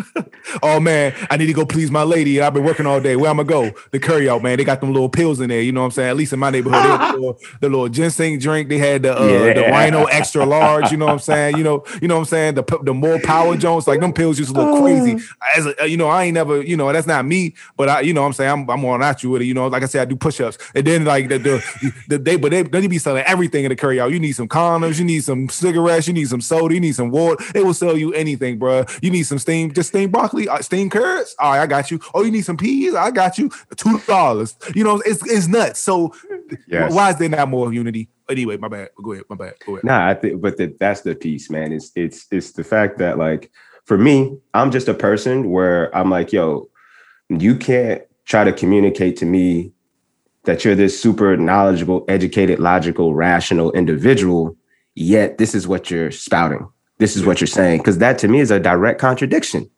oh 0.63 0.79
man, 0.79 1.13
I 1.29 1.37
need 1.37 1.47
to 1.47 1.53
go 1.53 1.65
please 1.65 1.89
my 1.89 2.03
lady. 2.03 2.39
I've 2.41 2.53
been 2.53 2.63
working 2.63 2.85
all 2.85 2.99
day. 2.99 3.15
Where 3.15 3.29
I'm 3.29 3.37
gonna 3.37 3.47
go? 3.47 3.71
The 3.91 3.99
curry 3.99 4.29
out, 4.29 4.43
man. 4.43 4.57
They 4.57 4.63
got 4.63 4.81
them 4.81 4.93
little 4.93 5.09
pills 5.09 5.39
in 5.39 5.49
there. 5.49 5.61
You 5.61 5.71
know 5.71 5.81
what 5.81 5.87
I'm 5.87 5.91
saying? 5.91 6.09
At 6.09 6.15
least 6.15 6.33
in 6.33 6.39
my 6.39 6.49
neighborhood, 6.49 6.83
the, 6.83 7.13
little, 7.13 7.39
the, 7.61 7.69
little, 7.69 7.89
ginseng 7.89 8.39
drink. 8.39 8.69
They 8.69 8.77
had 8.77 9.03
the 9.03 9.19
uh, 9.19 9.25
yeah. 9.25 9.53
the 9.53 9.61
Rhino 9.63 10.05
extra 10.05 10.45
large. 10.45 10.91
You 10.91 10.97
know 10.97 11.05
what 11.05 11.13
I'm 11.13 11.19
saying? 11.19 11.57
You 11.57 11.63
know, 11.63 11.83
you 12.01 12.07
know 12.07 12.15
what 12.15 12.21
I'm 12.21 12.25
saying? 12.25 12.55
The 12.55 12.79
the 12.83 12.93
more 12.93 13.19
power 13.19 13.57
Jones, 13.57 13.87
like 13.87 13.99
them 13.99 14.13
pills 14.13 14.37
used 14.37 14.53
to 14.53 14.61
look 14.61 14.83
crazy. 14.83 15.15
Oh. 15.17 15.57
As 15.57 15.65
a, 15.65 15.81
uh, 15.81 15.85
you 15.85 15.97
know, 15.97 16.07
I 16.07 16.25
ain't 16.25 16.35
never, 16.35 16.61
you 16.61 16.77
know, 16.77 16.91
that's 16.91 17.07
not 17.07 17.25
me. 17.25 17.55
But 17.77 17.89
I, 17.89 18.01
you 18.01 18.13
know, 18.13 18.21
what 18.21 18.27
I'm 18.27 18.33
saying 18.33 18.51
I'm 18.51 18.69
I'm 18.69 18.85
on 18.85 19.01
at 19.01 19.23
you 19.23 19.31
with 19.31 19.41
it. 19.41 19.45
You 19.45 19.53
know, 19.53 19.67
like 19.67 19.83
I 19.83 19.87
said, 19.87 20.01
I 20.01 20.05
do 20.05 20.15
push 20.15 20.39
ups, 20.39 20.57
and 20.75 20.85
then 20.85 21.05
like 21.05 21.29
the 21.29 21.39
the, 21.39 21.93
the 22.09 22.17
they, 22.19 22.35
but 22.35 22.51
they 22.51 22.63
they 22.63 22.87
be 22.87 22.99
selling 22.99 23.23
everything 23.23 23.65
in 23.65 23.69
the 23.69 23.75
curry 23.75 23.99
out. 23.99 24.11
You 24.11 24.19
need 24.19 24.33
some 24.33 24.47
condoms, 24.47 24.99
you 24.99 25.05
need 25.05 25.23
some 25.23 25.49
cigarettes, 25.49 26.07
you 26.07 26.13
need 26.13 26.27
some 26.27 26.41
soda, 26.41 26.73
you 26.73 26.81
need 26.81 26.95
some 26.95 27.09
water. 27.09 27.43
They 27.55 27.63
will 27.63 27.73
sell 27.73 27.97
you 27.97 28.13
anything 28.13 28.59
bro. 28.59 28.83
You 29.01 29.09
need 29.09 29.23
some 29.23 29.39
steamed, 29.39 29.75
just 29.75 29.87
steamed 29.87 30.11
broccoli, 30.11 30.49
uh, 30.49 30.57
steamed 30.57 30.91
carrots. 30.91 31.33
All 31.39 31.51
right, 31.51 31.61
I 31.61 31.67
got 31.67 31.89
you. 31.89 32.01
Oh, 32.13 32.21
you 32.21 32.29
need 32.29 32.41
some 32.41 32.57
peas? 32.57 32.93
I 32.93 33.11
got 33.11 33.37
you. 33.37 33.49
Two 33.77 33.97
dollars. 33.99 34.57
You 34.75 34.83
know, 34.83 35.01
it's 35.05 35.25
it's 35.31 35.47
nuts. 35.47 35.79
So 35.79 36.13
yes. 36.67 36.93
why 36.93 37.11
is 37.11 37.15
there 37.15 37.29
not 37.29 37.47
more 37.47 37.71
unity? 37.71 38.09
Anyway, 38.29 38.57
my 38.57 38.67
bad. 38.67 38.89
Go 39.01 39.13
ahead. 39.13 39.23
My 39.29 39.37
bad. 39.37 39.53
Go 39.65 39.73
ahead. 39.73 39.85
Nah, 39.85 40.05
I 40.05 40.15
think, 40.15 40.41
but 40.41 40.57
the, 40.57 40.75
that's 40.77 41.01
the 41.01 41.15
piece, 41.15 41.49
man. 41.49 41.71
It's 41.71 41.93
it's 41.95 42.25
it's 42.29 42.51
the 42.51 42.63
fact 42.65 42.97
that 42.97 43.17
like 43.17 43.49
for 43.85 43.97
me, 43.97 44.37
I'm 44.53 44.69
just 44.69 44.89
a 44.89 44.93
person 44.93 45.49
where 45.49 45.95
I'm 45.95 46.09
like, 46.09 46.33
yo, 46.33 46.69
you 47.29 47.55
can't 47.55 48.01
try 48.25 48.43
to 48.43 48.51
communicate 48.51 49.15
to 49.17 49.25
me 49.25 49.71
that 50.43 50.65
you're 50.65 50.75
this 50.75 50.99
super 50.99 51.37
knowledgeable, 51.37 52.03
educated, 52.09 52.59
logical, 52.59 53.15
rational 53.15 53.71
individual, 53.71 54.57
yet 54.93 55.37
this 55.37 55.55
is 55.55 55.69
what 55.69 55.89
you're 55.89 56.11
spouting 56.11 56.67
this 56.97 57.15
is 57.15 57.25
what 57.25 57.41
you're 57.41 57.47
saying 57.47 57.79
because 57.79 57.97
that 57.97 58.17
to 58.19 58.27
me 58.27 58.39
is 58.39 58.51
a 58.51 58.59
direct 58.59 58.99
contradiction 58.99 59.69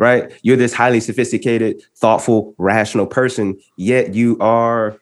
right? 0.00 0.32
You're 0.42 0.56
this 0.56 0.72
highly 0.72 1.00
sophisticated 1.00 1.82
thoughtful 1.96 2.54
rational 2.58 3.06
person 3.06 3.58
yet 3.76 4.14
you 4.14 4.38
are 4.38 4.98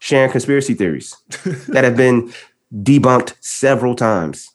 sharing 0.00 0.30
conspiracy 0.30 0.74
theories 0.74 1.16
that 1.68 1.84
have 1.84 1.96
been 1.96 2.32
debunked 2.74 3.34
several 3.40 3.94
times 3.94 4.48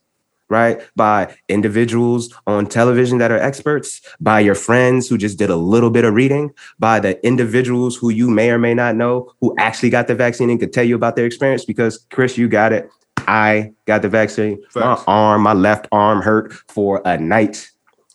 right? 0.50 0.82
By 0.96 1.36
individuals 1.50 2.34
on 2.48 2.68
television 2.68 3.18
that 3.18 3.32
are 3.32 3.38
experts 3.38 4.02
by 4.20 4.40
your 4.40 4.56
friends 4.56 5.08
who 5.08 5.18
just 5.18 5.38
did 5.38 5.50
a 5.50 5.56
little 5.56 5.90
bit 5.90 6.06
of 6.06 6.14
reading 6.14 6.54
by 6.80 7.00
the 7.00 7.26
individuals 7.26 7.96
who 7.96 8.10
you 8.10 8.30
may 8.30 8.50
or 8.52 8.58
may 8.58 8.74
not 8.74 8.96
know 8.96 9.34
who 9.42 9.54
actually 9.58 9.90
got 9.90 10.08
the 10.08 10.16
vaccine 10.16 10.50
and 10.50 10.60
could 10.60 10.74
tell 10.74 10.86
you 10.86 10.96
about 10.96 11.16
their 11.16 11.26
experience 11.26 11.66
because 11.66 12.06
chris 12.12 12.38
you 12.38 12.48
got 12.48 12.72
it 12.72 12.90
I 13.28 13.74
got 13.86 14.02
the 14.02 14.10
vaccine. 14.10 14.62
Facts. 14.72 15.06
My 15.06 15.14
arm, 15.14 15.42
my 15.44 15.54
left 15.54 15.88
arm 15.92 16.22
hurt 16.22 16.54
for 16.70 17.02
a 17.06 17.18
night. 17.18 17.70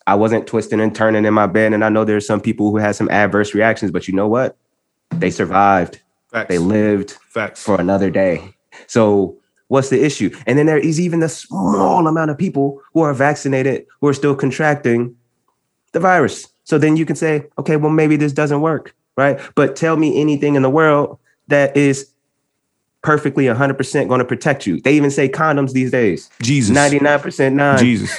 I 0.07 0.15
wasn't 0.15 0.47
twisting 0.47 0.81
and 0.81 0.95
turning 0.95 1.25
in 1.25 1.35
my 1.35 1.47
bed. 1.47 1.73
And 1.73 1.85
I 1.85 1.89
know 1.89 2.05
there's 2.05 2.27
some 2.27 2.41
people 2.41 2.71
who 2.71 2.79
had 2.79 2.97
some 2.97 3.11
adverse 3.11 3.55
reactions, 3.55 3.91
but 3.91 4.09
you 4.09 4.15
know 4.15 4.27
what? 4.27 4.57
They 5.11 5.31
survived. 5.31 6.01
Facts. 6.31 6.49
They 6.49 6.59
lived 6.59 7.13
Facts. 7.29 7.63
for 7.63 7.81
another 7.81 8.11
day. 8.11 8.55
So 8.87 9.37
what's 9.69 9.91
the 9.91 10.03
issue? 10.03 10.35
And 10.47 10.59
then 10.59 10.67
there 10.67 10.79
is 10.79 10.99
even 10.99 11.21
the 11.21 11.29
small 11.29 12.07
amount 12.07 12.31
of 12.31 12.39
people 12.39 12.81
who 12.95 13.01
are 13.03 13.15
vaccinated 13.15 13.87
who 14.01 14.09
are 14.09 14.15
still 14.15 14.35
contracting 14.35 15.15
the 15.93 16.01
virus. 16.01 16.49
So 16.65 16.79
then 16.79 16.97
you 16.97 17.05
can 17.05 17.17
say, 17.17 17.47
okay, 17.59 17.77
well, 17.77 17.91
maybe 17.91 18.17
this 18.17 18.33
doesn't 18.33 18.63
work, 18.63 18.95
right? 19.17 19.39
But 19.55 19.77
tell 19.77 19.97
me 19.97 20.21
anything 20.21 20.55
in 20.55 20.63
the 20.63 20.71
world 20.71 21.19
that 21.49 21.77
is 21.77 22.12
perfectly 23.03 23.45
100% 23.45 24.09
going 24.09 24.21
to 24.21 24.25
protect 24.25 24.67
you. 24.67 24.81
They 24.81 24.95
even 24.95 25.11
say 25.11 25.29
condoms 25.29 25.73
these 25.73 25.91
days. 25.91 26.31
Jesus. 26.41 26.77
99% 26.77 27.53
nine. 27.53 27.79
Jesus. 27.79 28.11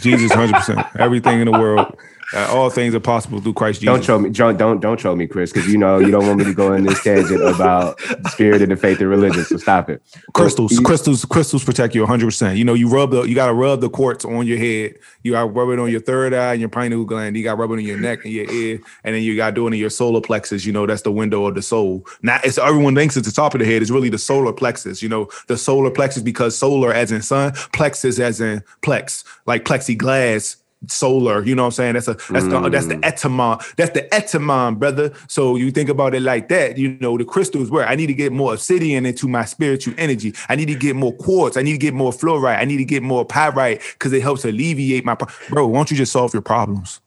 Jesus 0.00 0.32
100%. 0.32 0.96
Everything 0.98 1.40
in 1.40 1.50
the 1.50 1.58
world 1.58 1.96
uh, 2.34 2.48
all 2.50 2.70
things 2.70 2.94
are 2.94 3.00
possible 3.00 3.40
through 3.40 3.54
Christ 3.54 3.80
Jesus. 3.80 3.94
Don't 3.94 4.04
show 4.04 4.18
me, 4.18 4.30
don't 4.30 4.56
don't, 4.56 4.80
don't 4.80 4.98
show 5.00 5.14
me, 5.14 5.26
Chris, 5.26 5.52
because 5.52 5.70
you 5.70 5.78
know 5.78 5.98
you 5.98 6.10
don't 6.10 6.26
want 6.26 6.38
me 6.38 6.44
to 6.44 6.54
go 6.54 6.72
in 6.72 6.84
this 6.84 7.02
tangent 7.02 7.42
about 7.42 8.00
spirit 8.30 8.62
and 8.62 8.72
the 8.72 8.76
faith 8.76 9.00
and 9.00 9.08
religion. 9.08 9.44
So 9.44 9.56
stop 9.56 9.90
it. 9.90 10.02
Crystals, 10.32 10.76
so, 10.76 10.82
crystals, 10.82 11.24
crystals 11.24 11.64
protect 11.64 11.94
you 11.94 12.02
100. 12.02 12.24
percent 12.24 12.58
You 12.58 12.64
know, 12.64 12.74
you 12.74 12.88
rub 12.88 13.10
the, 13.10 13.22
you 13.22 13.34
got 13.34 13.46
to 13.46 13.54
rub 13.54 13.80
the 13.80 13.90
quartz 13.90 14.24
on 14.24 14.46
your 14.46 14.58
head. 14.58 14.94
You 15.22 15.32
got 15.32 15.42
to 15.42 15.48
rub 15.48 15.68
it 15.70 15.78
on 15.78 15.90
your 15.90 16.00
third 16.00 16.32
eye 16.34 16.52
and 16.52 16.60
your 16.60 16.68
pineal 16.68 17.04
gland. 17.04 17.36
You 17.36 17.44
got 17.44 17.54
to 17.54 17.60
rub 17.60 17.70
it 17.70 17.74
on 17.74 17.80
your 17.80 17.98
neck 17.98 18.24
and 18.24 18.32
your 18.32 18.50
ear, 18.50 18.80
and 19.04 19.14
then 19.14 19.22
you 19.22 19.36
got 19.36 19.54
doing 19.54 19.72
it 19.72 19.76
in 19.76 19.80
your 19.80 19.90
solar 19.90 20.20
plexus. 20.20 20.64
You 20.64 20.72
know, 20.72 20.86
that's 20.86 21.02
the 21.02 21.12
window 21.12 21.46
of 21.46 21.54
the 21.54 21.62
soul. 21.62 22.06
Not 22.22 22.44
it's 22.44 22.58
everyone 22.58 22.94
thinks 22.94 23.16
it's 23.16 23.28
the 23.28 23.34
top 23.34 23.54
of 23.54 23.60
the 23.60 23.66
head. 23.66 23.82
It's 23.82 23.90
really 23.90 24.08
the 24.08 24.18
solar 24.18 24.52
plexus. 24.52 25.02
You 25.02 25.08
know, 25.08 25.28
the 25.48 25.56
solar 25.56 25.90
plexus 25.90 26.22
because 26.22 26.56
solar 26.56 26.92
as 26.92 27.12
in 27.12 27.22
sun, 27.22 27.52
plexus 27.72 28.18
as 28.18 28.40
in 28.40 28.62
plex, 28.82 29.24
like 29.46 29.64
plexiglass 29.64 30.56
solar. 30.88 31.44
You 31.44 31.54
know 31.54 31.62
what 31.62 31.66
I'm 31.66 31.72
saying? 31.72 31.94
That's 31.94 32.08
a 32.08 32.14
that's 32.14 32.46
mm. 32.46 32.62
the 32.62 32.70
that's 32.70 32.86
the 32.86 33.04
etymon. 33.04 33.58
That's 33.76 33.90
the 33.92 34.12
etymon, 34.14 34.76
brother. 34.76 35.12
So 35.28 35.56
you 35.56 35.70
think 35.70 35.88
about 35.88 36.14
it 36.14 36.22
like 36.22 36.48
that. 36.48 36.78
You 36.78 36.96
know, 37.00 37.16
the 37.16 37.24
crystals 37.24 37.70
where 37.70 37.86
I 37.86 37.94
need 37.94 38.08
to 38.08 38.14
get 38.14 38.32
more 38.32 38.54
obsidian 38.54 39.06
into 39.06 39.28
my 39.28 39.44
spiritual 39.44 39.94
energy. 39.98 40.34
I 40.48 40.56
need 40.56 40.66
to 40.66 40.74
get 40.74 40.96
more 40.96 41.14
quartz. 41.14 41.56
I 41.56 41.62
need 41.62 41.72
to 41.72 41.78
get 41.78 41.94
more 41.94 42.12
fluorite. 42.12 42.58
I 42.58 42.64
need 42.64 42.78
to 42.78 42.84
get 42.84 43.02
more 43.02 43.24
pyrite 43.24 43.82
because 43.92 44.12
it 44.12 44.22
helps 44.22 44.44
alleviate 44.44 45.04
my 45.04 45.14
pro- 45.14 45.32
bro. 45.48 45.66
Why 45.66 45.78
don't 45.78 45.90
you 45.90 45.96
just 45.96 46.12
solve 46.12 46.32
your 46.32 46.42
problems? 46.42 47.00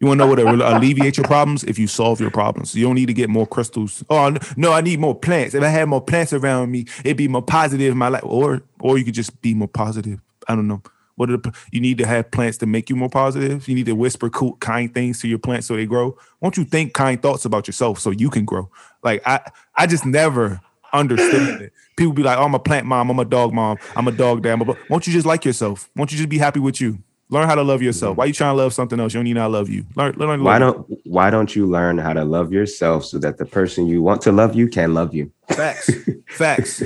You 0.00 0.06
want 0.06 0.18
to 0.18 0.24
know 0.24 0.30
what 0.30 0.38
will 0.38 0.62
alleviate 0.62 1.18
your 1.18 1.26
problems? 1.26 1.62
If 1.64 1.78
you 1.78 1.86
solve 1.86 2.20
your 2.20 2.30
problems, 2.30 2.74
you 2.74 2.86
don't 2.86 2.94
need 2.94 3.06
to 3.06 3.12
get 3.12 3.28
more 3.28 3.46
crystals. 3.46 4.02
Oh 4.08 4.34
no, 4.56 4.72
I 4.72 4.80
need 4.80 4.98
more 4.98 5.14
plants. 5.14 5.54
If 5.54 5.62
I 5.62 5.68
had 5.68 5.88
more 5.88 6.00
plants 6.00 6.32
around 6.32 6.70
me, 6.70 6.86
it'd 7.04 7.18
be 7.18 7.28
more 7.28 7.42
positive 7.42 7.92
in 7.92 7.98
my 7.98 8.08
life. 8.08 8.22
Or 8.24 8.62
or 8.80 8.96
you 8.96 9.04
could 9.04 9.14
just 9.14 9.42
be 9.42 9.52
more 9.52 9.68
positive. 9.68 10.18
I 10.48 10.54
don't 10.54 10.68
know. 10.68 10.82
What 11.20 11.30
are 11.30 11.36
the, 11.36 11.52
you 11.70 11.82
need 11.82 11.98
to 11.98 12.06
have 12.06 12.30
plants 12.30 12.56
to 12.58 12.66
make 12.66 12.88
you 12.88 12.96
more 12.96 13.10
positive? 13.10 13.68
You 13.68 13.74
need 13.74 13.84
to 13.84 13.92
whisper 13.92 14.30
cool, 14.30 14.56
kind 14.56 14.92
things 14.94 15.20
to 15.20 15.28
your 15.28 15.38
plants 15.38 15.66
so 15.66 15.76
they 15.76 15.84
grow. 15.84 16.16
Won't 16.40 16.56
you 16.56 16.64
think 16.64 16.94
kind 16.94 17.20
thoughts 17.20 17.44
about 17.44 17.66
yourself 17.66 17.98
so 17.98 18.08
you 18.08 18.30
can 18.30 18.46
grow? 18.46 18.70
Like 19.02 19.20
I, 19.26 19.40
I 19.76 19.86
just 19.86 20.06
never 20.06 20.62
understood 20.94 21.60
it. 21.60 21.72
People 21.98 22.14
be 22.14 22.22
like, 22.22 22.38
oh, 22.38 22.44
I'm 22.44 22.54
a 22.54 22.58
plant 22.58 22.86
mom, 22.86 23.10
I'm 23.10 23.18
a 23.18 23.26
dog 23.26 23.52
mom, 23.52 23.76
I'm 23.94 24.08
a 24.08 24.12
dog 24.12 24.42
dad. 24.42 24.64
But 24.64 24.78
won't 24.88 25.06
you 25.06 25.12
just 25.12 25.26
like 25.26 25.44
yourself? 25.44 25.90
Won't 25.94 26.10
you 26.10 26.16
just 26.16 26.30
be 26.30 26.38
happy 26.38 26.58
with 26.58 26.80
you? 26.80 27.02
Learn 27.30 27.48
how 27.48 27.54
to 27.54 27.62
love 27.62 27.80
yourself. 27.80 28.12
Mm-hmm. 28.12 28.18
Why 28.18 28.24
you 28.26 28.32
trying 28.32 28.54
to 28.54 28.56
love 28.56 28.74
something 28.74 28.98
else? 28.98 29.14
You 29.14 29.18
don't 29.18 29.24
need 29.24 29.34
to 29.34 29.48
love 29.48 29.70
you. 29.70 29.86
Learn, 29.94 30.14
learn. 30.16 30.42
Why 30.42 30.58
don't 30.58 30.84
Why 31.04 31.30
don't 31.30 31.54
you 31.54 31.64
learn 31.64 31.96
how 31.96 32.12
to 32.12 32.24
love 32.24 32.52
yourself 32.52 33.04
so 33.04 33.18
that 33.18 33.38
the 33.38 33.46
person 33.46 33.86
you 33.86 34.02
want 34.02 34.22
to 34.22 34.32
love 34.32 34.56
you 34.56 34.66
can 34.68 34.94
love 34.94 35.14
you? 35.14 35.30
Facts, 35.48 35.90
facts, 36.28 36.82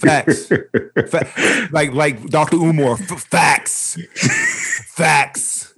facts. 0.00 0.46
Fa- 0.46 1.68
like 1.72 1.92
like 1.92 2.26
Dr. 2.28 2.56
Umar. 2.56 2.92
F- 2.92 3.22
facts, 3.24 3.98
facts, 4.94 5.74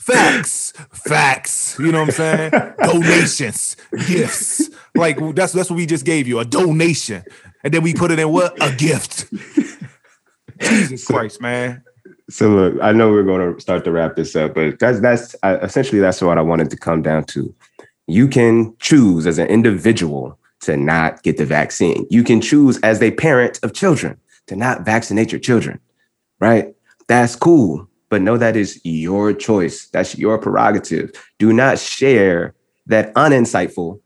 facts, 0.00 0.72
facts. 0.92 1.78
You 1.78 1.92
know 1.92 2.00
what 2.00 2.08
I'm 2.08 2.50
saying? 2.50 2.50
Donations, 2.82 3.76
gifts. 4.08 4.70
Like 4.96 5.18
that's 5.36 5.52
that's 5.52 5.70
what 5.70 5.76
we 5.76 5.86
just 5.86 6.04
gave 6.04 6.26
you 6.26 6.40
a 6.40 6.44
donation, 6.44 7.22
and 7.62 7.72
then 7.72 7.84
we 7.84 7.94
put 7.94 8.10
it 8.10 8.18
in 8.18 8.28
what 8.32 8.60
a 8.60 8.74
gift. 8.74 9.32
Jesus 10.58 11.06
Christ, 11.06 11.40
man 11.40 11.85
so 12.28 12.48
look, 12.48 12.74
I 12.82 12.92
know 12.92 13.10
we're 13.10 13.22
going 13.22 13.54
to 13.54 13.60
start 13.60 13.84
to 13.84 13.92
wrap 13.92 14.16
this 14.16 14.34
up, 14.34 14.54
but 14.54 14.78
that's 14.78 15.00
that's 15.00 15.36
essentially 15.44 16.00
that's 16.00 16.20
what 16.20 16.38
I 16.38 16.42
wanted 16.42 16.70
to 16.70 16.76
come 16.76 17.02
down 17.02 17.24
to. 17.24 17.54
You 18.06 18.28
can 18.28 18.74
choose 18.78 19.26
as 19.26 19.38
an 19.38 19.48
individual 19.48 20.38
to 20.60 20.76
not 20.76 21.22
get 21.22 21.36
the 21.36 21.46
vaccine. 21.46 22.06
You 22.10 22.24
can 22.24 22.40
choose 22.40 22.80
as 22.80 23.00
a 23.02 23.12
parent 23.12 23.60
of 23.62 23.74
children 23.74 24.18
to 24.46 24.56
not 24.56 24.84
vaccinate 24.84 25.30
your 25.32 25.40
children, 25.40 25.78
right? 26.40 26.74
That's 27.08 27.36
cool, 27.36 27.88
but 28.08 28.22
know 28.22 28.36
that 28.36 28.56
is 28.56 28.80
your 28.84 29.32
choice. 29.32 29.88
That's 29.88 30.18
your 30.18 30.38
prerogative. 30.38 31.12
Do 31.38 31.52
not 31.52 31.78
share 31.78 32.54
that 32.86 33.14
uninsightful 33.14 34.00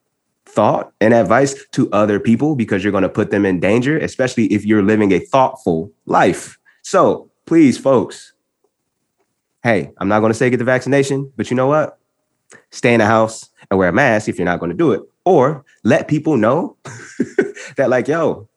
thought 0.46 0.92
and 1.00 1.14
advice 1.14 1.54
to 1.72 1.90
other 1.92 2.18
people 2.18 2.56
because 2.56 2.82
you're 2.82 2.90
going 2.90 3.02
to 3.02 3.08
put 3.08 3.30
them 3.30 3.46
in 3.46 3.60
danger, 3.60 3.96
especially 3.98 4.46
if 4.46 4.66
you're 4.66 4.82
living 4.82 5.12
a 5.12 5.20
thoughtful 5.20 5.92
life. 6.06 6.58
So 6.82 7.29
please, 7.50 7.76
folks, 7.76 8.32
hey, 9.64 9.90
I'm 9.98 10.06
not 10.06 10.20
going 10.20 10.30
to 10.30 10.38
say 10.38 10.48
get 10.50 10.58
the 10.58 10.64
vaccination, 10.64 11.32
but 11.36 11.50
you 11.50 11.56
know 11.56 11.66
what? 11.66 11.98
Stay 12.70 12.94
in 12.94 13.00
the 13.00 13.06
house 13.06 13.50
and 13.68 13.76
wear 13.76 13.88
a 13.88 13.92
mask 13.92 14.28
if 14.28 14.38
you're 14.38 14.44
not 14.44 14.60
going 14.60 14.70
to 14.70 14.76
do 14.76 14.92
it. 14.92 15.00
Or 15.24 15.64
let 15.82 16.06
people 16.06 16.36
know 16.36 16.76
that, 17.76 17.90
like, 17.90 18.06
yo, 18.06 18.48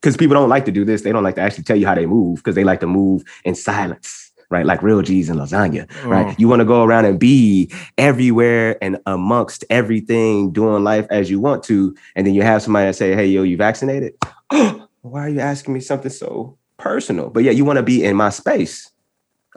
because 0.00 0.16
people 0.16 0.32
don't 0.32 0.48
like 0.48 0.64
to 0.64 0.72
do 0.72 0.86
this. 0.86 1.02
They 1.02 1.12
don't 1.12 1.22
like 1.22 1.34
to 1.34 1.42
actually 1.42 1.64
tell 1.64 1.76
you 1.76 1.86
how 1.86 1.94
they 1.94 2.06
move 2.06 2.36
because 2.36 2.54
they 2.54 2.64
like 2.64 2.80
to 2.80 2.86
move 2.86 3.22
in 3.44 3.54
silence, 3.54 4.32
right? 4.48 4.64
Like 4.64 4.82
real 4.82 5.02
G's 5.02 5.28
in 5.28 5.36
lasagna, 5.36 5.86
oh. 6.04 6.08
right? 6.08 6.28
Mm. 6.28 6.38
You 6.38 6.48
want 6.48 6.60
to 6.60 6.64
go 6.64 6.84
around 6.84 7.04
and 7.04 7.20
be 7.20 7.70
everywhere 7.98 8.82
and 8.82 8.96
amongst 9.04 9.66
everything, 9.68 10.52
doing 10.52 10.84
life 10.84 11.06
as 11.10 11.28
you 11.28 11.38
want 11.38 11.64
to. 11.64 11.94
And 12.16 12.26
then 12.26 12.32
you 12.32 12.40
have 12.40 12.62
somebody 12.62 12.86
that 12.86 12.94
say, 12.94 13.14
hey, 13.14 13.26
yo, 13.26 13.42
you 13.42 13.58
vaccinated? 13.58 14.14
Why 15.02 15.26
are 15.26 15.28
you 15.28 15.40
asking 15.40 15.74
me 15.74 15.80
something 15.80 16.10
so 16.10 16.56
personal. 16.78 17.30
But 17.30 17.44
yeah, 17.44 17.50
you 17.50 17.64
want 17.64 17.76
to 17.76 17.82
be 17.82 18.02
in 18.04 18.16
my 18.16 18.30
space 18.30 18.90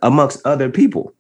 amongst 0.02 0.46
other 0.46 0.70
people. 0.70 1.14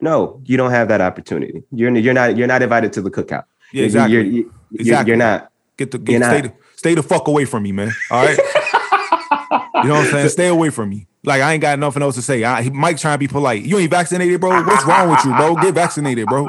No, 0.00 0.40
you 0.44 0.56
don't 0.56 0.70
have 0.70 0.88
that 0.88 1.00
opportunity. 1.00 1.62
You're 1.72 1.96
you're 1.96 2.14
not 2.14 2.36
you're 2.36 2.46
not 2.46 2.62
invited 2.62 2.92
to 2.94 3.02
the 3.02 3.10
cookout. 3.10 3.44
Yeah, 3.72 3.84
exactly. 3.84 4.14
You're, 4.14 4.24
you're, 4.24 4.44
exactly. 4.74 5.10
you're 5.10 5.16
not. 5.16 5.50
Get 5.76 5.90
the 5.90 5.98
get, 5.98 6.22
stay, 6.24 6.40
the, 6.40 6.52
stay 6.76 6.94
the 6.94 7.02
fuck 7.02 7.28
away 7.28 7.44
from 7.44 7.62
me, 7.62 7.72
man. 7.72 7.92
All 8.10 8.24
right. 8.24 8.38
you 9.82 9.88
know 9.88 9.94
what 9.94 10.06
I'm 10.06 10.10
saying? 10.10 10.28
Stay 10.30 10.48
away 10.48 10.70
from 10.70 10.88
me. 10.88 11.06
Like 11.24 11.42
I 11.42 11.52
ain't 11.52 11.62
got 11.62 11.78
nothing 11.78 12.02
else 12.02 12.14
to 12.14 12.22
say. 12.22 12.44
I, 12.44 12.68
Mike 12.70 12.98
trying 12.98 13.14
to 13.14 13.18
be 13.18 13.28
polite. 13.28 13.64
You 13.64 13.78
ain't 13.78 13.90
vaccinated, 13.90 14.40
bro. 14.40 14.62
What's 14.62 14.84
wrong 14.84 15.10
with 15.10 15.24
you, 15.24 15.34
bro? 15.34 15.56
Get 15.56 15.74
vaccinated, 15.74 16.26
bro. 16.26 16.46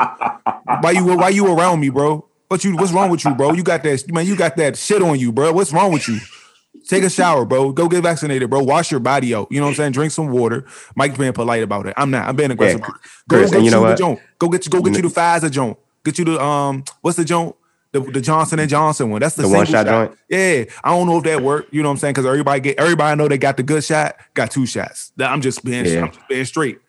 Why 0.82 0.92
you 0.92 1.06
why 1.06 1.30
you 1.30 1.52
around 1.52 1.80
me, 1.80 1.90
bro? 1.90 2.28
What 2.48 2.64
you 2.64 2.76
what's 2.76 2.92
wrong 2.92 3.10
with 3.10 3.26
you, 3.26 3.34
bro? 3.36 3.54
You 3.54 3.64
got 3.64 3.84
that 3.84 4.12
man. 4.12 4.26
You 4.26 4.36
got 4.36 4.56
that 4.58 4.78
shit 4.78 5.02
on 5.02 5.20
you, 5.20 5.32
bro. 5.32 5.52
What's 5.54 5.74
wrong 5.74 5.92
with 5.92 6.08
you? 6.08 6.20
Take 6.88 7.04
a 7.04 7.10
shower, 7.10 7.46
bro. 7.46 7.72
Go 7.72 7.88
get 7.88 8.04
vaccinated, 8.04 8.50
bro. 8.50 8.64
Wash 8.64 8.92
your 8.92 9.00
body 9.00 9.34
out. 9.36 9.48
You 9.52 9.60
know 9.60 9.66
what 9.66 9.72
I'm 9.72 9.76
saying? 9.76 9.92
Drink 9.92 10.12
some 10.12 10.30
water. 10.30 10.66
Mike's 10.96 11.18
being 11.18 11.34
polite 11.34 11.64
about 11.64 11.86
it. 11.86 11.94
I'm 11.98 12.12
not. 12.12 12.28
I'm 12.28 12.36
being 12.36 12.52
aggressive. 12.52 12.80
Yeah. 12.80 12.88
Go 13.28 13.38
Chris, 13.38 13.52
get 13.52 13.64
you, 13.64 13.72
know 13.72 13.88
the 13.88 13.96
joint. 13.96 14.20
Go 14.40 14.50
get 14.50 14.66
you. 14.66 14.72
Go 14.72 14.82
get 14.82 14.96
you 14.96 15.02
the 15.02 15.08
Pfizer 15.10 15.52
joint. 15.52 15.78
Get 16.04 16.18
you 16.20 16.26
the 16.26 16.42
um. 16.42 16.84
What's 17.02 17.18
the 17.18 17.26
joint? 17.26 17.56
The, 17.92 18.02
the 18.02 18.22
Johnson 18.22 18.60
and 18.60 18.70
Johnson 18.70 19.10
one. 19.10 19.20
That's 19.20 19.36
the, 19.36 19.44
the 19.44 19.50
one 19.50 19.66
shot, 19.66 19.88
shot 19.88 20.08
joint. 20.08 20.20
Yeah, 20.30 20.66
I 20.84 20.90
don't 20.92 21.08
know 21.08 21.18
if 21.18 21.24
that 21.24 21.42
worked. 21.42 21.74
You 21.74 21.82
know 21.82 21.90
what 21.90 21.94
I'm 21.94 21.98
saying? 21.98 22.14
Because 22.14 22.28
everybody 22.28 22.62
get 22.62 22.80
everybody 22.80 23.18
know 23.18 23.28
they 23.28 23.38
got 23.38 23.58
the 23.58 23.64
good 23.64 23.84
shot. 23.84 24.16
Got 24.36 24.52
two 24.52 24.66
shots. 24.66 25.12
I'm 25.20 25.42
just 25.42 25.64
being. 25.64 25.86
Yeah. 25.86 26.04
I'm 26.04 26.12
just 26.12 26.28
being 26.28 26.46
straight. 26.46 26.80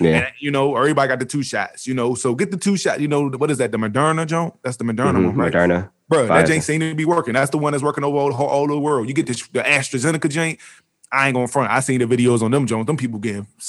Yeah. 0.00 0.16
And, 0.16 0.26
you 0.40 0.50
know, 0.50 0.76
everybody 0.76 1.08
got 1.08 1.20
the 1.20 1.24
two 1.24 1.42
shots, 1.42 1.86
you 1.86 1.94
know. 1.94 2.14
So 2.14 2.34
get 2.34 2.50
the 2.50 2.56
two 2.56 2.76
shot, 2.76 3.00
you 3.00 3.06
know, 3.06 3.28
what 3.28 3.50
is 3.50 3.58
that? 3.58 3.70
The 3.70 3.78
Moderna 3.78 4.26
joint? 4.26 4.54
That's 4.62 4.76
the 4.78 4.84
Moderna 4.84 5.12
mm-hmm. 5.12 5.26
one, 5.26 5.36
right? 5.36 5.52
Moderna. 5.52 5.90
Bro, 6.08 6.28
that 6.28 6.48
ain't 6.48 6.62
seem 6.62 6.80
to 6.80 6.94
be 6.94 7.04
working. 7.04 7.34
That's 7.34 7.50
the 7.50 7.58
one 7.58 7.72
that's 7.72 7.82
working 7.82 8.04
over 8.04 8.16
all, 8.16 8.32
all 8.32 8.62
over 8.62 8.72
the 8.72 8.78
world. 8.78 9.08
You 9.08 9.14
get 9.14 9.26
the, 9.26 9.34
the 9.52 9.62
AstraZeneca 9.62 10.30
joint, 10.30 10.60
I 11.12 11.28
ain't 11.28 11.34
going 11.34 11.46
front. 11.46 11.70
I 11.70 11.80
seen 11.80 12.00
the 12.00 12.04
videos 12.04 12.42
on 12.42 12.50
them 12.50 12.66
Jones. 12.66 12.86
Them 12.86 12.96
people 12.96 13.20
getting 13.20 13.46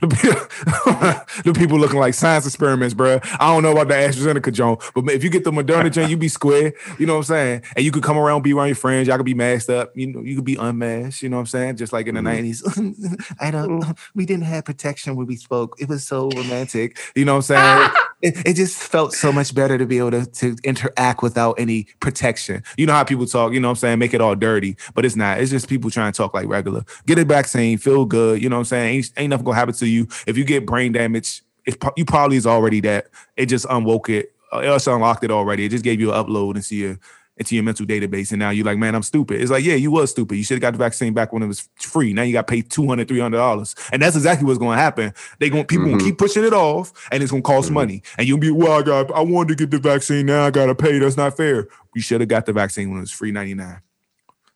the 0.00 1.52
people 1.54 1.78
looking 1.78 1.98
like 1.98 2.14
science 2.14 2.46
experiments, 2.46 2.94
bro. 2.94 3.18
I 3.40 3.48
don't 3.48 3.62
know 3.62 3.72
about 3.72 3.88
the 3.88 3.94
AstraZeneca 3.94 4.52
Jones, 4.52 4.82
but 4.94 5.10
if 5.10 5.24
you 5.24 5.30
get 5.30 5.42
the 5.42 5.50
Moderna 5.50 5.90
Jones, 5.90 6.10
you 6.10 6.16
be 6.16 6.28
square. 6.28 6.74
You 6.98 7.06
know 7.06 7.14
what 7.14 7.18
I'm 7.20 7.24
saying? 7.24 7.62
And 7.76 7.84
you 7.84 7.90
could 7.90 8.04
come 8.04 8.16
around, 8.16 8.42
be 8.42 8.52
around 8.52 8.68
your 8.68 8.76
friends. 8.76 9.08
Y'all 9.08 9.16
could 9.16 9.26
be 9.26 9.34
masked 9.34 9.70
up. 9.70 9.90
You 9.96 10.12
know, 10.12 10.20
you 10.20 10.36
could 10.36 10.44
be 10.44 10.56
unmasked. 10.56 11.22
You 11.22 11.28
know 11.28 11.36
what 11.36 11.42
I'm 11.42 11.46
saying? 11.46 11.76
Just 11.76 11.92
like 11.92 12.06
in 12.06 12.14
the 12.14 12.20
mm-hmm. 12.20 12.80
90s. 12.80 13.34
I 13.40 13.50
don't. 13.50 13.84
We 14.14 14.24
didn't 14.24 14.44
have 14.44 14.64
protection 14.64 15.16
when 15.16 15.26
we 15.26 15.36
spoke. 15.36 15.76
It 15.80 15.88
was 15.88 16.06
so 16.06 16.30
romantic. 16.30 16.98
You 17.16 17.24
know 17.24 17.32
what 17.34 17.50
I'm 17.50 17.90
saying? 17.90 17.90
It, 18.22 18.46
it 18.46 18.54
just 18.54 18.80
felt 18.80 19.12
so 19.12 19.32
much 19.32 19.54
better 19.54 19.76
to 19.76 19.84
be 19.84 19.98
able 19.98 20.12
to, 20.12 20.26
to 20.26 20.56
interact 20.62 21.22
without 21.22 21.54
any 21.58 21.88
protection. 22.00 22.62
You 22.76 22.86
know 22.86 22.92
how 22.92 23.04
people 23.04 23.26
talk. 23.26 23.52
You 23.52 23.60
know 23.60 23.68
what 23.68 23.72
I'm 23.72 23.76
saying? 23.76 23.98
Make 23.98 24.14
it 24.14 24.20
all 24.20 24.36
dirty, 24.36 24.76
but 24.94 25.04
it's 25.04 25.16
not. 25.16 25.40
It's 25.40 25.50
just 25.50 25.68
people 25.68 25.90
trying 25.90 26.12
to 26.12 26.16
talk 26.16 26.32
like 26.32 26.46
regular. 26.46 26.84
Get 27.06 27.18
a 27.18 27.24
vaccine, 27.24 27.78
feel 27.78 28.04
good. 28.04 28.40
You 28.42 28.48
know 28.48 28.56
what 28.56 28.60
I'm 28.60 28.66
saying? 28.66 28.96
Ain't, 28.96 29.12
ain't 29.16 29.30
nothing 29.30 29.44
gonna 29.44 29.56
happen 29.56 29.74
to 29.74 29.86
you. 29.86 30.06
If 30.26 30.38
you 30.38 30.44
get 30.44 30.64
brain 30.64 30.92
damage, 30.92 31.42
it's 31.66 31.76
you 31.96 32.04
probably 32.04 32.36
is 32.36 32.46
already 32.46 32.80
that. 32.80 33.08
It 33.36 33.46
just 33.46 33.66
unwoke 33.66 34.08
it. 34.08 34.32
Uh, 34.52 34.58
it 34.58 34.86
unlocked 34.86 35.24
it 35.24 35.30
already. 35.30 35.64
It 35.64 35.70
just 35.70 35.84
gave 35.84 36.00
you 36.00 36.12
an 36.12 36.24
upload 36.24 36.54
and 36.54 36.64
see 36.64 36.76
your 36.76 36.98
into 37.36 37.54
your 37.54 37.64
mental 37.64 37.86
database. 37.86 38.30
And 38.30 38.38
now 38.38 38.50
you're 38.50 38.64
like, 38.64 38.78
man, 38.78 38.94
I'm 38.94 39.02
stupid. 39.02 39.40
It's 39.40 39.50
like, 39.50 39.64
yeah, 39.64 39.74
you 39.74 39.90
was 39.90 40.10
stupid. 40.10 40.36
You 40.36 40.44
should 40.44 40.56
have 40.56 40.62
got 40.62 40.72
the 40.72 40.78
vaccine 40.78 41.14
back 41.14 41.32
when 41.32 41.42
it 41.42 41.46
was 41.46 41.68
free. 41.76 42.12
Now 42.12 42.22
you 42.22 42.32
got 42.32 42.46
paid 42.46 42.68
$200, 42.68 43.06
$300. 43.06 43.90
And 43.92 44.02
that's 44.02 44.16
exactly 44.16 44.46
what's 44.46 44.58
going 44.58 44.76
to 44.76 44.82
happen. 44.82 45.14
They 45.38 45.48
going 45.48 45.64
people 45.64 45.86
mm-hmm. 45.86 45.98
gonna 45.98 46.10
keep 46.10 46.18
pushing 46.18 46.44
it 46.44 46.52
off 46.52 46.92
and 47.10 47.22
it's 47.22 47.32
going 47.32 47.42
to 47.42 47.46
cost 47.46 47.66
mm-hmm. 47.66 47.74
money. 47.74 48.02
And 48.18 48.28
you'll 48.28 48.38
be, 48.38 48.50
well, 48.50 48.78
I 48.78 48.82
got, 48.82 49.10
I 49.12 49.20
wanted 49.20 49.56
to 49.56 49.66
get 49.66 49.70
the 49.70 49.78
vaccine. 49.78 50.26
Now 50.26 50.44
I 50.44 50.50
got 50.50 50.66
to 50.66 50.74
pay. 50.74 50.98
That's 50.98 51.16
not 51.16 51.36
fair. 51.36 51.68
You 51.94 52.02
should 52.02 52.20
have 52.20 52.28
got 52.28 52.46
the 52.46 52.52
vaccine 52.52 52.90
when 52.90 52.98
it 52.98 53.02
was 53.02 53.12
free 53.12 53.32
99. 53.32 53.80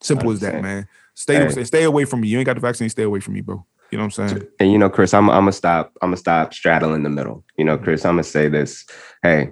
Simple 0.01 0.31
as 0.31 0.41
that, 0.41 0.63
man. 0.63 0.87
Stay 1.15 1.37
hey. 1.37 1.65
stay 1.65 1.85
away 1.85 2.05
from 2.05 2.21
me. 2.21 2.29
You 2.29 2.39
ain't 2.39 2.47
got 2.47 2.55
the 2.55 2.61
vaccine. 2.61 2.91
Stay 2.91 3.05
away 3.05 3.21
from 3.21 3.35
me, 3.35 3.41
bro. 3.41 3.65
You 3.91 3.99
know 3.99 4.05
what 4.05 4.19
I'm 4.19 4.29
saying? 4.29 4.47
And 4.61 4.71
you 4.71 4.79
know, 4.79 4.91
Chris, 4.91 5.15
I'm 5.15 5.31
I'm 5.31 5.43
gonna 5.43 5.53
stop. 5.53 5.93
I'm 6.03 6.09
gonna 6.11 6.19
stop 6.19 6.53
straddling 6.53 7.03
the 7.03 7.09
middle. 7.09 7.43
You 7.57 7.65
know, 7.65 7.79
Chris, 7.79 8.05
I'm 8.05 8.15
gonna 8.15 8.25
say 8.25 8.49
this. 8.49 8.85
Hey, 9.23 9.51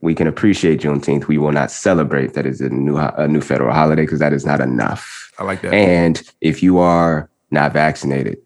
we 0.00 0.14
can 0.14 0.26
appreciate 0.26 0.80
Juneteenth. 0.80 1.28
We 1.28 1.38
will 1.38 1.52
not 1.52 1.70
celebrate 1.70 2.34
that 2.34 2.46
is 2.46 2.60
a 2.60 2.68
new 2.68 2.96
a 2.96 3.28
new 3.28 3.40
federal 3.40 3.74
holiday 3.74 4.02
because 4.02 4.18
that 4.20 4.32
is 4.32 4.46
not 4.46 4.60
enough. 4.60 5.32
I 5.38 5.44
like 5.44 5.62
that. 5.62 5.74
And 5.74 6.22
if 6.40 6.62
you 6.62 6.78
are 6.78 7.30
not 7.50 7.72
vaccinated, 7.72 8.38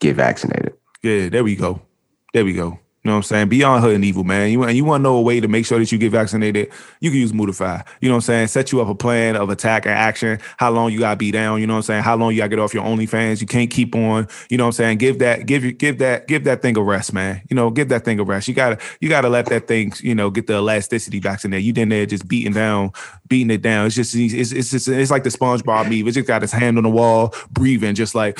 get 0.00 0.16
vaccinated. 0.16 0.74
Yeah, 1.02 1.28
there 1.28 1.44
we 1.44 1.56
go. 1.56 1.80
There 2.32 2.44
we 2.44 2.52
go. 2.52 2.78
You 3.04 3.08
know 3.08 3.14
what 3.14 3.18
I'm 3.18 3.22
saying? 3.24 3.48
Beyond 3.48 3.82
Hood 3.82 3.96
and 3.96 4.04
Evil, 4.04 4.22
man. 4.22 4.50
You, 4.52 4.62
and 4.62 4.76
you 4.76 4.84
want 4.84 5.00
to 5.00 5.02
know 5.02 5.16
a 5.16 5.22
way 5.22 5.40
to 5.40 5.48
make 5.48 5.66
sure 5.66 5.78
that 5.80 5.90
you 5.90 5.98
get 5.98 6.12
vaccinated, 6.12 6.70
you 7.00 7.10
can 7.10 7.18
use 7.18 7.32
Mutify. 7.32 7.84
You 8.00 8.08
know 8.08 8.14
what 8.14 8.18
I'm 8.18 8.20
saying? 8.22 8.46
Set 8.46 8.70
you 8.70 8.80
up 8.80 8.86
a 8.86 8.94
plan 8.94 9.34
of 9.34 9.50
attack 9.50 9.86
and 9.86 9.94
action, 9.94 10.38
how 10.56 10.70
long 10.70 10.92
you 10.92 11.00
gotta 11.00 11.16
be 11.16 11.32
down, 11.32 11.60
you 11.60 11.66
know 11.66 11.74
what 11.74 11.78
I'm 11.78 11.82
saying? 11.82 12.02
How 12.04 12.14
long 12.14 12.30
you 12.30 12.38
gotta 12.38 12.50
get 12.50 12.60
off 12.60 12.72
your 12.72 12.84
OnlyFans. 12.84 13.40
You 13.40 13.48
can't 13.48 13.70
keep 13.70 13.96
on, 13.96 14.28
you 14.50 14.56
know 14.56 14.64
what 14.64 14.68
I'm 14.68 14.72
saying? 14.72 14.98
Give 14.98 15.18
that, 15.18 15.46
give 15.46 15.78
give 15.78 15.98
that, 15.98 16.28
give 16.28 16.44
that 16.44 16.62
thing 16.62 16.76
a 16.76 16.82
rest, 16.82 17.12
man. 17.12 17.42
You 17.50 17.56
know, 17.56 17.70
give 17.70 17.88
that 17.88 18.04
thing 18.04 18.20
a 18.20 18.24
rest. 18.24 18.46
You 18.46 18.54
gotta, 18.54 18.78
you 19.00 19.08
gotta 19.08 19.28
let 19.28 19.46
that 19.46 19.66
thing, 19.66 19.92
you 19.98 20.14
know, 20.14 20.30
get 20.30 20.46
the 20.46 20.54
elasticity 20.54 21.18
back 21.18 21.44
in 21.44 21.50
there. 21.50 21.60
You 21.60 21.72
in 21.74 21.88
there 21.88 22.06
just 22.06 22.28
beating 22.28 22.52
down 22.52 22.92
beating 23.32 23.50
it 23.50 23.62
down. 23.62 23.86
It's 23.86 23.94
just 23.94 24.14
it's 24.14 24.52
it's 24.52 24.70
just 24.70 24.88
it's 24.88 25.10
like 25.10 25.24
the 25.24 25.30
SpongeBob 25.30 25.84
meme. 25.84 26.06
It 26.06 26.12
just 26.12 26.28
got 26.28 26.42
his 26.42 26.52
hand 26.52 26.76
on 26.76 26.84
the 26.84 26.90
wall, 26.90 27.34
breathing, 27.50 27.94
just 27.94 28.14
like 28.14 28.38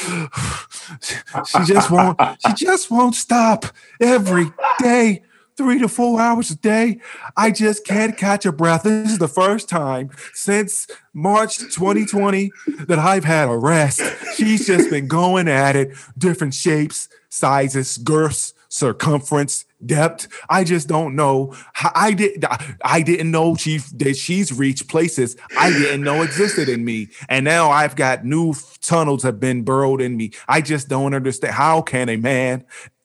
she 1.47 1.64
just 1.64 1.91
won't 1.91 2.20
she 2.47 2.53
just 2.55 2.91
won't 2.91 3.14
stop 3.14 3.66
every 4.01 4.53
day 4.80 5.22
three 5.57 5.78
to 5.78 5.89
four 5.89 6.20
hours 6.20 6.51
a 6.51 6.57
day. 6.57 6.99
I 7.37 7.51
just 7.51 7.87
can't 7.87 8.16
catch 8.16 8.47
a 8.47 8.53
breath. 8.53 8.85
This 8.85 9.12
is 9.12 9.18
the 9.18 9.28
first 9.28 9.68
time 9.68 10.11
since 10.33 10.87
March 11.12 11.59
2020 11.59 12.51
that 12.87 12.99
I've 12.99 13.24
had 13.24 13.49
a 13.49 13.57
rest. 13.57 14.01
She's 14.37 14.66
just 14.66 14.91
been 14.91 15.09
going 15.09 15.49
at 15.49 15.76
it, 15.76 15.97
different 16.16 16.55
shapes, 16.55 17.09
sizes, 17.28 17.99
girths, 17.99 18.55
circumference, 18.73 19.66
depth. 19.85 20.29
I 20.49 20.64
just 20.64 20.89
don't 20.89 21.14
know. 21.14 21.55
I 21.95 22.12
did. 22.12 22.45
I 22.85 23.03
didn't 23.03 23.31
know 23.31 23.55
she 23.55 23.79
that 23.97 24.16
she's 24.16 24.53
reached 24.53 24.89
places 24.89 25.37
I 25.59 25.70
didn't 25.70 26.03
know 26.03 26.23
existed 26.23 26.68
in 26.68 26.85
me, 26.85 27.09
and 27.29 27.45
now 27.45 27.70
I've 27.70 27.97
got 27.97 28.25
new 28.25 28.55
tunnels 28.81 29.23
have 29.25 29.39
been 29.39 29.62
burrowed 29.62 30.01
in 30.01 30.16
me. 30.16 30.33
I 30.49 30.62
just 30.62 30.89
don't 30.89 31.12
understand. 31.12 31.55
How 31.55 31.83
can 31.83 32.09
a 32.09 32.16
man 32.16 32.64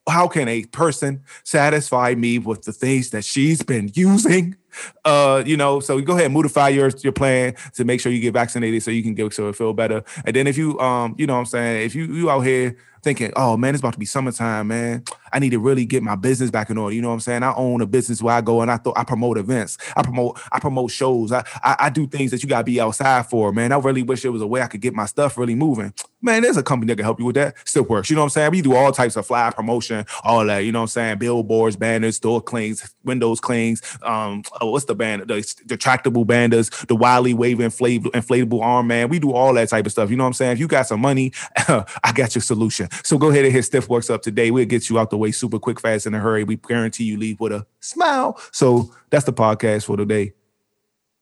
how 0.09 0.25
can 0.25 0.47
a 0.47 0.63
person 0.65 1.21
satisfy 1.43 2.15
me 2.15 2.39
with 2.39 2.63
the 2.63 2.71
things 2.71 3.09
that 3.09 3.25
she's 3.25 3.61
been 3.61 3.91
using? 3.93 4.55
Uh, 5.03 5.43
you 5.45 5.57
know, 5.57 5.79
so 5.79 5.99
go 5.99 6.13
ahead 6.13 6.25
and 6.25 6.33
modify 6.33 6.69
your 6.69 6.89
your 7.03 7.11
plan 7.11 7.55
to 7.73 7.83
make 7.83 7.99
sure 7.99 8.11
you 8.11 8.21
get 8.21 8.33
vaccinated 8.33 8.81
so 8.83 8.91
you 8.91 9.03
can 9.03 9.15
get 9.15 9.33
so 9.33 9.49
it 9.49 9.55
feel 9.55 9.73
better. 9.73 10.03
And 10.23 10.35
then 10.35 10.47
if 10.47 10.57
you 10.57 10.79
um, 10.79 11.15
you 11.17 11.27
know 11.27 11.33
what 11.33 11.39
I'm 11.39 11.45
saying, 11.45 11.85
if 11.85 11.95
you 11.95 12.05
you 12.05 12.29
out 12.29 12.41
here 12.41 12.77
thinking, 13.07 13.31
oh 13.37 13.55
man, 13.55 13.73
it's 13.73 13.79
about 13.79 13.93
to 13.93 13.99
be 13.99 14.05
summertime, 14.05 14.67
man. 14.67 15.01
I 15.31 15.39
need 15.39 15.51
to 15.51 15.59
really 15.59 15.85
get 15.85 16.03
my 16.03 16.15
business 16.15 16.51
back 16.51 16.69
in 16.69 16.77
order. 16.77 16.93
You 16.93 17.01
know 17.01 17.07
what 17.07 17.13
I'm 17.13 17.19
saying? 17.21 17.41
I 17.41 17.53
own 17.53 17.79
a 17.79 17.85
business 17.85 18.21
where 18.21 18.35
I 18.35 18.41
go 18.41 18.61
and 18.61 18.69
I 18.69 18.75
thought 18.75 18.97
I 18.97 19.05
promote 19.05 19.37
events. 19.37 19.77
I 19.95 20.03
promote, 20.03 20.37
I 20.51 20.59
promote 20.59 20.91
shows. 20.91 21.31
I, 21.31 21.45
I, 21.63 21.75
I 21.79 21.89
do 21.89 22.05
things 22.05 22.31
that 22.31 22.43
you 22.43 22.49
gotta 22.49 22.65
be 22.65 22.81
outside 22.81 23.29
for, 23.29 23.53
man. 23.53 23.71
I 23.71 23.77
really 23.77 24.03
wish 24.03 24.23
there 24.23 24.31
was 24.33 24.41
a 24.41 24.47
way 24.47 24.61
I 24.61 24.67
could 24.67 24.81
get 24.81 24.93
my 24.93 25.05
stuff 25.05 25.37
really 25.37 25.55
moving. 25.55 25.93
Man, 26.19 26.41
there's 26.41 26.57
a 26.57 26.63
company 26.63 26.89
that 26.91 26.95
can 26.95 27.05
help 27.05 27.19
you 27.19 27.25
with 27.25 27.35
that. 27.35 27.55
Still 27.67 27.83
works. 27.83 28.09
You 28.09 28.15
know 28.15 28.23
what 28.23 28.27
I'm 28.27 28.29
saying? 28.31 28.51
We 28.51 28.61
do 28.63 28.75
all 28.75 28.91
types 28.91 29.15
of 29.15 29.27
fly 29.27 29.51
promotion, 29.51 30.03
all 30.23 30.43
that, 30.45 30.59
you 30.59 30.71
know 30.71 30.79
what 30.79 30.83
I'm 30.83 30.87
saying? 30.87 31.17
Billboards, 31.19 31.75
banners, 31.75 32.19
door 32.19 32.41
clings, 32.41 32.93
windows 33.03 33.39
clings, 33.39 33.81
um, 34.01 34.41
oh, 34.59 34.71
what's 34.71 34.85
the 34.85 34.95
band? 34.95 35.27
The 35.27 35.35
retractable 35.35 36.25
banners, 36.25 36.69
the 36.87 36.95
wildly 36.95 37.35
waving 37.35 37.67
inflatable, 37.67 38.11
inflatable 38.11 38.61
arm, 38.61 38.87
man. 38.87 39.09
We 39.09 39.19
do 39.19 39.31
all 39.31 39.53
that 39.53 39.69
type 39.69 39.85
of 39.85 39.91
stuff. 39.91 40.09
You 40.09 40.17
know 40.17 40.23
what 40.23 40.29
I'm 40.29 40.33
saying? 40.33 40.53
If 40.53 40.59
you 40.59 40.67
got 40.67 40.87
some 40.87 41.01
money, 41.01 41.33
I 41.57 42.11
got 42.15 42.33
your 42.33 42.41
solution. 42.41 42.89
So 43.03 43.19
go 43.19 43.29
ahead 43.29 43.45
and 43.45 43.53
hit 43.53 43.63
Stiff 43.63 43.87
Works 43.87 44.09
up 44.09 44.23
today. 44.23 44.49
We'll 44.49 44.65
get 44.65 44.89
you 44.89 44.97
out 44.97 45.11
the 45.11 45.17
way 45.17 45.31
super 45.31 45.59
quick, 45.59 45.79
fast, 45.79 46.07
in 46.07 46.15
a 46.15 46.19
hurry. 46.19 46.43
We 46.43 46.55
guarantee 46.55 47.03
you 47.03 47.17
leave 47.17 47.39
with 47.39 47.51
a 47.51 47.67
smile. 47.79 48.41
So 48.51 48.91
that's 49.11 49.25
the 49.25 49.33
podcast 49.33 49.85
for 49.85 49.97
today. 49.97 50.33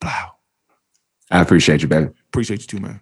Wow. 0.02 0.36
I 1.32 1.42
appreciate 1.42 1.82
you, 1.82 1.88
baby. 1.88 2.12
Appreciate 2.30 2.62
you 2.62 2.68
too, 2.68 2.80
man. 2.80 3.02